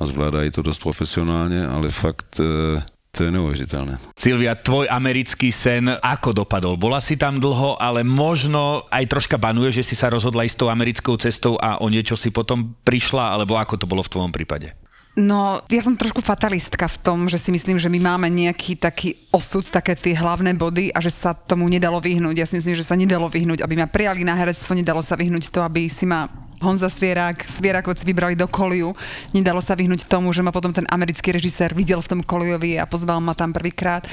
a 0.00 0.06
zvládají 0.06 0.50
to 0.50 0.62
dost 0.62 0.78
profesionálně, 0.78 1.66
ale 1.66 1.90
fakt 1.90 2.40
eh, 2.40 2.82
to 3.16 3.24
je 3.24 3.30
neuvěřitelné. 3.30 3.98
Silvia, 4.18 4.54
tvoj 4.54 4.90
americký 4.90 5.54
sen 5.54 5.86
ako 6.02 6.34
dopadol? 6.34 6.74
Bola 6.74 6.98
si 6.98 7.14
tam 7.14 7.38
dlho, 7.38 7.78
ale 7.78 8.02
možno 8.02 8.82
aj 8.90 9.06
troška 9.06 9.38
banuje, 9.38 9.70
že 9.70 9.86
si 9.86 9.94
sa 9.94 10.10
rozhodla 10.10 10.42
ísť 10.42 10.58
tou 10.58 10.70
americkou 10.70 11.14
cestou 11.14 11.54
a 11.62 11.78
o 11.78 11.86
niečo 11.86 12.18
si 12.18 12.34
potom 12.34 12.74
prišla, 12.82 13.38
alebo 13.38 13.54
ako 13.54 13.78
to 13.78 13.86
bolo 13.86 14.02
v 14.02 14.10
tvojom 14.10 14.34
prípade? 14.34 14.74
No, 15.14 15.62
ja 15.70 15.78
som 15.78 15.94
trošku 15.94 16.18
fatalistka 16.26 16.90
v 16.90 16.98
tom, 16.98 17.18
že 17.30 17.38
si 17.38 17.54
myslím, 17.54 17.78
že 17.78 17.86
my 17.86 18.02
máme 18.02 18.26
nejaký 18.26 18.74
taký 18.74 19.14
osud, 19.30 19.62
také 19.62 19.94
tie 19.94 20.18
hlavné 20.18 20.58
body 20.58 20.90
a 20.90 20.98
že 20.98 21.14
sa 21.14 21.30
tomu 21.38 21.70
nedalo 21.70 22.02
vyhnúť. 22.02 22.34
Ja 22.34 22.46
si 22.50 22.58
myslím, 22.58 22.74
že 22.74 22.82
sa 22.82 22.98
nedalo 22.98 23.30
vyhnúť, 23.30 23.62
aby 23.62 23.78
ma 23.78 23.86
prijali 23.86 24.26
na 24.26 24.34
herectvo, 24.34 24.74
nedalo 24.74 25.06
sa 25.06 25.14
vyhnúť 25.14 25.54
to, 25.54 25.62
aby 25.62 25.86
si 25.86 26.02
ma 26.02 26.26
Honza 26.58 26.90
Svierák, 26.90 27.46
Svierakovci 27.46 28.02
vybrali 28.02 28.34
do 28.34 28.50
Koliu. 28.50 28.90
Nedalo 29.30 29.62
sa 29.62 29.78
vyhnúť 29.78 30.10
tomu, 30.10 30.34
že 30.34 30.42
ma 30.42 30.50
potom 30.50 30.74
ten 30.74 30.86
americký 30.90 31.30
režisér 31.30 31.78
videl 31.78 32.02
v 32.02 32.10
tom 32.10 32.20
Koliovi 32.26 32.82
a 32.82 32.88
pozval 32.90 33.22
ma 33.22 33.38
tam 33.38 33.54
prvýkrát. 33.54 34.10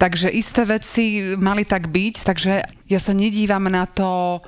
Takže 0.00 0.32
isté 0.32 0.64
veci 0.64 1.36
mali 1.36 1.68
tak 1.68 1.92
byť, 1.92 2.14
takže 2.24 2.52
ja 2.88 3.00
sa 3.00 3.12
nedívam 3.12 3.68
na 3.68 3.84
to 3.84 4.40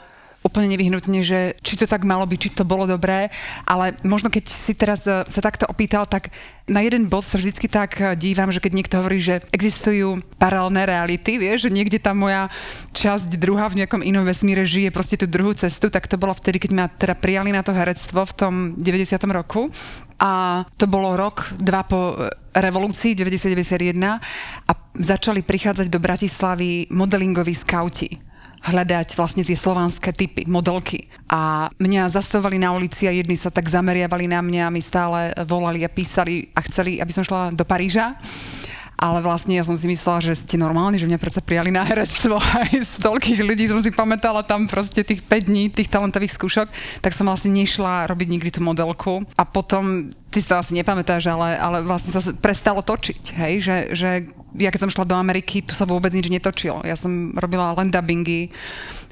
úplne 0.47 0.71
nevyhnutne, 0.71 1.27
že 1.27 1.59
či 1.67 1.75
to 1.75 1.91
tak 1.91 2.07
malo 2.07 2.23
byť, 2.23 2.39
či 2.39 2.51
to 2.55 2.63
bolo 2.63 2.87
dobré, 2.87 3.35
ale 3.67 3.99
možno 4.07 4.31
keď 4.31 4.47
si 4.47 4.79
teraz 4.79 5.03
eh, 5.11 5.27
sa 5.27 5.41
takto 5.43 5.67
opýtal, 5.67 6.07
tak 6.07 6.31
na 6.71 6.83
jeden 6.87 7.11
bod 7.11 7.27
sa 7.27 7.43
vždycky 7.43 7.67
tak 7.67 7.99
eh, 7.99 8.15
dívam, 8.15 8.55
že 8.55 8.63
keď 8.63 8.73
niekto 8.79 8.95
hovorí, 9.03 9.19
že 9.19 9.43
existujú 9.51 10.23
paralelné 10.39 10.87
reality, 10.87 11.43
vieš, 11.43 11.67
že 11.67 11.75
niekde 11.75 11.99
tá 11.99 12.15
moja 12.15 12.47
časť 12.95 13.35
druhá 13.35 13.67
v 13.67 13.83
nejakom 13.83 14.07
inom 14.07 14.23
vesmíre 14.23 14.63
žije 14.63 14.95
proste 14.95 15.19
tú 15.19 15.27
druhú 15.27 15.51
cestu, 15.59 15.91
tak 15.91 16.07
to 16.07 16.15
bolo 16.15 16.31
vtedy, 16.31 16.63
keď 16.63 16.71
ma 16.71 16.87
teda 16.87 17.19
prijali 17.19 17.51
na 17.51 17.67
to 17.67 17.75
herectvo 17.75 18.23
v 18.23 18.33
tom 18.39 18.55
90. 18.79 19.19
roku. 19.35 19.67
A 20.17 20.65
to 20.81 20.89
bolo 20.89 21.13
rok, 21.13 21.53
dva 21.59 21.83
po 21.83 22.15
eh, 22.15 22.31
revolúcii 22.55 23.19
1991 23.19 24.01
a 24.65 24.73
začali 24.97 25.45
prichádzať 25.45 25.93
do 25.93 26.01
Bratislavy 26.01 26.89
modelingoví 26.89 27.53
skauti 27.53 28.26
hľadať 28.67 29.15
vlastne 29.15 29.47
tie 29.47 29.55
slovanské 29.55 30.11
typy, 30.11 30.43
modelky. 30.51 31.07
A 31.31 31.71
mňa 31.79 32.11
zastavovali 32.11 32.59
na 32.59 32.75
ulici 32.75 33.07
a 33.07 33.15
jedni 33.15 33.39
sa 33.39 33.55
tak 33.55 33.71
zameriavali 33.71 34.27
na 34.27 34.43
mňa 34.43 34.63
a 34.67 34.75
mi 34.75 34.83
stále 34.83 35.31
volali 35.47 35.87
a 35.87 35.91
písali 35.91 36.51
a 36.51 36.61
chceli, 36.67 36.99
aby 36.99 37.13
som 37.15 37.23
šla 37.23 37.55
do 37.55 37.63
Paríža. 37.63 38.19
Ale 38.97 39.21
vlastne 39.21 39.53
ja 39.53 39.65
som 39.65 39.77
si 39.77 39.85
myslela, 39.93 40.25
že 40.25 40.33
ste 40.33 40.57
normálni, 40.57 40.97
že 40.97 41.05
mňa 41.05 41.21
predsa 41.21 41.45
prijali 41.45 41.69
na 41.69 41.85
herectvo 41.85 42.41
aj 42.65 42.73
z 42.81 42.93
toľkých 43.05 43.41
ľudí 43.45 43.69
som 43.69 43.85
si 43.85 43.93
pamätala 43.93 44.41
tam 44.41 44.65
proste 44.65 45.05
tých 45.05 45.21
5 45.21 45.49
dní, 45.53 45.69
tých 45.69 45.93
talentových 45.93 46.33
skúšok, 46.33 46.69
tak 47.05 47.13
som 47.13 47.29
vlastne 47.29 47.53
nešla 47.53 48.09
robiť 48.09 48.29
nikdy 48.33 48.51
tú 48.57 48.61
modelku. 48.65 49.29
A 49.37 49.45
potom, 49.45 50.09
ty 50.33 50.41
si 50.41 50.49
to 50.49 50.57
asi 50.57 50.73
nepamätáš, 50.73 51.29
ale, 51.29 51.61
ale 51.61 51.85
vlastne 51.85 52.17
sa 52.17 52.25
prestalo 52.41 52.81
točiť, 52.81 53.37
hej, 53.37 53.55
že, 53.61 53.77
že 53.93 54.11
ja 54.57 54.73
keď 54.73 54.89
som 54.89 54.93
šla 54.93 55.05
do 55.05 55.17
Ameriky, 55.17 55.61
tu 55.61 55.77
sa 55.77 55.85
vôbec 55.85 56.09
nič 56.17 56.33
netočilo. 56.33 56.81
Ja 56.89 56.97
som 56.97 57.37
robila 57.37 57.77
len 57.77 57.93
dubbingy, 57.93 58.49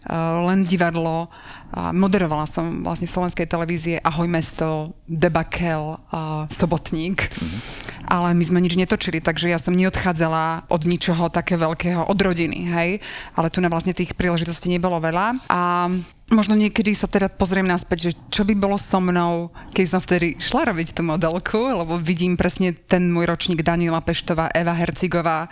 uh, 0.08 0.48
len 0.48 0.64
divadlo, 0.64 1.28
a 1.74 1.90
moderovala 1.90 2.46
som 2.46 2.86
vlastne 2.86 3.10
slovenskej 3.10 3.50
televízie 3.50 3.98
Ahoj 3.98 4.30
mesto, 4.30 4.94
Debakel, 5.10 5.98
a 6.14 6.46
Sobotník. 6.46 7.26
Mm-hmm. 7.26 7.60
Ale 8.06 8.30
my 8.36 8.44
sme 8.46 8.62
nič 8.62 8.78
netočili, 8.78 9.18
takže 9.18 9.50
ja 9.50 9.58
som 9.58 9.74
neodchádzala 9.74 10.70
od 10.70 10.82
ničoho 10.86 11.26
také 11.34 11.58
veľkého, 11.58 12.06
od 12.06 12.18
rodiny, 12.20 12.70
hej. 12.70 12.90
Ale 13.34 13.50
tu 13.50 13.58
na 13.58 13.72
vlastne 13.72 13.96
tých 13.96 14.14
príležitostí 14.14 14.70
nebolo 14.70 15.02
veľa. 15.02 15.42
A 15.50 15.90
možno 16.34 16.58
niekedy 16.58 16.92
sa 16.92 17.06
teda 17.06 17.30
pozriem 17.30 17.64
naspäť, 17.64 18.10
že 18.10 18.18
čo 18.28 18.42
by 18.42 18.52
bolo 18.58 18.76
so 18.76 18.98
mnou, 18.98 19.54
keď 19.70 19.86
som 19.86 20.00
vtedy 20.02 20.36
šla 20.42 20.74
robiť 20.74 20.92
tú 20.92 21.06
modelku, 21.06 21.56
lebo 21.56 21.96
vidím 22.02 22.34
presne 22.34 22.74
ten 22.74 23.08
môj 23.08 23.30
ročník 23.30 23.62
Daniela 23.62 24.02
Peštová, 24.02 24.50
Eva 24.50 24.74
Hercigová, 24.74 25.46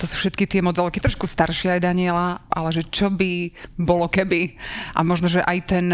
to 0.00 0.08
sú 0.08 0.18
všetky 0.18 0.48
tie 0.48 0.64
modelky, 0.64 0.98
trošku 0.98 1.28
staršie 1.28 1.76
aj 1.76 1.84
Daniela, 1.84 2.42
ale 2.48 2.72
že 2.72 2.82
čo 2.88 3.12
by 3.12 3.52
bolo 3.76 4.08
keby. 4.08 4.56
A 4.96 5.04
možno, 5.04 5.28
že 5.28 5.44
aj 5.44 5.58
ten, 5.68 5.86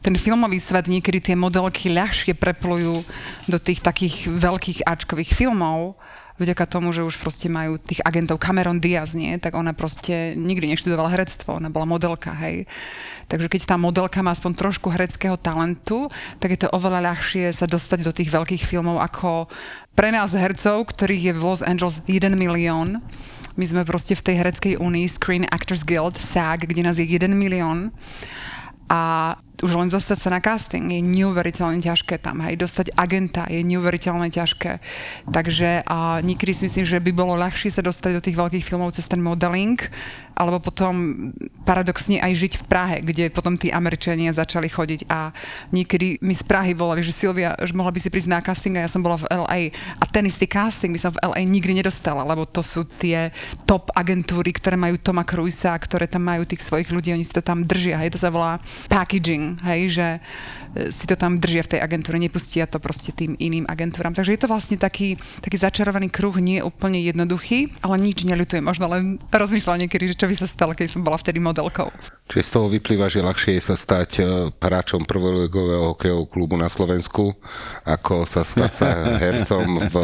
ten 0.00 0.14
filmový 0.16 0.56
svet 0.58 0.88
niekedy 0.88 1.20
tie 1.20 1.36
modelky 1.36 1.92
ľahšie 1.92 2.34
preplujú 2.34 3.04
do 3.46 3.58
tých 3.60 3.84
takých 3.84 4.32
veľkých 4.32 4.88
Ačkových 4.88 5.36
filmov, 5.36 6.00
vďaka 6.38 6.64
tomu, 6.66 6.90
že 6.90 7.06
už 7.06 7.22
proste 7.22 7.46
majú 7.46 7.78
tých 7.78 8.02
agentov 8.02 8.42
Cameron 8.42 8.82
Diaz, 8.82 9.14
nie? 9.14 9.38
Tak 9.38 9.54
ona 9.54 9.70
proste 9.70 10.34
nikdy 10.34 10.74
neštudovala 10.74 11.14
herectvo, 11.14 11.62
ona 11.62 11.70
bola 11.70 11.86
modelka, 11.86 12.34
hej. 12.34 12.66
Takže 13.30 13.46
keď 13.46 13.60
tá 13.70 13.76
modelka 13.78 14.18
má 14.20 14.34
aspoň 14.34 14.58
trošku 14.58 14.90
hereckého 14.90 15.38
talentu, 15.38 16.10
tak 16.42 16.54
je 16.54 16.66
to 16.66 16.72
oveľa 16.74 17.14
ľahšie 17.14 17.54
sa 17.54 17.70
dostať 17.70 17.98
do 18.02 18.12
tých 18.12 18.34
veľkých 18.34 18.66
filmov 18.66 18.98
ako 18.98 19.46
pre 19.94 20.10
nás 20.10 20.34
hercov, 20.34 20.90
ktorých 20.90 21.30
je 21.30 21.34
v 21.38 21.44
Los 21.44 21.62
Angeles 21.62 22.02
1 22.10 22.34
milión. 22.34 22.98
My 23.54 23.64
sme 23.70 23.86
proste 23.86 24.18
v 24.18 24.24
tej 24.26 24.34
hereckej 24.42 24.74
únii 24.82 25.06
Screen 25.06 25.46
Actors 25.46 25.86
Guild, 25.86 26.18
SAG, 26.18 26.66
kde 26.66 26.82
nás 26.82 26.98
je 26.98 27.06
1 27.06 27.30
milión 27.30 27.94
a 28.90 29.34
už 29.62 29.70
len 29.78 29.86
dostať 29.86 30.18
sa 30.18 30.34
na 30.34 30.42
casting 30.42 30.90
je 30.90 30.98
neuveriteľne 30.98 31.78
ťažké 31.78 32.18
tam, 32.18 32.42
hej, 32.42 32.58
dostať 32.58 32.90
agenta 32.98 33.46
je 33.46 33.62
neuveriteľne 33.62 34.26
ťažké. 34.32 34.82
Takže 35.30 35.86
a 35.86 36.18
niekedy 36.24 36.52
si 36.56 36.62
myslím, 36.66 36.84
že 36.88 36.98
by 36.98 37.10
bolo 37.14 37.38
ľahšie 37.38 37.70
sa 37.70 37.82
dostať 37.84 38.10
do 38.18 38.24
tých 38.24 38.38
veľkých 38.38 38.66
filmov 38.66 38.96
cez 38.96 39.06
ten 39.06 39.22
modeling, 39.22 39.78
alebo 40.34 40.58
potom 40.58 41.30
paradoxne 41.62 42.18
aj 42.18 42.32
žiť 42.34 42.52
v 42.58 42.64
Prahe, 42.66 42.96
kde 43.06 43.30
potom 43.30 43.54
tí 43.54 43.70
Američania 43.70 44.34
začali 44.34 44.66
chodiť. 44.66 45.06
A 45.06 45.30
niekedy 45.70 46.18
mi 46.20 46.34
z 46.34 46.42
Prahy 46.42 46.74
volali, 46.74 47.06
že 47.06 47.14
Silvia, 47.14 47.54
že 47.62 47.70
mohla 47.70 47.94
by 47.94 48.00
si 48.02 48.10
prísť 48.10 48.30
na 48.30 48.42
casting 48.42 48.74
a 48.74 48.84
ja 48.84 48.90
som 48.90 49.00
bola 49.00 49.22
v 49.22 49.30
LA 49.30 49.60
a. 50.02 50.04
Ten 50.10 50.26
istý 50.30 50.46
casting 50.46 50.94
by 50.94 51.00
som 51.00 51.14
v 51.14 51.22
LA 51.22 51.42
nikdy 51.46 51.78
nedostala, 51.78 52.26
lebo 52.26 52.46
to 52.46 52.62
sú 52.62 52.86
tie 52.86 53.30
top 53.66 53.94
agentúry, 53.94 54.54
ktoré 54.54 54.78
majú 54.78 54.98
Toma 54.98 55.26
Cruisa, 55.26 55.74
ktoré 55.74 56.06
tam 56.06 56.26
majú 56.26 56.46
tých 56.46 56.62
svojich 56.62 56.90
ľudí, 56.90 57.10
oni 57.10 57.26
si 57.26 57.34
to 57.34 57.42
tam 57.42 57.66
držia, 57.66 57.98
hej, 57.98 58.14
to 58.14 58.18
sa 58.22 58.30
volá 58.30 58.62
packaging, 58.86 59.43
hej, 59.62 59.80
že 59.92 60.08
si 60.90 61.06
to 61.06 61.14
tam 61.14 61.38
držia 61.38 61.62
v 61.62 61.72
tej 61.76 61.80
agentúre, 61.80 62.18
nepustia 62.18 62.66
to 62.66 62.82
proste 62.82 63.14
tým 63.14 63.38
iným 63.38 63.62
agentúram. 63.70 64.10
Takže 64.10 64.34
je 64.34 64.40
to 64.42 64.50
vlastne 64.50 64.74
taký, 64.74 65.14
taký 65.38 65.54
začarovaný 65.54 66.10
kruh, 66.10 66.34
nie 66.42 66.58
úplne 66.58 66.98
jednoduchý, 66.98 67.70
ale 67.78 68.02
nič 68.02 68.26
neľutujem, 68.26 68.64
možno 68.64 68.90
len 68.90 69.22
rozmýšľam 69.30 69.86
niekedy, 69.86 70.14
že 70.14 70.18
čo 70.18 70.26
by 70.26 70.34
sa 70.34 70.50
stalo, 70.50 70.74
keď 70.74 70.90
som 70.90 71.06
bola 71.06 71.18
vtedy 71.18 71.38
modelkou. 71.38 71.94
Čiže 72.26 72.42
z 72.42 72.50
toho 72.50 72.66
vyplýva, 72.72 73.06
že 73.06 73.22
ľahšie 73.22 73.60
je 73.60 73.62
sa 73.62 73.76
stať 73.76 74.10
e, 74.18 74.22
hráčom 74.56 75.04
prvoligového 75.04 75.92
hokejového 75.92 76.26
klubu 76.26 76.56
na 76.56 76.72
Slovensku, 76.72 77.36
ako 77.84 78.24
sa 78.24 78.42
stať 78.42 78.72
sa 78.72 78.88
hercom 79.22 79.92
v 79.92 79.96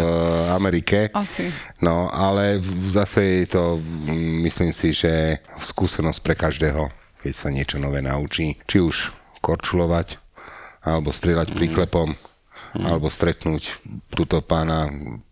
Amerike. 0.53 1.11
Asi. 1.16 1.49
No, 1.80 2.12
ale 2.12 2.61
zase 2.93 3.43
je 3.43 3.57
to, 3.57 3.64
myslím 4.45 4.70
si, 4.70 4.93
že 4.93 5.41
skúsenosť 5.59 6.20
pre 6.20 6.36
každého, 6.36 6.93
keď 7.24 7.32
sa 7.32 7.49
niečo 7.49 7.80
nové 7.80 8.05
naučí. 8.05 8.61
Či 8.68 8.78
už 8.84 8.97
korčulovať, 9.41 10.16
alebo 10.84 11.12
strieľať 11.12 11.53
príklepom, 11.53 12.16
alebo 12.76 13.11
stretnúť 13.11 13.82
túto 14.14 14.41
pána 14.41 14.88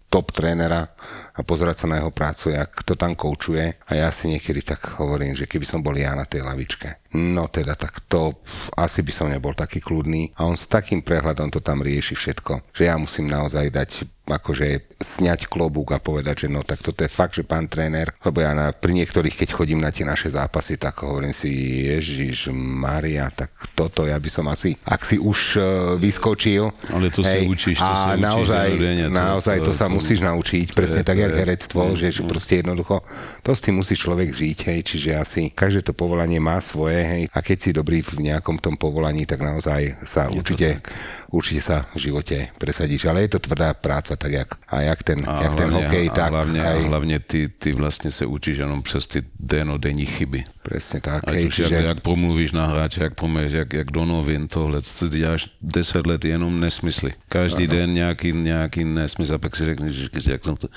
top 0.09 0.33
trénera 0.33 0.89
a 1.37 1.41
pozerať 1.45 1.85
sa 1.85 1.87
na 1.93 2.01
jeho 2.01 2.09
prácu, 2.09 2.57
jak 2.57 2.81
to 2.83 2.97
tam 2.97 3.13
koučuje. 3.13 3.77
A 3.89 3.93
ja 3.93 4.09
si 4.09 4.33
niekedy 4.33 4.65
tak 4.65 4.97
hovorím, 4.97 5.37
že 5.37 5.45
keby 5.45 5.69
som 5.69 5.85
bol 5.85 5.93
ja 5.93 6.17
na 6.17 6.25
tej 6.25 6.45
lavičke, 6.49 7.08
no 7.15 7.49
teda 7.49 7.73
tak 7.73 8.05
to 8.05 8.37
asi 8.77 9.01
by 9.01 9.13
som 9.13 9.33
nebol 9.33 9.57
taký 9.57 9.81
kľudný. 9.81 10.33
A 10.37 10.45
on 10.45 10.57
s 10.57 10.69
takým 10.69 11.01
prehľadom 11.01 11.49
to 11.49 11.61
tam 11.61 11.81
rieši 11.81 12.13
všetko, 12.13 12.75
že 12.75 12.89
ja 12.89 12.99
musím 13.01 13.31
naozaj 13.31 13.71
dať 13.71 13.91
akože 14.29 15.01
sňať 15.01 15.49
klobúk 15.49 15.97
a 15.97 16.03
povedať, 16.05 16.45
že 16.45 16.49
no 16.53 16.61
tak 16.61 16.85
toto 16.85 17.01
je 17.01 17.09
fakt, 17.09 17.41
že 17.41 17.49
pán 17.49 17.65
tréner, 17.65 18.13
lebo 18.21 18.45
ja 18.45 18.53
na, 18.53 18.77
pri 18.77 18.93
niektorých, 18.93 19.33
keď 19.33 19.49
chodím 19.57 19.81
na 19.81 19.89
tie 19.89 20.05
naše 20.05 20.29
zápasy, 20.29 20.77
tak 20.77 21.01
hovorím 21.01 21.33
si, 21.33 21.49
Ježiš 21.89 22.53
Maria, 22.53 23.33
tak 23.33 23.49
toto 23.73 24.05
ja 24.05 24.21
by 24.21 24.29
som 24.29 24.45
asi, 24.53 24.77
ak 24.85 25.01
si 25.01 25.17
už 25.17 25.39
uh, 25.57 25.65
vyskočil. 25.97 26.69
Ale 26.93 27.09
to 27.09 27.25
hej, 27.25 27.41
si 27.41 27.49
učíš, 27.49 27.79
to 27.81 27.89
a 27.89 28.13
učíš 28.13 28.21
naozaj, 28.21 28.67
denodenne, 28.69 29.07
to- 29.09 29.17
naozaj 29.17 29.57
to, 29.65 29.73
to- 29.73 29.79
sa 29.81 29.87
to- 29.89 29.95
musíš 29.97 30.19
naučiť, 30.21 30.67
presne 30.77 31.01
tak, 31.09 31.17
to 31.17 31.25
jak 31.25 31.33
je- 31.33 31.41
herectvo, 31.41 31.81
že 31.97 32.09
proste 32.29 32.55
jednoducho, 32.61 33.01
to 33.41 33.51
s 33.57 33.61
tým 33.65 33.81
musí 33.81 33.97
človek 33.97 34.29
žiť, 34.29 34.59
hej, 34.69 34.81
čiže 34.85 35.11
asi 35.17 35.43
každé 35.49 35.89
to 35.89 35.97
povolanie 35.97 36.37
má 36.37 36.61
svoje 36.61 36.98
hej. 37.03 37.23
A 37.35 37.39
keď 37.43 37.59
si 37.61 37.71
dobrý 37.73 38.03
v 38.03 38.31
nejakom 38.31 38.59
tom 38.59 38.75
povolaní, 38.77 39.27
tak 39.27 39.43
naozaj 39.43 40.03
sa 40.05 40.31
určite, 40.31 40.83
určite 41.31 41.61
sa 41.63 41.87
v 41.95 42.11
živote 42.11 42.51
presadíš. 42.59 43.07
Ale 43.07 43.27
je 43.27 43.39
to 43.39 43.45
tvrdá 43.45 43.75
práca, 43.75 44.17
tak 44.17 44.33
jak, 44.33 44.49
a 44.69 44.83
jak 44.83 45.01
ten, 45.03 45.23
A 45.27 45.43
jak 45.43 45.55
ten 45.55 45.71
hokej, 45.71 46.07
a 46.09 46.13
tak 46.13 46.31
hlavně, 46.31 46.61
aj... 46.63 46.79
a 46.85 46.89
hlavně 46.89 47.19
ty, 47.21 47.49
ty 47.49 47.73
vlastně 47.73 48.11
se 48.11 48.27
učíš 48.27 48.59
jenom 48.59 48.83
přes 48.83 49.07
ty 49.07 49.23
denodenní 49.41 50.07
chyby. 50.07 50.45
Presne 50.69 51.01
tak, 51.01 51.25
Ať 51.25 51.33
hej, 51.33 51.49
čiže... 51.49 51.81
jak, 51.81 51.85
jak 51.85 52.01
promluvíš 52.05 52.53
na 52.53 52.69
hráče, 52.69 53.09
jak 53.09 53.17
promluvíš, 53.17 53.53
jak, 53.53 53.73
jak 53.73 53.89
do 53.89 54.05
novin, 54.05 54.49
tohle, 54.49 54.85
to 54.85 55.09
ty 55.09 55.19
děláš 55.19 55.49
10 55.65 56.07
let 56.07 56.25
jenom 56.25 56.61
nesmysly. 56.61 57.17
Každý 57.29 57.65
ano. 57.65 57.73
den 57.73 57.95
nějaký, 57.95 58.33
nějaký 58.33 58.85
nesmysl 58.85 59.35
a 59.35 59.39
pak 59.39 59.57
si 59.57 59.65
řekneš, 59.65 59.95
že 60.13 60.33
jak 60.33 60.45
jsem, 60.45 60.57
to, 60.57 60.69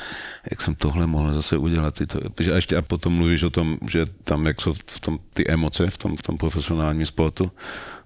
jak 0.52 0.62
jsem 0.62 0.76
tohle 0.76 1.08
mohl 1.08 1.34
zase 1.34 1.58
udělat. 1.58 1.92
Ty 1.92 2.08
to, 2.08 2.20
a, 2.24 2.56
ještě, 2.56 2.78
a 2.78 2.82
potom 2.82 3.14
mluvíš 3.14 3.44
o 3.44 3.50
tom, 3.50 3.78
že 3.92 4.06
tam, 4.24 4.48
jak 4.48 4.62
jsou 4.62 4.74
v 4.74 5.00
tom, 5.00 5.20
ty 5.34 5.48
emoce 5.48 5.90
v 5.90 5.98
tom, 5.98 6.16
v 6.16 6.22
tom 6.22 6.38
profesionálním 6.38 7.06
sportu, 7.06 7.52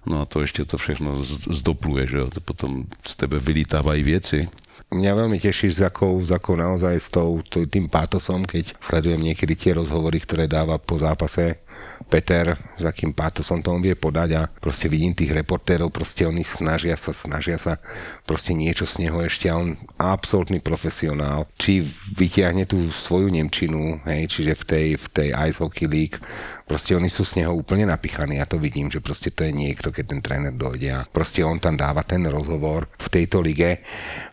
no 0.06 0.20
a 0.20 0.24
to 0.26 0.40
ještě 0.40 0.64
to 0.64 0.78
všechno 0.78 1.22
z- 1.22 1.62
zdopluje, 1.62 2.06
že 2.06 2.16
jo, 2.16 2.30
to 2.30 2.40
potom 2.40 2.84
z 3.06 3.16
tebe 3.16 3.38
vylítávají 3.38 4.02
věci, 4.02 4.48
Mňa 4.86 5.18
veľmi 5.18 5.42
teší, 5.42 5.74
s 5.74 5.82
akou, 5.82 6.14
s 6.22 6.30
akou 6.30 6.54
naozaj 6.54 6.94
s 6.94 7.10
tou, 7.10 7.42
to, 7.42 7.66
tým 7.66 7.90
pátosom, 7.90 8.46
keď 8.46 8.70
sledujem 8.78 9.18
niekedy 9.18 9.58
tie 9.58 9.74
rozhovory, 9.74 10.22
ktoré 10.22 10.46
dáva 10.46 10.78
po 10.78 10.94
zápase 10.94 11.58
Peter, 12.06 12.54
s 12.78 12.86
akým 12.86 13.10
pátosom 13.10 13.66
to 13.66 13.74
on 13.74 13.82
vie 13.82 13.98
podať 13.98 14.38
a 14.38 14.42
proste 14.46 14.86
vidím 14.86 15.10
tých 15.10 15.34
reportérov, 15.34 15.90
proste 15.90 16.22
oni 16.22 16.46
snažia 16.46 16.94
sa, 16.94 17.10
snažia 17.10 17.58
sa 17.58 17.82
proste 18.30 18.54
niečo 18.54 18.86
z 18.86 19.02
neho 19.10 19.18
ešte 19.26 19.50
a 19.50 19.58
on 19.58 19.74
absolútny 19.98 20.62
profesionál. 20.62 21.50
Či 21.58 21.82
vytiahne 22.14 22.62
tú 22.62 22.86
svoju 22.86 23.26
Nemčinu, 23.26 23.98
hej, 24.06 24.30
čiže 24.30 24.54
v 24.54 24.64
tej, 24.70 24.86
v 25.02 25.06
tej 25.10 25.28
Ice 25.50 25.58
Hockey 25.58 25.90
League, 25.90 26.22
proste 26.66 26.98
oni 26.98 27.06
sú 27.06 27.22
z 27.22 27.40
neho 27.42 27.54
úplne 27.54 27.86
napichaní. 27.86 28.42
Ja 28.42 28.46
to 28.50 28.58
vidím, 28.58 28.90
že 28.90 28.98
proste 28.98 29.30
to 29.30 29.46
je 29.46 29.54
niekto, 29.54 29.94
keď 29.94 30.04
ten 30.10 30.20
tréner 30.20 30.52
dojde 30.52 30.90
a 30.90 31.06
proste 31.06 31.46
on 31.46 31.62
tam 31.62 31.78
dáva 31.78 32.02
ten 32.02 32.26
rozhovor 32.26 32.90
v 32.98 33.08
tejto 33.08 33.38
lige. 33.40 33.78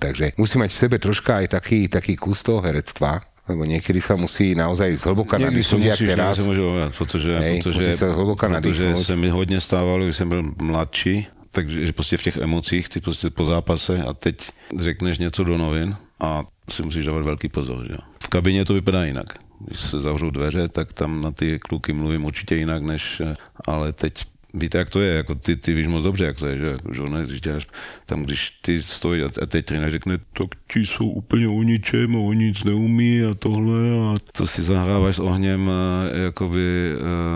Takže 0.01 0.33
musí 0.35 0.57
mať 0.57 0.73
v 0.73 0.81
sebe 0.81 0.97
troška 0.97 1.45
aj 1.45 1.53
taký, 1.53 1.85
taký 1.87 2.17
kus 2.17 2.41
toho 2.41 2.59
herectva, 2.65 3.21
lebo 3.47 3.67
niekedy 3.67 4.01
sa 4.01 4.15
musí 4.17 4.55
naozaj 4.57 4.95
zhlboka 4.97 5.37
nadýchnuť, 5.37 5.81
jak 5.83 5.99
teraz. 5.99 6.39
ovět, 6.39 6.95
protože, 6.97 7.31
Hej, 7.39 7.61
protože, 7.61 7.77
musí 7.77 7.93
se 7.97 8.09
zhluboka 8.09 8.47
protože 8.47 8.53
nadýchnout. 8.53 9.05
se 9.05 9.15
mi 9.15 9.29
hodně 9.29 9.61
stávalo, 9.61 10.03
když 10.03 10.15
jsem 10.15 10.29
byl 10.29 10.43
mladší, 10.57 11.27
takže 11.51 11.85
že 11.85 11.93
prostě 11.93 12.17
v 12.17 12.23
těch 12.23 12.37
emocích, 12.37 12.89
ty 12.89 13.01
prostě 13.01 13.29
po 13.29 13.45
zápase 13.45 14.03
a 14.03 14.13
teď 14.13 14.35
řekneš 14.79 15.17
něco 15.17 15.43
do 15.43 15.57
novin 15.57 15.95
a 16.19 16.43
si 16.69 16.83
musíš 16.83 17.05
dávat 17.05 17.21
velký 17.23 17.49
pozor. 17.49 17.85
Že? 17.87 17.97
V 18.23 18.27
kabině 18.27 18.65
to 18.65 18.73
vypadá 18.73 19.05
jinak. 19.05 19.27
Když 19.65 19.81
se 19.81 20.01
zavřou 20.01 20.29
dveře, 20.29 20.67
tak 20.67 20.93
tam 20.93 21.21
na 21.21 21.31
ty 21.31 21.59
kluky 21.59 21.93
mluvím 21.93 22.25
určitě 22.25 22.55
jinak, 22.55 22.83
než, 22.83 23.21
eh, 23.25 23.35
ale 23.67 23.93
teď 23.93 24.25
Víte, 24.55 24.77
jak 24.77 24.89
to 24.89 25.01
je, 25.01 25.13
jako 25.13 25.35
ty, 25.35 25.55
ty 25.55 25.73
víš 25.73 25.87
moc 25.87 26.03
dobře, 26.03 26.25
jak 26.25 26.37
to 26.37 26.47
je, 26.47 26.57
že 26.57 26.65
jako 26.65 27.05
když 27.25 27.41
děláš, 27.41 27.67
tam 28.05 28.23
když 28.23 28.49
ty 28.61 28.81
stojí 28.81 29.23
a, 29.23 29.29
teď 29.47 29.65
trenér 29.65 29.91
řekne, 29.91 30.17
tak 30.17 30.47
ti 30.73 30.79
jsou 30.79 31.09
úplně 31.09 31.47
o 31.47 31.63
ničem 31.63 32.15
o 32.15 32.33
nic 32.33 32.63
neumí 32.63 33.23
a 33.23 33.33
tohle 33.33 33.79
a 33.91 34.15
to 34.31 34.47
si 34.47 34.61
zahrávaš 34.63 35.15
s 35.15 35.19
ohněm, 35.19 35.69
a, 35.69 36.03
jakoby, 36.23 36.91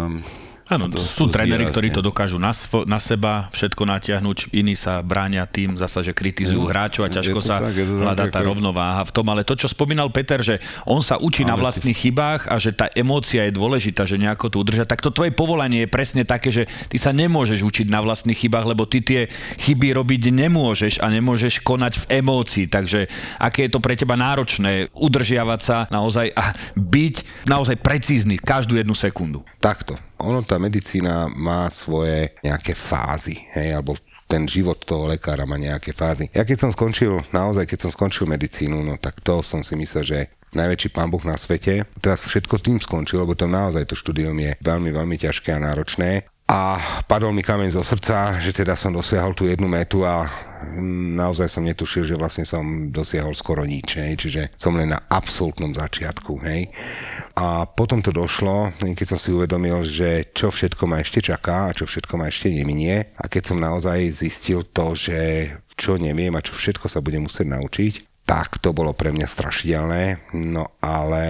um, 0.07 0.23
Áno, 0.67 0.91
To 0.91 0.99
sú 0.99 1.27
sú 1.27 1.31
tréneri, 1.31 1.63
ktorí 1.63 1.95
to 1.95 2.03
dokážu 2.03 2.35
na, 2.35 2.51
svo, 2.51 2.83
na 2.83 2.99
seba 2.99 3.47
všetko 3.55 3.87
natiahnuť, 3.87 4.51
iní 4.51 4.75
sa 4.75 4.99
bránia 4.99 5.47
tým 5.47 5.79
zasa, 5.79 6.03
že 6.03 6.11
kritizujú 6.11 6.67
hráčov 6.67 7.07
a 7.07 7.09
ťažko 7.09 7.39
to 7.39 7.47
sa 7.47 7.55
tak, 7.63 7.71
to 7.71 8.03
hľadá 8.03 8.27
tá 8.27 8.43
rovnováha 8.43 9.07
v 9.07 9.11
tom. 9.15 9.31
Ale 9.31 9.47
to, 9.47 9.55
čo 9.55 9.71
spomínal 9.71 10.11
Peter, 10.11 10.43
že 10.43 10.59
on 10.83 10.99
sa 10.99 11.15
učí 11.15 11.47
na 11.47 11.55
Ale 11.55 11.63
ty- 11.63 11.63
vlastných 11.63 11.97
chybách 12.03 12.41
a 12.51 12.55
že 12.59 12.75
tá 12.75 12.91
emócia 12.91 13.47
je 13.47 13.55
dôležitá, 13.55 14.03
že 14.03 14.19
nejako 14.19 14.51
to 14.51 14.57
udržať, 14.59 14.87
tak 14.91 14.99
to 14.99 15.15
tvoje 15.15 15.31
povolanie 15.31 15.87
je 15.87 15.89
presne 15.89 16.23
také, 16.27 16.51
že 16.51 16.67
ty 16.91 16.99
sa 16.99 17.15
nemôžeš 17.15 17.63
učiť 17.63 17.87
na 17.87 18.03
vlastných 18.03 18.35
chybách, 18.35 18.67
lebo 18.67 18.83
ty 18.83 18.99
tie 18.99 19.31
chyby 19.63 19.95
robiť 19.95 20.35
nemôžeš 20.35 20.99
a 20.99 21.07
nemôžeš 21.07 21.63
konať 21.63 21.93
v 22.03 22.05
emócii. 22.19 22.65
Takže 22.67 23.07
aké 23.39 23.67
je 23.67 23.71
to 23.71 23.79
pre 23.79 23.95
teba 23.95 24.19
náročné 24.19 24.91
udržiavať 24.91 25.59
sa 25.63 25.77
naozaj 25.87 26.35
a 26.35 26.51
byť 26.75 27.47
naozaj 27.47 27.79
precízny 27.79 28.35
každú 28.35 28.75
jednu 28.75 28.91
sekundu. 28.93 29.47
Takto. 29.63 30.06
Ono, 30.23 30.41
tá 30.41 30.57
medicína 30.57 31.29
má 31.29 31.69
svoje 31.69 32.33
nejaké 32.41 32.73
fázy, 32.73 33.37
hej, 33.53 33.77
alebo 33.77 33.93
ten 34.27 34.43
život 34.43 34.75
toho 34.83 35.07
lekára 35.07 35.47
má 35.47 35.55
nejaké 35.55 35.95
fázy. 35.95 36.27
Ja 36.35 36.43
keď 36.43 36.67
som 36.67 36.71
skončil, 36.73 37.23
naozaj 37.31 37.63
keď 37.63 37.87
som 37.87 37.91
skončil 37.95 38.27
medicínu, 38.27 38.83
no 38.83 38.99
tak 38.99 39.23
to 39.23 39.39
som 39.39 39.63
si 39.63 39.73
myslel, 39.79 40.03
že 40.03 40.19
najväčší 40.51 40.91
pán 40.91 41.07
Boh 41.07 41.23
na 41.23 41.39
svete. 41.39 41.87
Teraz 42.03 42.27
všetko 42.27 42.59
tým 42.59 42.77
skončilo, 42.83 43.23
lebo 43.23 43.39
tam 43.39 43.55
naozaj 43.55 43.87
to 43.87 43.95
štúdium 43.95 44.35
je 44.35 44.51
veľmi, 44.59 44.91
veľmi 44.91 45.15
ťažké 45.15 45.55
a 45.55 45.63
náročné. 45.63 46.27
A 46.47 46.79
padol 47.11 47.35
mi 47.35 47.43
kameň 47.43 47.75
zo 47.75 47.83
srdca, 47.83 48.39
že 48.39 48.55
teda 48.55 48.71
som 48.79 48.95
dosiahol 48.95 49.35
tú 49.35 49.43
jednu 49.43 49.67
metu 49.67 50.07
a 50.07 50.31
naozaj 51.17 51.47
som 51.51 51.63
netušil, 51.65 52.03
že 52.07 52.19
vlastne 52.19 52.45
som 52.47 52.89
dosiahol 52.93 53.33
skoro 53.37 53.63
nič, 53.63 53.97
hej, 53.99 54.13
čiže 54.17 54.41
som 54.57 54.75
len 54.75 54.93
na 54.93 54.99
absolútnom 55.09 55.73
začiatku, 55.73 56.39
hej. 56.45 56.71
A 57.37 57.65
potom 57.65 58.01
to 58.01 58.09
došlo, 58.13 58.73
keď 58.79 59.07
som 59.15 59.19
si 59.19 59.33
uvedomil, 59.33 59.85
že 59.85 60.31
čo 60.33 60.49
všetko 60.49 60.83
ma 60.89 61.01
ešte 61.01 61.21
čaká 61.21 61.69
a 61.69 61.75
čo 61.75 61.85
všetko 61.85 62.13
ma 62.17 62.27
ešte 62.27 62.53
neminie. 62.53 63.13
A 63.17 63.29
keď 63.29 63.53
som 63.53 63.61
naozaj 63.61 64.09
zistil 64.09 64.65
to, 64.67 64.97
že 64.97 65.49
čo 65.77 66.01
neviem 66.01 66.33
a 66.33 66.43
čo 66.43 66.57
všetko 66.57 66.89
sa 66.89 66.99
budem 66.99 67.29
musieť 67.29 67.47
naučiť, 67.53 67.93
tak 68.27 68.59
to 68.59 68.75
bolo 68.75 68.91
pre 68.91 69.15
mňa 69.15 69.23
strašidelné, 69.23 70.35
no 70.35 70.75
ale 70.83 71.23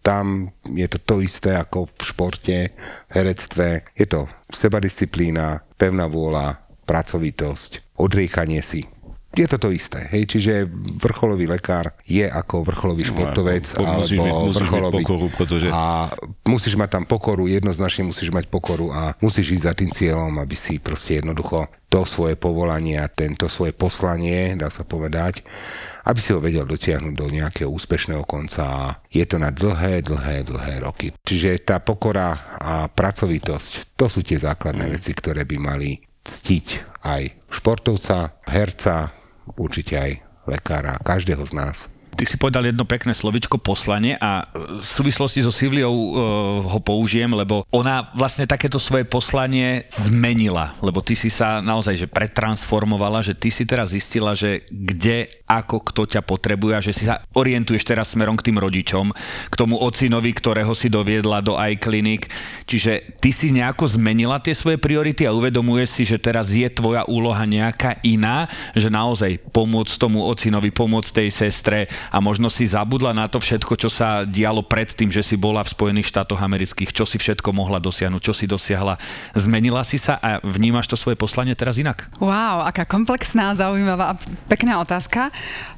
tam 0.00 0.48
je 0.64 0.88
to 0.88 0.96
to 1.04 1.14
isté 1.20 1.52
ako 1.52 1.84
v 1.84 2.00
športe, 2.00 2.58
v 2.72 3.12
herectve, 3.12 3.84
je 3.92 4.08
to 4.08 4.24
sebadisciplína, 4.48 5.60
pevná 5.76 6.08
vôľa, 6.08 6.63
pracovitosť, 6.84 7.96
odriekanie 7.96 8.60
si. 8.60 8.84
Je 9.34 9.50
to 9.50 9.58
to 9.58 9.74
isté, 9.74 9.98
hej, 10.14 10.30
čiže 10.30 10.70
vrcholový 11.02 11.50
lekár 11.50 11.90
je 12.06 12.22
ako 12.22 12.62
vrcholový 12.70 13.02
športovec, 13.02 13.66
po- 13.66 13.82
musíš 13.82 14.14
alebo 14.14 14.30
mať- 14.30 14.46
musíš 14.46 14.62
mať 14.62 14.62
vrcholový... 14.62 15.02
pokoru, 15.02 15.26
pretože- 15.34 15.70
A 15.74 15.84
musíš 16.46 16.74
mať 16.78 16.90
tam 16.94 17.02
pokoru, 17.02 17.50
jednoznačne 17.50 18.06
musíš 18.06 18.30
mať 18.30 18.46
pokoru 18.46 18.94
a 18.94 19.10
musíš 19.18 19.58
ísť 19.58 19.66
za 19.66 19.74
tým 19.74 19.90
cieľom, 19.90 20.38
aby 20.38 20.54
si 20.54 20.78
proste 20.78 21.18
jednoducho 21.18 21.66
to 21.90 22.06
svoje 22.06 22.38
povolanie 22.38 22.94
a 22.94 23.10
tento 23.10 23.50
svoje 23.50 23.74
poslanie, 23.74 24.54
dá 24.54 24.70
sa 24.70 24.86
povedať, 24.86 25.42
aby 26.06 26.18
si 26.22 26.30
ho 26.30 26.38
vedel 26.38 26.62
dotiahnuť 26.62 27.14
do 27.18 27.26
nejakého 27.26 27.66
úspešného 27.74 28.22
konca 28.22 28.62
a 28.62 28.82
je 29.10 29.26
to 29.26 29.42
na 29.42 29.50
dlhé, 29.50 29.98
dlhé, 29.98 30.46
dlhé 30.46 30.78
roky. 30.78 31.10
Čiže 31.10 31.58
tá 31.58 31.82
pokora 31.82 32.38
a 32.54 32.86
pracovitosť, 32.86 33.98
to 33.98 34.06
sú 34.06 34.22
tie 34.22 34.38
základné 34.38 34.94
veci, 34.94 35.10
ktoré 35.10 35.42
by 35.42 35.58
mali 35.58 35.98
ctiť 36.24 36.66
aj 37.04 37.22
športovca, 37.52 38.40
herca, 38.48 39.12
určite 39.54 39.94
aj 40.00 40.12
lekára, 40.50 40.98
každého 41.04 41.44
z 41.46 41.52
nás. 41.54 41.93
Ty 42.14 42.24
si 42.30 42.38
povedal 42.38 42.70
jedno 42.70 42.86
pekné 42.86 43.10
slovičko 43.10 43.58
poslanie 43.58 44.14
a 44.22 44.46
e, 44.54 44.78
v 44.78 44.86
súvislosti 44.86 45.42
so 45.42 45.50
Sivliou 45.50 45.90
uh, 45.90 46.12
ho 46.62 46.78
použijem, 46.78 47.30
lebo 47.34 47.66
ona 47.74 48.10
vlastne 48.14 48.46
takéto 48.46 48.78
svoje 48.78 49.02
poslanie 49.02 49.86
zmenila, 49.90 50.74
lebo 50.78 51.02
ty 51.02 51.18
si 51.18 51.30
sa 51.30 51.58
naozaj 51.58 52.06
že 52.06 52.08
pretransformovala, 52.10 53.26
že 53.26 53.34
ty 53.34 53.50
si 53.50 53.66
teraz 53.66 53.94
zistila, 53.94 54.34
že 54.38 54.62
kde, 54.70 55.26
ako, 55.46 55.82
kto 55.90 56.02
ťa 56.06 56.22
potrebuje 56.22 56.74
a 56.74 56.84
že 56.84 56.92
si 56.94 57.04
sa 57.06 57.22
orientuješ 57.34 57.82
teraz 57.82 58.14
smerom 58.14 58.38
k 58.38 58.50
tým 58.50 58.58
rodičom, 58.62 59.10
k 59.50 59.54
tomu 59.58 59.78
ocinovi, 59.78 60.30
ktorého 60.30 60.70
si 60.74 60.86
doviedla 60.86 61.42
do 61.42 61.58
iClinic. 61.58 62.30
Čiže 62.66 63.18
ty 63.18 63.34
si 63.34 63.50
nejako 63.50 63.90
zmenila 63.90 64.38
tie 64.38 64.54
svoje 64.54 64.78
priority 64.78 65.26
a 65.26 65.34
uvedomuješ 65.34 65.88
si, 65.90 66.02
že 66.06 66.22
teraz 66.22 66.54
je 66.54 66.66
tvoja 66.70 67.02
úloha 67.10 67.42
nejaká 67.42 67.98
iná, 68.06 68.46
že 68.74 68.90
naozaj 68.90 69.38
pomôcť 69.50 69.94
tomu 69.98 70.22
ocinovi, 70.22 70.70
pomôcť 70.70 71.10
tej 71.10 71.28
sestre 71.30 71.90
a 72.10 72.18
možno 72.18 72.50
si 72.52 72.66
zabudla 72.66 73.14
na 73.14 73.30
to 73.30 73.38
všetko, 73.38 73.78
čo 73.78 73.88
sa 73.92 74.26
dialo 74.26 74.64
pred 74.64 74.90
tým, 74.90 75.12
že 75.12 75.22
si 75.22 75.36
bola 75.38 75.62
v 75.62 75.72
Spojených 75.72 76.10
štátoch 76.10 76.40
amerických, 76.40 76.90
čo 76.90 77.04
si 77.04 77.16
všetko 77.20 77.52
mohla 77.54 77.78
dosiahnuť, 77.78 78.22
čo 78.24 78.34
si 78.34 78.44
dosiahla. 78.48 78.98
Zmenila 79.36 79.84
si 79.84 79.96
sa 80.00 80.18
a 80.18 80.40
vnímaš 80.42 80.90
to 80.90 80.96
svoje 80.98 81.14
poslanie 81.14 81.54
teraz 81.54 81.78
inak? 81.80 82.10
Wow, 82.18 82.66
aká 82.66 82.84
komplexná, 82.84 83.54
zaujímavá 83.54 84.14
a 84.14 84.18
pekná 84.50 84.80
otázka. 84.82 85.30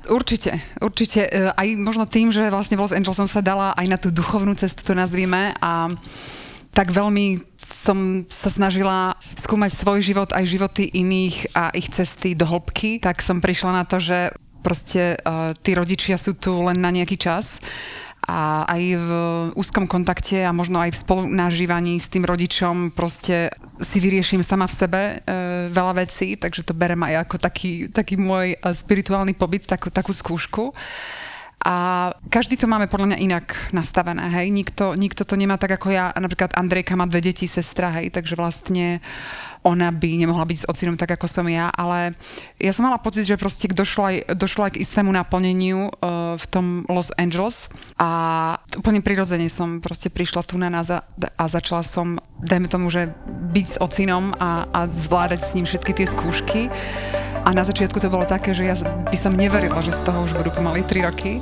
Určite, 0.07 0.59
určite. 0.79 1.27
e, 1.27 1.51
Aj 1.51 1.69
možno 1.77 2.07
tým, 2.07 2.31
že 2.31 2.47
vlastne 2.51 2.79
v 2.79 2.87
Los 2.87 2.95
Angeles 2.95 3.19
som 3.19 3.29
sa 3.29 3.43
dala 3.43 3.75
aj 3.75 3.87
na 3.87 3.99
tú 3.99 4.15
duchovnú 4.15 4.55
cestu, 4.55 4.87
to 4.87 4.95
nazvime, 4.95 5.51
a 5.59 5.91
tak 6.77 6.93
veľmi 6.93 7.41
som 7.57 8.29
sa 8.29 8.53
snažila 8.53 9.17
skúmať 9.33 9.73
svoj 9.73 10.05
život, 10.05 10.29
aj 10.37 10.45
životy 10.45 10.85
iných 10.93 11.57
a 11.57 11.73
ich 11.73 11.89
cesty 11.89 12.37
do 12.37 12.45
hĺbky, 12.45 13.01
tak 13.01 13.25
som 13.25 13.41
prišla 13.41 13.83
na 13.83 13.85
to, 13.89 13.97
že 13.97 14.37
proste 14.67 15.15
uh, 15.23 15.55
tí 15.63 15.79
rodičia 15.79 16.19
sú 16.19 16.35
tu 16.35 16.51
len 16.67 16.83
na 16.83 16.91
nejaký 16.91 17.15
čas 17.15 17.63
a 18.27 18.67
aj 18.67 18.83
v 18.99 19.11
úzkom 19.55 19.87
kontakte 19.87 20.43
a 20.43 20.51
možno 20.51 20.83
aj 20.83 20.91
v 20.91 20.99
spolunažívaní 20.99 21.95
s 22.03 22.11
tým 22.11 22.27
rodičom 22.27 22.91
proste 22.91 23.55
si 23.79 24.03
vyrieším 24.03 24.43
sama 24.43 24.67
v 24.67 24.75
sebe 24.75 25.01
e, 25.01 25.15
veľa 25.71 26.03
vecí, 26.03 26.35
takže 26.35 26.67
to 26.67 26.75
berem 26.75 26.99
aj 27.07 27.23
ako 27.23 27.37
taký, 27.39 27.87
taký 27.87 28.19
môj 28.19 28.59
e, 28.59 28.59
spirituálny 28.59 29.39
pobyt, 29.39 29.71
takú, 29.71 29.95
takú 29.95 30.11
skúšku. 30.11 30.75
A 31.63 32.11
každý 32.27 32.59
to 32.59 32.67
máme 32.67 32.91
podľa 32.91 33.15
mňa 33.15 33.23
inak 33.23 33.47
nastavené, 33.71 34.27
hej. 34.43 34.51
Nikto, 34.51 34.99
nikto 34.99 35.23
to 35.23 35.39
nemá 35.39 35.55
tak 35.59 35.79
ako 35.79 35.95
ja. 35.95 36.11
Napríklad 36.15 36.55
Andrejka 36.55 36.99
má 36.99 37.07
dve 37.07 37.23
deti, 37.23 37.47
sestra, 37.47 37.95
hej, 37.95 38.11
takže 38.11 38.35
vlastne 38.35 39.03
ona 39.67 39.91
by 39.91 40.23
nemohla 40.23 40.47
byť 40.47 40.59
s 40.63 40.69
ocinom 40.71 40.95
tak, 40.95 41.19
ako 41.19 41.27
som 41.27 41.43
ja, 41.51 41.75
ale 41.75 42.15
ja 42.63 42.71
som 42.71 42.87
mala 42.87 43.03
pocit, 43.03 43.27
že 43.27 43.35
proste 43.35 43.67
došlo 43.67 44.03
aj, 44.07 44.17
došlo 44.39 44.71
aj 44.71 44.79
k 44.79 44.81
istému 44.87 45.11
naplneniu 45.11 45.91
uh, 45.91 46.39
v 46.39 46.45
tom 46.47 46.67
Los 46.87 47.11
Angeles 47.19 47.67
a 47.99 48.09
úplne 48.79 49.03
prirodzene 49.03 49.51
som 49.51 49.83
proste 49.83 50.07
prišla 50.07 50.47
tu 50.47 50.55
na 50.55 50.71
nás 50.71 50.87
a, 50.95 51.03
a 51.35 51.45
začala 51.51 51.83
som, 51.83 52.23
dajme 52.39 52.71
tomu, 52.71 52.95
že 52.95 53.11
byť 53.27 53.67
s 53.67 53.77
ocinom 53.83 54.31
a, 54.39 54.71
a 54.71 54.81
zvládať 54.87 55.41
s 55.43 55.55
ním 55.59 55.67
všetky 55.67 55.93
tie 55.99 56.07
skúšky. 56.07 56.61
A 57.47 57.55
na 57.55 57.63
začiatku 57.63 58.03
to 58.03 58.11
bolo 58.11 58.27
také, 58.27 58.55
že 58.55 58.67
ja 58.67 58.75
by 59.07 59.15
som 59.19 59.35
neverila, 59.35 59.79
že 59.79 59.95
z 59.95 60.03
toho 60.03 60.27
už 60.27 60.35
budú 60.35 60.51
pomaly 60.51 60.83
3 60.83 61.07
roky 61.07 61.39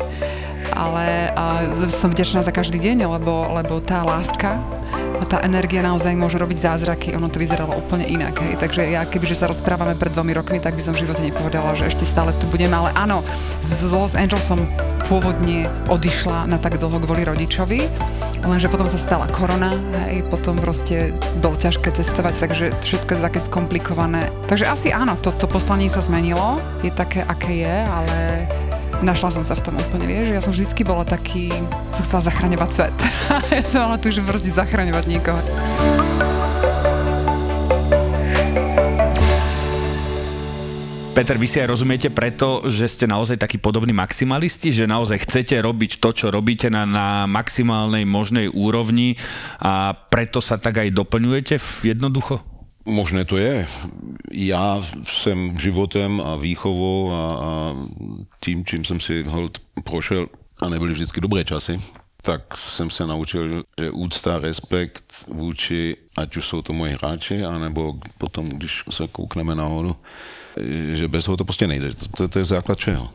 ale 0.75 1.31
a 1.37 1.71
som 1.93 2.11
vďačná 2.11 2.43
za 2.43 2.51
každý 2.51 2.83
deň, 2.83 3.07
lebo, 3.07 3.53
lebo 3.55 3.79
tá 3.79 4.03
láska 4.03 4.59
a 4.95 5.25
tá 5.27 5.41
energia 5.47 5.81
naozaj 5.81 6.15
môže 6.15 6.37
robiť 6.37 6.59
zázraky. 6.59 7.17
Ono 7.17 7.33
to 7.33 7.41
vyzeralo 7.41 7.77
úplne 7.79 8.07
inak. 8.07 8.39
Hej. 8.45 8.61
Takže 8.61 8.83
ja, 8.93 9.07
kebyže 9.09 9.41
sa 9.41 9.51
rozprávame 9.51 9.97
pred 9.97 10.13
dvomi 10.13 10.37
rokmi, 10.37 10.59
tak 10.61 10.77
by 10.77 10.83
som 10.85 10.93
v 10.95 11.07
živote 11.07 11.23
nepovedala, 11.25 11.77
že 11.79 11.89
ešte 11.89 12.05
stále 12.05 12.35
tu 12.39 12.47
budem. 12.51 12.71
Ale 12.71 12.93
áno, 12.93 13.25
z 13.65 13.89
Los 13.91 14.15
Angeles 14.19 14.45
som 14.45 14.61
pôvodne 15.05 15.69
odišla 15.93 16.49
na 16.49 16.57
tak 16.57 16.81
dlho 16.81 16.97
kvôli 17.05 17.29
rodičovi, 17.29 17.85
lenže 18.45 18.73
potom 18.73 18.89
sa 18.89 18.97
stala 18.97 19.29
korona, 19.29 19.77
hej, 20.09 20.25
potom 20.33 20.57
proste 20.57 21.13
bolo 21.45 21.61
ťažké 21.61 21.93
cestovať, 21.93 22.35
takže 22.41 22.67
všetko 22.81 23.11
je 23.17 23.21
také 23.21 23.41
skomplikované. 23.41 24.33
Takže 24.49 24.65
asi 24.65 24.89
áno, 24.97 25.17
to, 25.21 25.33
to 25.37 25.45
poslanie 25.45 25.93
sa 25.93 26.01
zmenilo, 26.01 26.57
je 26.81 26.89
také, 26.93 27.21
aké 27.21 27.65
je, 27.65 27.77
ale 27.85 28.17
našla 29.03 29.35
som 29.35 29.43
sa 29.43 29.57
v 29.57 29.65
tom 29.67 29.75
úplne, 29.81 30.07
vieš, 30.07 30.27
ja 30.31 30.43
som 30.45 30.53
vždycky 30.53 30.85
bola 30.87 31.03
taký, 31.03 31.51
som 31.97 32.03
chcela 32.05 32.23
zachraňovať 32.29 32.71
svet. 32.71 32.97
ja 33.59 33.65
som 33.65 33.79
mala 33.89 33.99
tu, 33.99 34.13
že 34.13 34.21
proste 34.23 34.53
zachraňovať 34.53 35.05
niekoho. 35.09 35.41
Peter, 41.15 41.39
vy 41.39 41.47
si 41.47 41.63
aj 41.63 41.71
rozumiete 41.71 42.11
preto, 42.11 42.67
že 42.67 42.91
ste 42.91 43.07
naozaj 43.07 43.39
takí 43.39 43.55
podobní 43.55 43.95
maximalisti, 43.95 44.75
že 44.75 44.91
naozaj 44.91 45.23
chcete 45.23 45.55
robiť 45.63 46.03
to, 46.03 46.11
čo 46.11 46.27
robíte 46.35 46.67
na, 46.75 46.83
na 46.83 47.31
maximálnej 47.31 48.03
možnej 48.03 48.51
úrovni 48.51 49.15
a 49.63 49.95
preto 49.95 50.43
sa 50.43 50.59
tak 50.59 50.83
aj 50.83 50.91
doplňujete 50.91 51.87
jednoducho? 51.87 52.54
Možné 52.87 53.25
to 53.25 53.37
je. 53.37 53.67
Já 54.33 54.83
jsem 55.03 55.59
životem 55.59 56.21
a 56.21 56.37
výchovou 56.37 57.13
a, 57.13 57.37
a 57.37 57.75
tím, 58.41 58.65
čím 58.65 58.85
jsem 58.85 59.01
si 59.01 59.23
hold 59.23 59.59
prošel, 59.85 60.27
a 60.63 60.69
nebyly 60.69 60.93
vždycky 60.93 61.21
dobré 61.21 61.45
časy, 61.45 61.83
tak 62.23 62.57
jsem 62.57 62.91
se 62.91 63.07
naučil, 63.07 63.63
že 63.81 63.91
úcta, 63.91 64.39
respekt 64.39 65.25
vůči, 65.29 65.97
ať 66.17 66.37
už 66.37 66.47
jsou 66.47 66.63
to 66.63 66.73
moji 66.73 66.93
hráči, 66.93 67.45
anebo 67.45 67.95
potom, 68.19 68.49
když 68.49 68.83
se 68.91 69.09
koukneme 69.09 69.55
nahoru, 69.55 69.97
že 70.93 71.09
bez 71.09 71.25
toho 71.25 71.37
to 71.37 71.45
prostě 71.45 71.67
nejde. 71.67 71.95
To, 71.95 72.09
to, 72.09 72.29
to 72.29 72.39
je 72.39 72.45
základ 72.45 72.79
čeho. 72.79 73.11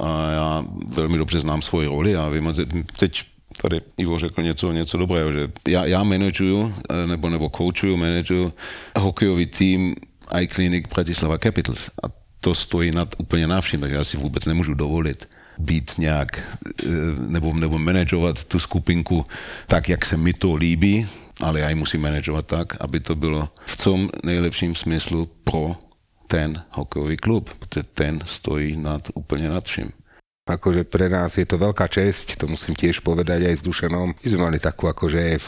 A 0.00 0.30
já 0.30 0.64
velmi 0.86 1.18
dobře 1.18 1.40
znám 1.40 1.62
svoji 1.62 1.86
roli 1.86 2.16
a 2.16 2.28
vím, 2.28 2.54
teď 2.98 3.24
tady 3.62 3.80
Ivo 3.96 4.18
řekl 4.18 4.42
něco, 4.42 4.72
něco 4.72 4.98
dobrého, 4.98 5.32
že 5.32 5.48
já, 5.68 5.84
já 5.84 6.02
manažuju, 6.02 6.74
eh, 6.90 7.06
nebo, 7.06 7.30
nebo 7.30 7.50
coachuju, 7.56 7.96
manažuju 7.96 8.52
hokejový 8.98 9.46
tým 9.46 9.94
iClinic 10.40 10.86
Bratislava 10.94 11.38
Capitals 11.38 11.90
a 12.02 12.06
to 12.40 12.54
stojí 12.54 12.90
nad, 12.90 13.14
úplně 13.18 13.46
na 13.46 13.60
vším, 13.60 13.80
takže 13.80 13.96
já 13.96 14.04
si 14.04 14.16
vůbec 14.16 14.44
nemůžu 14.44 14.74
dovolit 14.74 15.28
být 15.58 15.92
nějak, 15.98 16.58
eh, 16.84 16.88
nebo, 17.26 17.52
nebo 17.52 17.78
manažovat 17.78 18.44
tu 18.44 18.58
skupinku 18.58 19.26
tak, 19.66 19.88
jak 19.88 20.04
se 20.04 20.16
mi 20.16 20.32
to 20.32 20.54
líbí, 20.54 21.08
ale 21.40 21.60
já 21.60 21.68
ji 21.68 21.74
musím 21.74 22.00
manažovat 22.00 22.46
tak, 22.46 22.76
aby 22.80 23.00
to 23.00 23.14
bylo 23.14 23.48
v 23.66 23.84
tom 23.84 24.10
nejlepším 24.22 24.74
smyslu 24.74 25.28
pro 25.44 25.76
ten 26.26 26.62
hokejový 26.70 27.16
klub, 27.16 27.50
protože 27.58 27.82
ten 27.82 28.20
stojí 28.24 28.76
nad, 28.76 29.08
úplně 29.14 29.48
nad 29.48 29.64
vším. 29.64 29.90
Akože 30.42 30.82
pre 30.82 31.06
nás 31.06 31.38
je 31.38 31.46
to 31.46 31.54
veľká 31.54 31.86
česť, 31.86 32.34
to 32.34 32.50
musím 32.50 32.74
tiež 32.74 33.06
povedať 33.06 33.46
aj 33.46 33.62
s 33.62 33.62
Dušanom. 33.62 34.10
My 34.10 34.26
sme 34.26 34.42
mali 34.50 34.58
takú 34.58 34.90
akože 34.90 35.38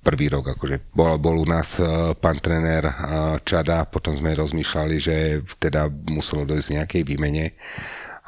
prvý 0.00 0.32
rok, 0.32 0.56
akože 0.56 0.88
bol, 0.96 1.20
bol 1.20 1.36
u 1.36 1.44
nás 1.44 1.76
uh, 1.76 2.16
pán 2.16 2.40
trenér 2.40 2.88
uh, 2.88 3.36
Čada, 3.44 3.84
potom 3.84 4.16
sme 4.16 4.32
rozmýšľali, 4.32 4.96
že 4.96 5.44
teda 5.60 5.92
muselo 6.08 6.48
dojsť 6.48 6.80
nejakej 6.80 7.02
výmene 7.04 7.52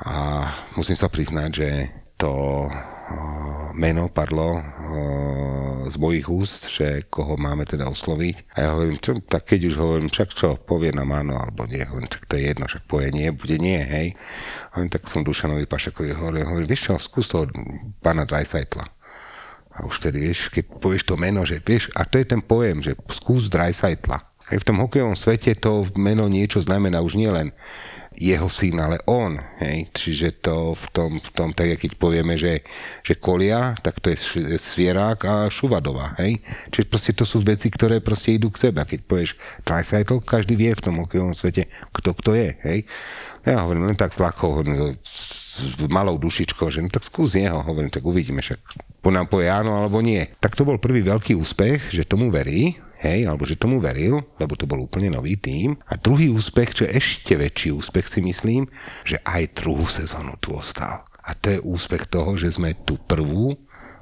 a 0.04 0.44
musím 0.76 0.98
sa 0.98 1.08
priznať, 1.08 1.50
že 1.56 1.68
to 2.18 2.66
meno 3.78 4.10
padlo 4.10 4.58
z 5.88 5.96
mojich 5.96 6.28
úst, 6.28 6.68
že 6.68 7.08
koho 7.08 7.38
máme 7.40 7.64
teda 7.64 7.88
osloviť. 7.88 8.58
A 8.58 8.66
ja 8.66 8.68
hovorím, 8.76 9.00
čo, 9.00 9.16
tak 9.24 9.48
keď 9.48 9.72
už 9.72 9.74
hovorím, 9.80 10.10
však 10.12 10.36
čo, 10.36 10.58
povie 10.60 10.92
nám 10.92 11.14
áno 11.16 11.38
alebo 11.38 11.64
nie, 11.64 11.80
hovorím, 11.80 12.10
tak 12.10 12.28
to 12.28 12.36
je 12.36 12.52
jedno, 12.52 12.68
však 12.68 12.84
povie 12.84 13.08
nie, 13.14 13.32
bude 13.32 13.56
nie, 13.56 13.80
hej. 13.80 14.12
Hovorím, 14.76 14.90
tak 14.92 15.08
som 15.08 15.24
Dušanovi 15.24 15.64
Pašakovi 15.64 16.12
hovoril, 16.12 16.44
hovorím, 16.44 16.68
vieš 16.68 16.92
čo, 16.92 17.00
skús 17.00 17.30
toho 17.32 17.48
pána 18.04 18.28
Dreisaitla. 18.28 18.84
A 19.78 19.86
už 19.86 20.02
tedy, 20.02 20.20
vieš, 20.20 20.52
keď 20.52 20.68
povieš 20.76 21.08
to 21.08 21.14
meno, 21.16 21.46
že 21.46 21.62
vieš, 21.62 21.88
a 21.94 22.04
to 22.04 22.18
je 22.20 22.26
ten 22.26 22.42
pojem, 22.42 22.84
že 22.84 22.98
skús 23.14 23.48
Dreisaitla. 23.48 24.27
Aj 24.48 24.56
v 24.56 24.66
tom 24.66 24.80
hokejovom 24.80 25.16
svete 25.16 25.52
to 25.56 25.84
meno 26.00 26.24
niečo 26.24 26.64
znamená 26.64 27.04
už 27.04 27.20
nielen 27.20 27.52
jeho 28.18 28.50
syn, 28.50 28.82
ale 28.82 28.98
on. 29.06 29.38
Hej? 29.62 29.94
Čiže 29.94 30.42
to 30.42 30.74
v 30.74 30.84
tom, 30.90 31.10
v 31.22 31.30
tom 31.30 31.48
tak 31.54 31.78
keď 31.78 31.94
povieme, 31.94 32.34
že, 32.34 32.66
že 33.06 33.14
Kolia, 33.14 33.78
tak 33.78 34.02
to 34.02 34.10
je 34.10 34.18
Svierák 34.58 35.20
a 35.22 35.34
Šuvadová. 35.46 36.18
Hej? 36.18 36.42
Čiže 36.74 36.86
proste 36.90 37.12
to 37.14 37.22
sú 37.22 37.38
veci, 37.46 37.70
ktoré 37.70 38.02
proste 38.02 38.34
idú 38.34 38.50
k 38.50 38.68
sebe. 38.68 38.82
A 38.82 38.88
keď 38.90 39.06
povieš 39.06 39.38
Tricycle, 39.62 40.18
každý 40.26 40.58
vie 40.58 40.74
v 40.74 40.82
tom 40.82 40.98
hokejovom 40.98 41.38
svete, 41.38 41.70
kto 41.94 42.10
kto 42.18 42.34
je. 42.34 42.50
Hej? 42.66 42.78
Ja 43.46 43.62
hovorím 43.62 43.86
len 43.86 43.96
tak 43.96 44.10
s 44.10 44.18
ľahkou, 44.18 44.66
malou 45.86 46.18
dušičkou, 46.18 46.70
že 46.70 46.82
no 46.82 46.90
tak 46.90 47.06
skús 47.06 47.38
jeho, 47.38 47.62
hovorím, 47.62 47.90
tak 47.90 48.06
uvidíme, 48.06 48.42
však 48.42 48.58
po 49.02 49.10
nám 49.10 49.30
povie 49.30 49.50
áno 49.50 49.74
alebo 49.74 49.98
nie. 50.02 50.26
Tak 50.38 50.54
to 50.54 50.66
bol 50.66 50.78
prvý 50.78 51.02
veľký 51.02 51.34
úspech, 51.38 51.90
že 51.90 52.06
tomu 52.06 52.30
verí, 52.30 52.78
hej, 53.02 53.26
alebo 53.26 53.46
že 53.46 53.58
tomu 53.58 53.78
veril, 53.78 54.18
lebo 54.38 54.58
to 54.58 54.66
bol 54.66 54.82
úplne 54.82 55.14
nový 55.14 55.38
tým. 55.38 55.78
A 55.90 55.98
druhý 55.98 56.30
úspech, 56.30 56.70
čo 56.74 56.82
je 56.86 56.94
ešte 56.98 57.38
väčší 57.38 57.74
úspech 57.74 58.06
si 58.10 58.20
myslím, 58.22 58.66
že 59.06 59.22
aj 59.22 59.54
druhú 59.58 59.86
sezónu 59.86 60.34
tu 60.42 60.54
ostal. 60.54 61.06
A 61.22 61.36
to 61.36 61.54
je 61.54 61.64
úspech 61.64 62.08
toho, 62.08 62.34
že 62.34 62.56
sme 62.56 62.74
tú 62.86 62.96
prvú 62.96 63.54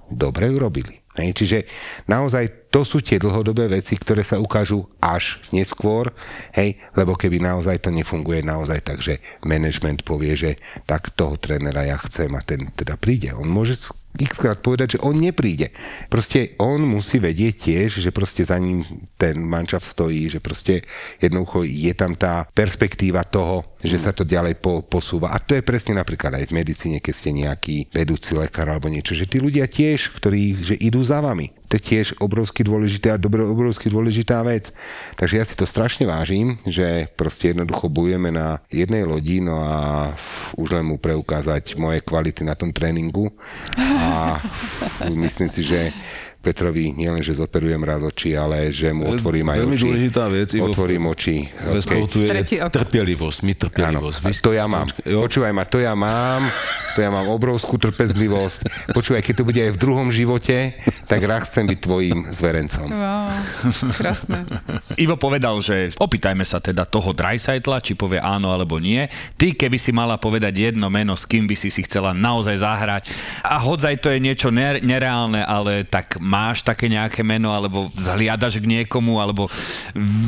dobre 0.09 0.49
urobili. 0.49 1.03
Hej, 1.17 1.33
čiže 1.33 1.59
naozaj 2.05 2.69
to 2.69 2.85
sú 2.85 3.01
tie 3.01 3.17
dlhodobé 3.17 3.73
veci, 3.73 3.97
ktoré 3.97 4.21
sa 4.21 4.37
ukážu 4.37 4.85
až 5.01 5.41
neskôr, 5.49 6.13
hej, 6.53 6.77
lebo 6.93 7.17
keby 7.17 7.41
naozaj 7.41 7.81
to 7.81 7.89
nefunguje 7.89 8.45
naozaj 8.45 8.85
tak, 8.85 9.01
že 9.01 9.25
management 9.41 10.05
povie, 10.05 10.37
že 10.37 10.61
tak 10.85 11.09
toho 11.17 11.41
trénera 11.41 11.89
ja 11.89 11.97
chcem 11.97 12.29
a 12.37 12.45
ten 12.45 12.69
teda 12.77 13.01
príde. 13.01 13.33
On 13.33 13.49
môže 13.49 13.81
x 14.19 14.41
krát 14.41 14.59
povedať, 14.61 14.97
že 14.97 15.03
on 15.05 15.17
nepríde. 15.17 15.71
Proste 16.09 16.57
on 16.59 16.83
musí 16.83 17.21
vedieť 17.21 17.55
tiež, 17.71 18.01
že 18.03 18.11
proste 18.11 18.43
za 18.43 18.57
ním 18.59 18.85
ten 19.17 19.41
mančav 19.41 19.81
stojí, 19.81 20.29
že 20.29 20.45
proste 20.45 20.85
jednoducho 21.19 21.65
je 21.65 21.93
tam 21.97 22.13
tá 22.13 22.45
perspektíva 22.53 23.25
toho, 23.25 23.65
že 23.81 23.97
sa 23.97 24.13
to 24.13 24.29
ďalej 24.29 24.61
po, 24.61 24.85
posúva. 24.85 25.33
A 25.33 25.41
to 25.41 25.57
je 25.57 25.65
presne 25.65 25.97
napríklad 25.97 26.37
aj 26.37 26.53
v 26.53 26.57
medicíne, 26.57 26.99
keď 27.01 27.15
ste 27.17 27.31
nejaký 27.33 27.77
vedúci 27.93 28.37
lekár 28.37 28.69
alebo 28.69 28.93
niečo, 28.93 29.17
že 29.17 29.25
tí 29.25 29.41
ľudia 29.41 29.65
tiež, 29.65 30.13
ktorí 30.21 30.61
že 30.61 30.77
idú 30.77 31.01
za 31.01 31.25
vami. 31.25 31.53
To 31.67 31.75
je 31.75 31.83
tiež 31.83 32.07
obrovsky 32.23 32.63
dôležité 32.63 33.11
a 33.11 33.19
dobro, 33.19 33.43
obrovsky 33.51 33.91
dôležitá 33.91 34.39
vec. 34.47 34.71
Takže 35.19 35.35
ja 35.35 35.45
si 35.45 35.59
to 35.59 35.67
strašne 35.67 36.07
vážim, 36.07 36.55
že 36.63 37.11
proste 37.19 37.51
jednoducho 37.51 37.91
bojujeme 37.91 38.31
na 38.31 38.63
jednej 38.71 39.03
lodi, 39.03 39.43
no 39.43 39.59
a 39.67 40.15
už 40.55 40.79
len 40.79 40.87
mu 40.87 40.95
preukázať 40.95 41.75
moje 41.75 42.07
kvality 42.07 42.47
na 42.47 42.55
tom 42.55 42.71
tréningu. 42.71 43.35
A 43.75 44.39
myslím 45.27 45.51
si, 45.51 45.67
že 45.67 45.91
Petrovi 46.47 46.95
nielen, 46.95 47.19
že 47.21 47.35
zoperujem 47.35 47.83
raz 47.83 48.01
oči, 48.01 48.33
ale 48.33 48.71
že 48.71 48.95
mu 48.95 49.11
otvorím 49.11 49.51
aj 49.51 49.59
Veľmi 49.59 49.75
oči. 49.75 49.83
dôležitá 49.83 50.25
vec. 50.29 50.49
Ivo, 50.53 50.71
Otvorím 50.71 51.03
oči. 51.09 51.37
Tretí 52.23 52.57
oko. 52.57 52.71
trpělivost, 52.71 53.43
my 53.43 53.53
trpělivost. 53.53 54.23
Áno, 54.23 54.31
to 54.39 54.51
ja 54.53 54.65
mám. 54.65 54.87
Počúvaj 55.03 55.51
ma, 55.51 55.65
to 55.65 55.79
ja 55.79 55.93
mám, 55.93 56.39
to 56.95 57.03
ja 57.03 57.11
mám 57.11 57.27
obrovskú 57.27 57.75
trpezlivosť. 57.77 58.93
Počúvaj, 58.95 59.21
keď 59.21 59.35
to 59.35 59.45
bude 59.45 59.59
aj 59.59 59.75
v 59.75 59.79
druhom 59.79 60.09
živote, 60.09 60.71
tak 61.05 61.19
raz 61.21 61.51
chcem 61.51 61.67
byť 61.67 61.79
tvojim 61.81 62.19
zverencom. 62.31 62.87
Wow, 62.87 63.27
krásne. 63.93 64.47
Ivo 64.97 65.17
povedal, 65.17 65.59
že 65.59 65.91
opýtajme 65.95 66.43
sa 66.43 66.59
teda 66.59 66.85
toho 66.85 67.11
Dreisaitla, 67.11 67.81
či 67.81 67.93
povie 67.93 68.19
áno 68.19 68.49
alebo 68.49 68.79
nie. 68.79 69.03
Ty, 69.35 69.51
keby 69.53 69.77
si 69.77 69.91
mala 69.91 70.15
povedať 70.17 70.71
jedno 70.71 70.87
meno, 70.87 71.13
s 71.13 71.25
kým 71.25 71.45
by 71.45 71.55
si 71.55 71.69
si 71.69 71.83
chcela 71.83 72.15
naozaj 72.15 72.57
zahrať 72.57 73.03
a 73.43 73.59
hodzaj 73.59 73.99
to 73.99 74.09
je 74.09 74.19
niečo 74.19 74.49
ner- 74.49 74.79
nereálne, 74.79 75.41
ale 75.41 75.83
tak 75.83 76.19
máš 76.37 76.61
také 76.61 76.93
nejaké 76.93 77.25
meno, 77.25 77.57
alebo 77.57 77.89
vzhliadaš 77.97 78.61
k 78.61 78.69
niekomu, 78.69 79.17
alebo 79.17 79.49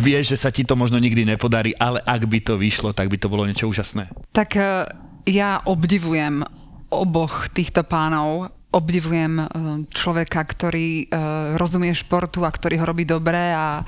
vieš, 0.01 0.33
že 0.33 0.41
sa 0.41 0.49
ti 0.49 0.65
to 0.65 0.73
možno 0.73 0.97
nikdy 0.97 1.29
nepodarí, 1.29 1.77
ale 1.77 2.01
ak 2.01 2.25
by 2.25 2.41
to 2.41 2.57
vyšlo, 2.57 2.97
tak 2.97 3.13
by 3.13 3.21
to 3.21 3.29
bolo 3.29 3.45
niečo 3.45 3.69
úžasné. 3.69 4.09
Tak 4.33 4.57
eh, 4.57 4.89
ja 5.29 5.61
obdivujem 5.69 6.41
oboch 6.89 7.53
týchto 7.53 7.85
pánov 7.85 8.49
obdivujem 8.69 9.41
eh, 9.41 9.47
človeka, 9.89 10.45
ktorý 10.45 11.09
uh, 11.09 11.57
rozumie 11.57 11.93
športu 11.97 12.45
a 12.45 12.53
ktorý 12.53 12.81
ho 12.81 12.89
robí 12.89 13.09
dobre 13.09 13.53
a, 13.53 13.81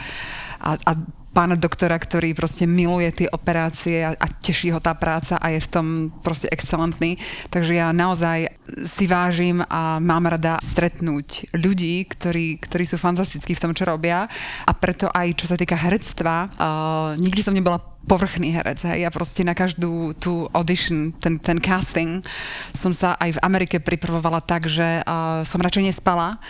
a, 0.61 0.71
a 0.73 0.93
pána 1.31 1.55
doktora, 1.55 1.95
ktorý 1.95 2.35
proste 2.35 2.67
miluje 2.67 3.25
tie 3.25 3.29
operácie 3.31 4.03
a, 4.03 4.19
a 4.19 4.27
teší 4.27 4.75
ho 4.75 4.83
tá 4.83 4.95
práca 4.99 5.39
a 5.39 5.55
je 5.55 5.63
v 5.63 5.71
tom 5.71 5.87
proste 6.27 6.51
excelentný. 6.51 7.17
Takže 7.55 7.79
ja 7.79 7.95
naozaj 7.95 8.51
si 8.87 9.07
vážim 9.07 9.63
a 9.71 10.03
mám 10.03 10.27
rada 10.27 10.59
stretnúť 10.59 11.55
ľudí, 11.55 12.07
ktorí, 12.07 12.59
ktorí 12.59 12.85
sú 12.87 12.99
fantastickí 12.99 13.55
v 13.55 13.63
tom, 13.63 13.73
čo 13.75 13.87
robia 13.87 14.27
a 14.67 14.73
preto 14.75 15.07
aj 15.11 15.39
čo 15.39 15.47
sa 15.47 15.55
týka 15.55 15.79
herectva, 15.79 16.51
uh, 16.51 17.15
nikdy 17.15 17.41
som 17.43 17.55
nebola 17.55 17.79
povrchný 18.11 18.57
herec. 18.57 18.81
Hej. 18.81 19.05
Ja 19.05 19.11
proste 19.13 19.45
na 19.45 19.53
každú 19.53 20.17
tú 20.17 20.49
audition, 20.57 21.13
ten, 21.21 21.37
ten 21.37 21.61
casting, 21.61 22.25
som 22.73 22.97
sa 22.97 23.15
aj 23.21 23.37
v 23.37 23.43
Amerike 23.45 23.77
pripravovala 23.77 24.41
tak, 24.41 24.67
že 24.67 25.05
uh, 25.05 25.45
som 25.45 25.61
radšej 25.61 25.93
nespala, 25.93 26.41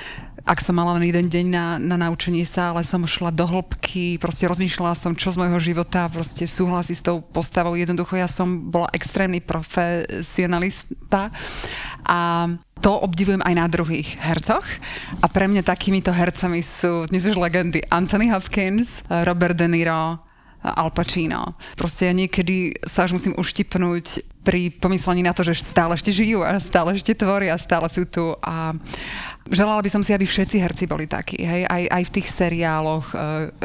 ak 0.45 0.59
som 0.64 0.76
mala 0.76 0.97
len 0.97 1.09
jeden 1.11 1.26
deň 1.28 1.47
na, 1.51 1.64
na 1.76 1.97
naučenie 1.97 2.45
sa, 2.49 2.72
ale 2.72 2.82
som 2.82 3.05
šla 3.05 3.30
do 3.30 3.45
hĺbky, 3.45 4.16
proste 4.18 4.49
rozmýšľala 4.49 4.97
som, 4.97 5.12
čo 5.14 5.30
z 5.32 5.41
môjho 5.41 5.61
života 5.61 6.09
proste 6.09 6.49
súhlasí 6.49 6.97
s 6.97 7.05
tou 7.05 7.20
postavou. 7.20 7.76
Jednoducho 7.76 8.16
ja 8.16 8.26
som 8.26 8.72
bola 8.72 8.88
extrémny 8.91 9.45
profesionalista 9.45 11.30
a 12.05 12.51
to 12.80 12.97
obdivujem 12.97 13.45
aj 13.45 13.55
na 13.55 13.66
druhých 13.68 14.16
hercoch. 14.18 14.64
A 15.20 15.26
pre 15.28 15.45
mňa 15.47 15.62
takýmito 15.62 16.11
hercami 16.11 16.64
sú 16.64 17.05
dnes 17.12 17.28
už 17.28 17.36
legendy 17.36 17.84
Anthony 17.93 18.32
Hopkins, 18.32 19.05
Robert 19.07 19.55
De 19.55 19.68
Niro, 19.68 20.16
Al 20.61 20.91
Pacino. 20.93 21.57
Proste 21.76 22.09
ja 22.09 22.14
niekedy 22.16 22.76
sa 22.84 23.09
až 23.09 23.16
musím 23.16 23.36
uštipnúť 23.36 24.24
pri 24.45 24.72
pomyslení 24.76 25.24
na 25.24 25.36
to, 25.36 25.45
že 25.45 25.61
stále 25.61 25.97
ešte 25.97 26.12
žijú 26.12 26.41
a 26.41 26.57
stále 26.61 26.97
ešte 26.97 27.12
tvoria, 27.12 27.57
stále 27.61 27.88
sú 27.93 28.09
tu 28.09 28.32
a 28.41 28.72
želala 29.51 29.82
by 29.82 29.90
som 29.90 30.03
si, 30.07 30.14
aby 30.14 30.22
všetci 30.22 30.57
herci 30.62 30.84
boli 30.86 31.11
takí, 31.11 31.42
hej, 31.42 31.66
aj, 31.66 31.82
aj 31.90 32.03
v 32.07 32.14
tých 32.14 32.28
seriáloch 32.30 33.07
e, 33.11 33.16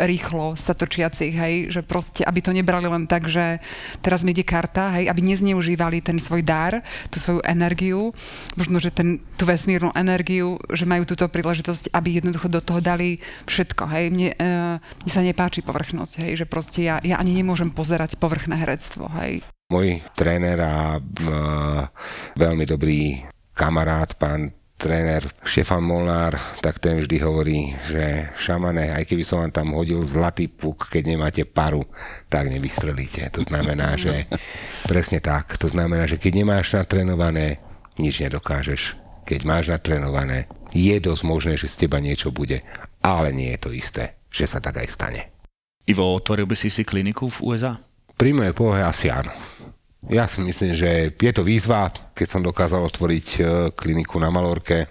rýchlo 0.09 0.57
sa 0.57 0.73
točiacich, 0.73 1.31
hej, 1.31 1.53
že 1.69 1.85
proste, 1.85 2.25
aby 2.25 2.41
to 2.41 2.51
nebrali 2.51 2.89
len 2.89 3.05
tak, 3.05 3.29
že 3.29 3.61
teraz 4.01 4.25
mi 4.25 4.33
ide 4.33 4.41
karta, 4.41 4.97
hej, 4.97 5.07
aby 5.07 5.21
nezneužívali 5.21 6.01
ten 6.01 6.17
svoj 6.17 6.41
dar, 6.41 6.81
tú 7.13 7.21
svoju 7.21 7.45
energiu, 7.45 8.09
možno, 8.57 8.81
že 8.81 8.89
ten, 8.89 9.21
tú 9.37 9.45
vesmírnu 9.45 9.93
energiu, 9.93 10.57
že 10.73 10.89
majú 10.89 11.05
túto 11.05 11.29
príležitosť, 11.29 11.93
aby 11.93 12.17
jednoducho 12.17 12.49
do 12.49 12.59
toho 12.59 12.81
dali 12.81 13.21
všetko, 13.45 13.83
hej, 13.93 14.05
mne, 14.09 14.29
e, 14.35 14.45
mne 14.81 15.11
sa 15.13 15.21
nepáči 15.21 15.61
povrchnosť, 15.61 16.13
hej, 16.25 16.43
že 16.43 16.45
proste 16.49 16.81
ja, 16.81 16.97
ja 17.05 17.21
ani 17.21 17.37
nemôžem 17.37 17.69
pozerať 17.69 18.17
povrchné 18.17 18.57
herectvo, 18.57 19.07
hej. 19.21 19.45
Môj 19.65 19.97
tréner 20.13 20.61
a 20.61 21.01
uh, 21.01 21.89
veľmi 22.37 22.69
dobrý 22.69 23.17
kamarát, 23.57 24.13
pán 24.13 24.53
tréner 24.75 25.23
Štefan 25.41 25.81
Molnár, 25.81 26.35
tak 26.59 26.83
ten 26.83 26.99
vždy 26.99 27.17
hovorí, 27.23 27.71
že 27.87 28.29
šamane, 28.35 28.91
aj 28.91 29.07
keby 29.07 29.23
som 29.23 29.39
vám 29.41 29.51
tam 29.55 29.71
hodil 29.73 30.03
zlatý 30.03 30.51
puk, 30.51 30.91
keď 30.91 31.03
nemáte 31.15 31.43
paru, 31.47 31.87
tak 32.27 32.51
nevystrelíte. 32.51 33.31
To 33.33 33.41
znamená, 33.41 33.95
že 33.95 34.27
presne 34.91 35.23
tak. 35.23 35.55
To 35.63 35.71
znamená, 35.71 36.05
že 36.05 36.19
keď 36.19 36.43
nemáš 36.43 36.75
natrénované, 36.75 37.63
nič 37.95 38.19
nedokážeš. 38.19 38.99
Keď 39.25 39.39
máš 39.47 39.71
natrénované, 39.71 40.45
je 40.75 40.95
dosť 40.99 41.23
možné, 41.25 41.53
že 41.55 41.71
z 41.71 41.87
teba 41.87 41.97
niečo 42.03 42.29
bude, 42.29 42.61
ale 43.01 43.31
nie 43.31 43.55
je 43.55 43.59
to 43.63 43.69
isté, 43.73 44.19
že 44.27 44.45
sa 44.45 44.59
tak 44.59 44.83
aj 44.83 44.91
stane. 44.91 45.21
Ivo, 45.87 46.13
otvoril 46.13 46.45
by 46.45 46.57
si 46.57 46.69
si 46.69 46.83
kliniku 46.83 47.31
v 47.31 47.55
USA? 47.55 47.79
Pri 48.15 48.31
mojej 48.31 48.55
polohe 48.55 48.81
asi 48.83 49.11
áno. 49.11 49.31
Ja 50.05 50.29
si 50.29 50.37
myslím, 50.45 50.77
že 50.77 51.09
je 51.17 51.33
to 51.33 51.41
výzva, 51.41 51.89
keď 52.13 52.27
som 52.29 52.41
dokázal 52.45 52.77
otvoriť 52.85 53.27
e, 53.35 53.39
kliniku 53.73 54.21
na 54.21 54.29
Malorke, 54.29 54.85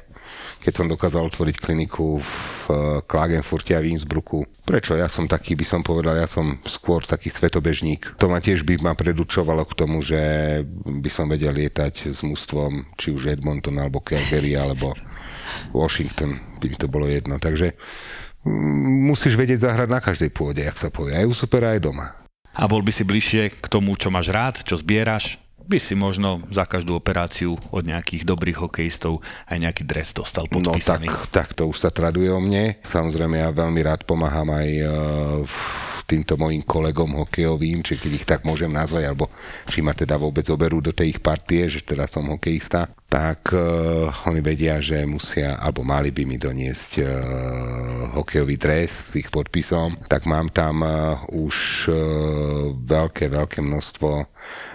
keď 0.64 0.72
som 0.74 0.90
dokázal 0.90 1.30
otvoriť 1.30 1.60
kliniku 1.60 2.18
v 2.18 2.34
e, 2.66 2.74
Klagenfurte 3.06 3.78
a 3.78 3.84
v 3.84 3.94
Innsbrucku. 3.94 4.42
Prečo? 4.66 4.98
Ja 4.98 5.06
som 5.06 5.30
taký, 5.30 5.54
by 5.54 5.62
som 5.62 5.80
povedal, 5.86 6.18
ja 6.18 6.26
som 6.26 6.58
skôr 6.66 7.06
taký 7.06 7.30
svetobežník. 7.30 8.18
To 8.18 8.26
ma 8.26 8.42
tiež 8.42 8.66
by 8.66 8.82
ma 8.82 8.98
predučovalo 8.98 9.62
k 9.70 9.76
tomu, 9.78 10.02
že 10.02 10.18
by 10.82 11.10
som 11.12 11.30
vedel 11.30 11.54
lietať 11.54 12.10
s 12.10 12.26
mústvom, 12.26 12.82
či 12.98 13.14
už 13.14 13.38
Edmonton, 13.38 13.78
alebo 13.78 14.02
Calgary, 14.02 14.58
alebo 14.58 14.98
Washington, 15.70 16.58
by 16.58 16.66
mi 16.72 16.76
to 16.80 16.90
bolo 16.90 17.06
jedno. 17.06 17.38
Takže 17.38 17.76
mm, 18.42 19.14
musíš 19.14 19.38
vedieť 19.38 19.70
zahrať 19.70 19.88
na 19.92 20.02
každej 20.02 20.34
pôde, 20.34 20.66
jak 20.66 20.74
sa 20.74 20.90
povie. 20.90 21.14
Aj 21.14 21.28
u 21.28 21.36
supera, 21.36 21.76
aj 21.76 21.86
doma 21.86 22.23
a 22.54 22.62
bol 22.70 22.80
by 22.80 22.92
si 22.94 23.02
bližšie 23.02 23.58
k 23.58 23.66
tomu, 23.66 23.98
čo 23.98 24.14
máš 24.14 24.30
rád, 24.30 24.62
čo 24.62 24.78
zbieraš, 24.78 25.42
by 25.64 25.78
si 25.80 25.96
možno 25.96 26.44
za 26.52 26.68
každú 26.68 26.96
operáciu 26.96 27.56
od 27.72 27.84
nejakých 27.84 28.28
dobrých 28.28 28.60
hokejistov 28.60 29.24
aj 29.48 29.58
nejaký 29.64 29.82
dres 29.88 30.12
dostal 30.12 30.44
podpísaný. 30.46 31.08
No 31.08 31.16
tak, 31.32 31.32
tak 31.32 31.48
to 31.56 31.68
už 31.68 31.80
sa 31.80 31.90
traduje 31.90 32.28
o 32.28 32.40
mne. 32.40 32.76
Samozrejme 32.84 33.40
ja 33.40 33.48
veľmi 33.48 33.80
rád 33.80 34.04
pomáham 34.04 34.52
aj 34.52 34.68
uh, 34.84 34.92
týmto 36.04 36.36
mojim 36.36 36.60
kolegom 36.60 37.16
hokejovým, 37.24 37.80
či 37.80 37.96
keď 37.96 38.10
ich 38.12 38.28
tak 38.28 38.40
môžem 38.44 38.68
nazvať, 38.68 39.08
alebo 39.08 39.32
či 39.64 39.80
ma 39.80 39.96
teda 39.96 40.20
vôbec 40.20 40.44
oberú 40.52 40.84
do 40.84 40.92
tej 40.92 41.16
ich 41.16 41.20
partie, 41.24 41.64
že 41.66 41.80
teda 41.80 42.04
som 42.04 42.28
hokejista, 42.28 42.92
tak 43.08 43.56
uh, 43.56 44.12
oni 44.28 44.44
vedia, 44.44 44.76
že 44.84 45.00
musia, 45.08 45.56
alebo 45.56 45.80
mali 45.80 46.12
by 46.12 46.22
mi 46.28 46.36
doniesť 46.36 46.92
uh, 47.00 47.08
hokejový 48.20 48.60
dres 48.60 49.08
s 49.08 49.12
ich 49.16 49.32
podpisom, 49.32 49.96
tak 50.04 50.28
mám 50.28 50.52
tam 50.52 50.84
uh, 50.84 51.16
už 51.32 51.88
uh, 51.88 51.96
veľké, 52.74 53.32
veľké 53.32 53.64
množstvo 53.64 54.10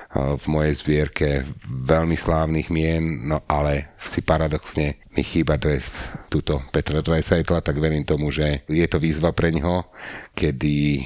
v 0.10 0.45
mojej 0.49 0.74
zbierke 0.74 1.45
veľmi 1.70 2.18
slávnych 2.18 2.74
mien, 2.74 3.30
no 3.30 3.45
ale 3.45 3.93
si 4.01 4.26
paradoxne 4.26 4.97
mi 5.14 5.22
chýba 5.22 5.62
dres 5.62 6.10
túto 6.34 6.66
Petra 6.74 7.05
Dreisaitla, 7.05 7.62
tak 7.62 7.78
verím 7.78 8.01
tomu, 8.01 8.34
že 8.34 8.66
je 8.66 8.86
to 8.89 8.97
výzva 8.97 9.30
pre 9.38 9.53
ňoho, 9.53 9.86
kedy 10.34 10.78
uh, 10.97 11.03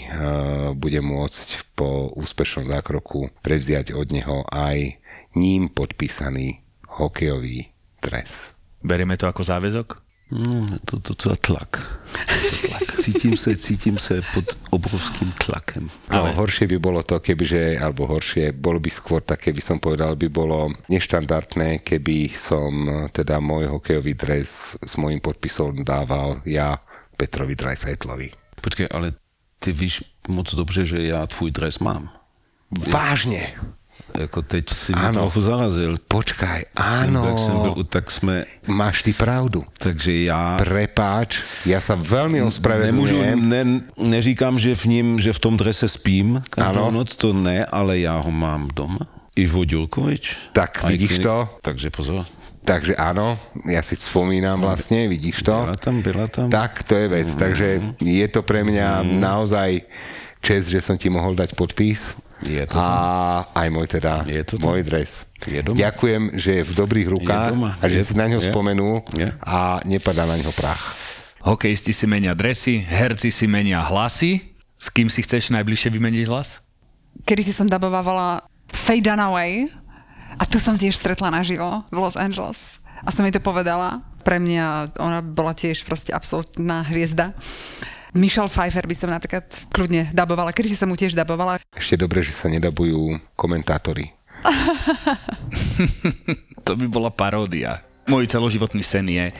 bude 0.71 1.03
môcť 1.03 1.75
po 1.75 2.15
úspešnom 2.15 2.71
zákroku 2.71 3.27
prevziať 3.43 3.91
od 3.91 4.07
neho 4.07 4.47
aj 4.47 4.95
ním 5.35 5.67
podpísaný 5.67 6.63
hokejový 6.87 7.75
dres. 7.99 8.55
Berieme 8.79 9.19
to 9.19 9.27
ako 9.27 9.43
záväzok? 9.43 10.02
No, 10.33 10.81
to, 10.81 10.97
to, 10.97 11.13
to 11.13 11.37
tlak. 11.37 11.77
tlak. 12.65 12.87
Cítim 12.97 13.37
sa, 13.37 13.53
cítim 13.53 14.01
sa 14.01 14.17
pod 14.33 14.57
obrovským 14.73 15.29
tlakem. 15.37 15.93
No, 16.09 16.25
Ale... 16.25 16.33
horšie 16.33 16.65
by 16.73 16.77
bolo 16.81 17.05
to, 17.05 17.21
kebyže, 17.21 17.77
alebo 17.77 18.09
horšie, 18.09 18.49
bolo 18.49 18.81
by 18.81 18.89
skôr 18.89 19.21
také, 19.21 19.53
by 19.53 19.61
som 19.61 19.77
povedal, 19.77 20.17
by 20.17 20.33
bolo 20.33 20.73
neštandardné, 20.89 21.85
keby 21.85 22.33
som 22.33 22.89
teda 23.13 23.37
môj 23.37 23.77
hokejový 23.77 24.17
dres 24.17 24.73
s 24.81 24.93
môjim 24.97 25.21
podpisom 25.21 25.85
dával 25.85 26.41
ja 26.49 26.81
Petrovi 27.13 27.53
Dreisaitlovi. 27.53 28.33
Počkej, 28.57 28.89
ale 28.89 29.13
ty 29.61 29.69
víš 29.69 30.01
moc 30.27 30.49
dobře, 30.49 30.85
že 30.85 30.97
ja 31.13 31.27
tvůj 31.27 31.51
dres 31.51 31.77
mám. 31.77 32.09
Vážne? 32.73 33.53
Ako 34.13 34.45
teď 34.45 34.65
si 34.69 34.93
mi 34.93 35.05
trochu 35.09 35.41
zarazil. 35.41 35.97
Počkaj, 35.97 36.77
áno. 36.77 37.25
Tak, 37.25 37.37
som 37.41 37.55
bol, 37.65 37.81
tak 37.81 38.05
sme... 38.13 38.45
Máš 38.69 39.01
ty 39.01 39.09
pravdu. 39.09 39.65
Takže 39.81 40.29
ja... 40.29 40.61
Prepáč, 40.61 41.41
ja 41.65 41.81
sa 41.81 41.97
veľmi 41.97 42.37
ospravedlňujem. 42.45 43.37
ne, 43.41 43.81
neříkám, 43.97 44.61
že 44.61 44.77
v 44.77 44.85
ním, 44.85 45.07
že 45.17 45.33
v 45.33 45.39
tom 45.41 45.57
drese 45.57 45.89
spím 45.89 46.45
každou 46.53 46.93
noc, 46.93 47.17
to 47.17 47.33
ne, 47.33 47.65
ale 47.65 48.05
ja 48.05 48.21
ho 48.21 48.29
mám 48.29 48.69
doma. 48.69 49.01
Ivo 49.33 49.65
Ďurkovič. 49.65 50.53
Tak, 50.53 50.85
vidíš 50.85 51.25
to? 51.25 51.49
Takže 51.65 51.89
pozor. 51.89 52.29
Takže 52.63 52.95
áno, 52.95 53.35
ja 53.67 53.83
si 53.83 53.99
spomínam 53.99 54.55
vlastne, 54.63 55.11
vidíš 55.11 55.43
to? 55.43 55.51
Byla 55.51 55.75
tam, 55.75 55.95
byla 55.99 56.27
tam. 56.31 56.47
Tak, 56.47 56.87
to 56.87 56.95
je 56.95 57.07
vec. 57.11 57.27
Mm. 57.27 57.39
Takže 57.41 57.67
je 57.99 58.27
to 58.31 58.39
pre 58.45 58.63
mňa 58.63 59.03
mm. 59.03 59.19
naozaj 59.19 59.83
čest, 60.39 60.71
že 60.71 60.79
som 60.79 60.95
ti 60.95 61.11
mohol 61.11 61.35
dať 61.35 61.59
podpis 61.59 62.15
je 62.43 62.63
to 62.67 62.77
a 62.77 63.43
aj 63.55 63.67
môj 63.71 63.87
teda, 63.87 64.27
je 64.27 64.43
to 64.43 64.59
môj 64.59 64.83
dres. 64.83 65.31
Je 65.43 65.59
doma. 65.63 65.79
Ďakujem, 65.79 66.23
že 66.37 66.51
je 66.59 66.63
v 66.63 66.73
dobrých 66.75 67.07
rukách 67.19 67.53
a 67.79 67.85
že 67.87 67.97
je, 67.99 68.05
si 68.07 68.13
na 68.15 68.27
ňo 68.27 68.39
je, 68.39 68.47
spomenul 68.51 69.03
je. 69.15 69.27
a 69.43 69.79
nepadá 69.87 70.27
na 70.27 70.35
ňo 70.39 70.51
prach. 70.55 70.95
Hokejisti 71.43 71.91
si 71.91 72.07
menia 72.07 72.31
dresy, 72.31 72.79
herci 72.79 73.27
si 73.27 73.45
menia 73.47 73.83
hlasy. 73.83 74.55
S 74.79 74.91
kým 74.91 75.07
si 75.07 75.23
chceš 75.23 75.51
najbližšie 75.55 75.95
vymeniť 75.95 76.27
hlas? 76.27 76.59
Kedy 77.23 77.41
si 77.47 77.55
som 77.55 77.71
dabovávala 77.71 78.43
Faye 78.71 78.99
Dunaway 78.99 79.71
a 80.35 80.43
tu 80.43 80.59
som 80.59 80.75
tiež 80.75 80.99
stretla 80.99 81.31
naživo 81.31 81.87
v 81.87 81.97
Los 81.99 82.19
Angeles 82.19 82.83
a 83.03 83.11
som 83.11 83.27
jej 83.27 83.35
to 83.35 83.43
povedala. 83.43 84.03
Pre 84.23 84.39
mňa 84.39 84.95
ona 84.99 85.19
bola 85.19 85.51
tiež 85.51 85.83
proste 85.83 86.15
absolútna 86.15 86.87
hviezda. 86.87 87.35
Michelle 88.13 88.49
Pfeiffer 88.49 88.85
by 88.85 88.95
som 88.95 89.09
napríklad 89.09 89.45
kľudne 89.73 90.13
dabovala. 90.13 90.53
Kedy 90.53 90.73
si 90.73 90.77
som 90.77 90.85
mu 90.85 90.93
tiež 90.93 91.17
dabovala. 91.17 91.57
Ešte 91.73 91.97
dobre, 91.97 92.21
že 92.21 92.29
sa 92.29 92.45
nedabujú 92.45 93.17
komentátori. 93.33 94.13
to 96.65 96.71
by 96.77 96.85
bola 96.85 97.09
paródia. 97.09 97.81
Môj 98.05 98.29
celoživotný 98.29 98.85
sen 98.85 99.09
je 99.09 99.33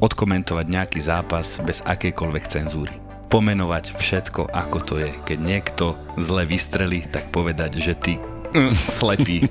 odkomentovať 0.00 0.66
nejaký 0.66 1.00
zápas 1.04 1.60
bez 1.60 1.84
akejkoľvek 1.84 2.44
cenzúry. 2.48 2.96
Pomenovať 3.28 3.92
všetko, 3.92 4.48
ako 4.48 4.78
to 4.80 4.94
je. 5.04 5.10
Keď 5.28 5.38
niekto 5.38 5.92
zle 6.16 6.48
vystrelí, 6.48 7.04
tak 7.04 7.28
povedať, 7.28 7.82
že 7.82 7.94
ty 7.98 8.12
slepý. 9.00 9.46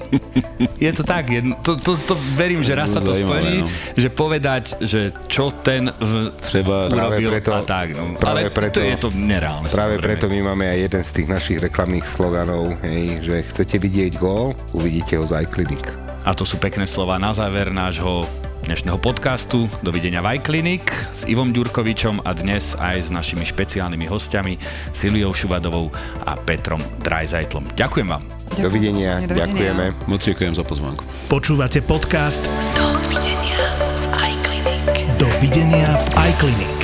Je 0.80 0.92
to 0.96 1.04
tak, 1.04 1.30
je, 1.30 1.42
to, 1.64 1.76
to, 1.76 1.96
to 1.96 2.16
verím, 2.36 2.64
že 2.64 2.76
raz 2.76 2.96
sa 2.96 3.02
to 3.04 3.12
spojí, 3.12 3.64
no. 3.64 3.68
že 3.96 4.08
povedať, 4.10 4.80
že 4.84 5.12
čo 5.28 5.52
ten 5.64 5.92
v, 5.92 6.32
Treba- 6.40 6.88
Práve 6.88 7.20
preto- 7.20 7.54
a 7.56 7.62
tak. 7.64 7.96
No. 7.96 8.16
práve 8.16 8.48
Ale 8.48 8.52
preto- 8.52 8.80
to 8.80 8.82
je 8.84 8.96
to 9.00 9.10
nereálne. 9.12 9.68
Práve 9.68 10.00
samozrejme. 10.00 10.06
preto 10.06 10.26
my 10.32 10.40
máme 10.54 10.66
aj 10.72 10.80
jeden 10.92 11.04
z 11.04 11.12
tých 11.12 11.28
našich 11.28 11.58
reklamných 11.60 12.06
sloganov, 12.08 12.72
hej, 12.84 13.20
že 13.24 13.36
chcete 13.44 13.76
vidieť 13.80 14.20
gól, 14.20 14.56
uvidíte 14.72 15.20
ho 15.20 15.26
z 15.28 15.44
iClinic. 15.44 15.84
A 16.24 16.32
to 16.32 16.48
sú 16.48 16.56
pekné 16.56 16.88
slova 16.88 17.20
na 17.20 17.36
záver 17.36 17.68
nášho 17.68 18.24
dnešného 18.64 18.96
podcastu. 18.98 19.68
Dovidenia 19.84 20.24
v 20.24 20.40
iClinic 20.40 20.88
s 21.12 21.28
Ivom 21.28 21.52
Ďurkovičom 21.52 22.24
a 22.24 22.32
dnes 22.32 22.74
aj 22.80 23.08
s 23.08 23.10
našimi 23.12 23.44
špeciálnymi 23.44 24.08
hostiami 24.08 24.56
Siliou 24.96 25.36
Šubadovou 25.36 25.92
a 26.24 26.40
Petrom 26.40 26.80
Drajzajtlom. 27.04 27.76
Ďakujem 27.76 28.08
vám. 28.08 28.24
Ďakujem 28.56 28.64
Dovidenia, 28.64 29.12
pozvanie, 29.20 29.40
ďakujeme. 29.44 29.86
Moc 30.08 30.22
ďakujem 30.24 30.54
za 30.56 30.64
pozvánku. 30.64 31.04
Počúvate 31.28 31.84
podcast 31.84 32.42
Dovidenia 32.74 33.60
v 34.00 34.06
iClinic. 34.32 34.88
Dovidenia 35.20 35.88
v 36.00 36.08
iClinic. 36.32 36.83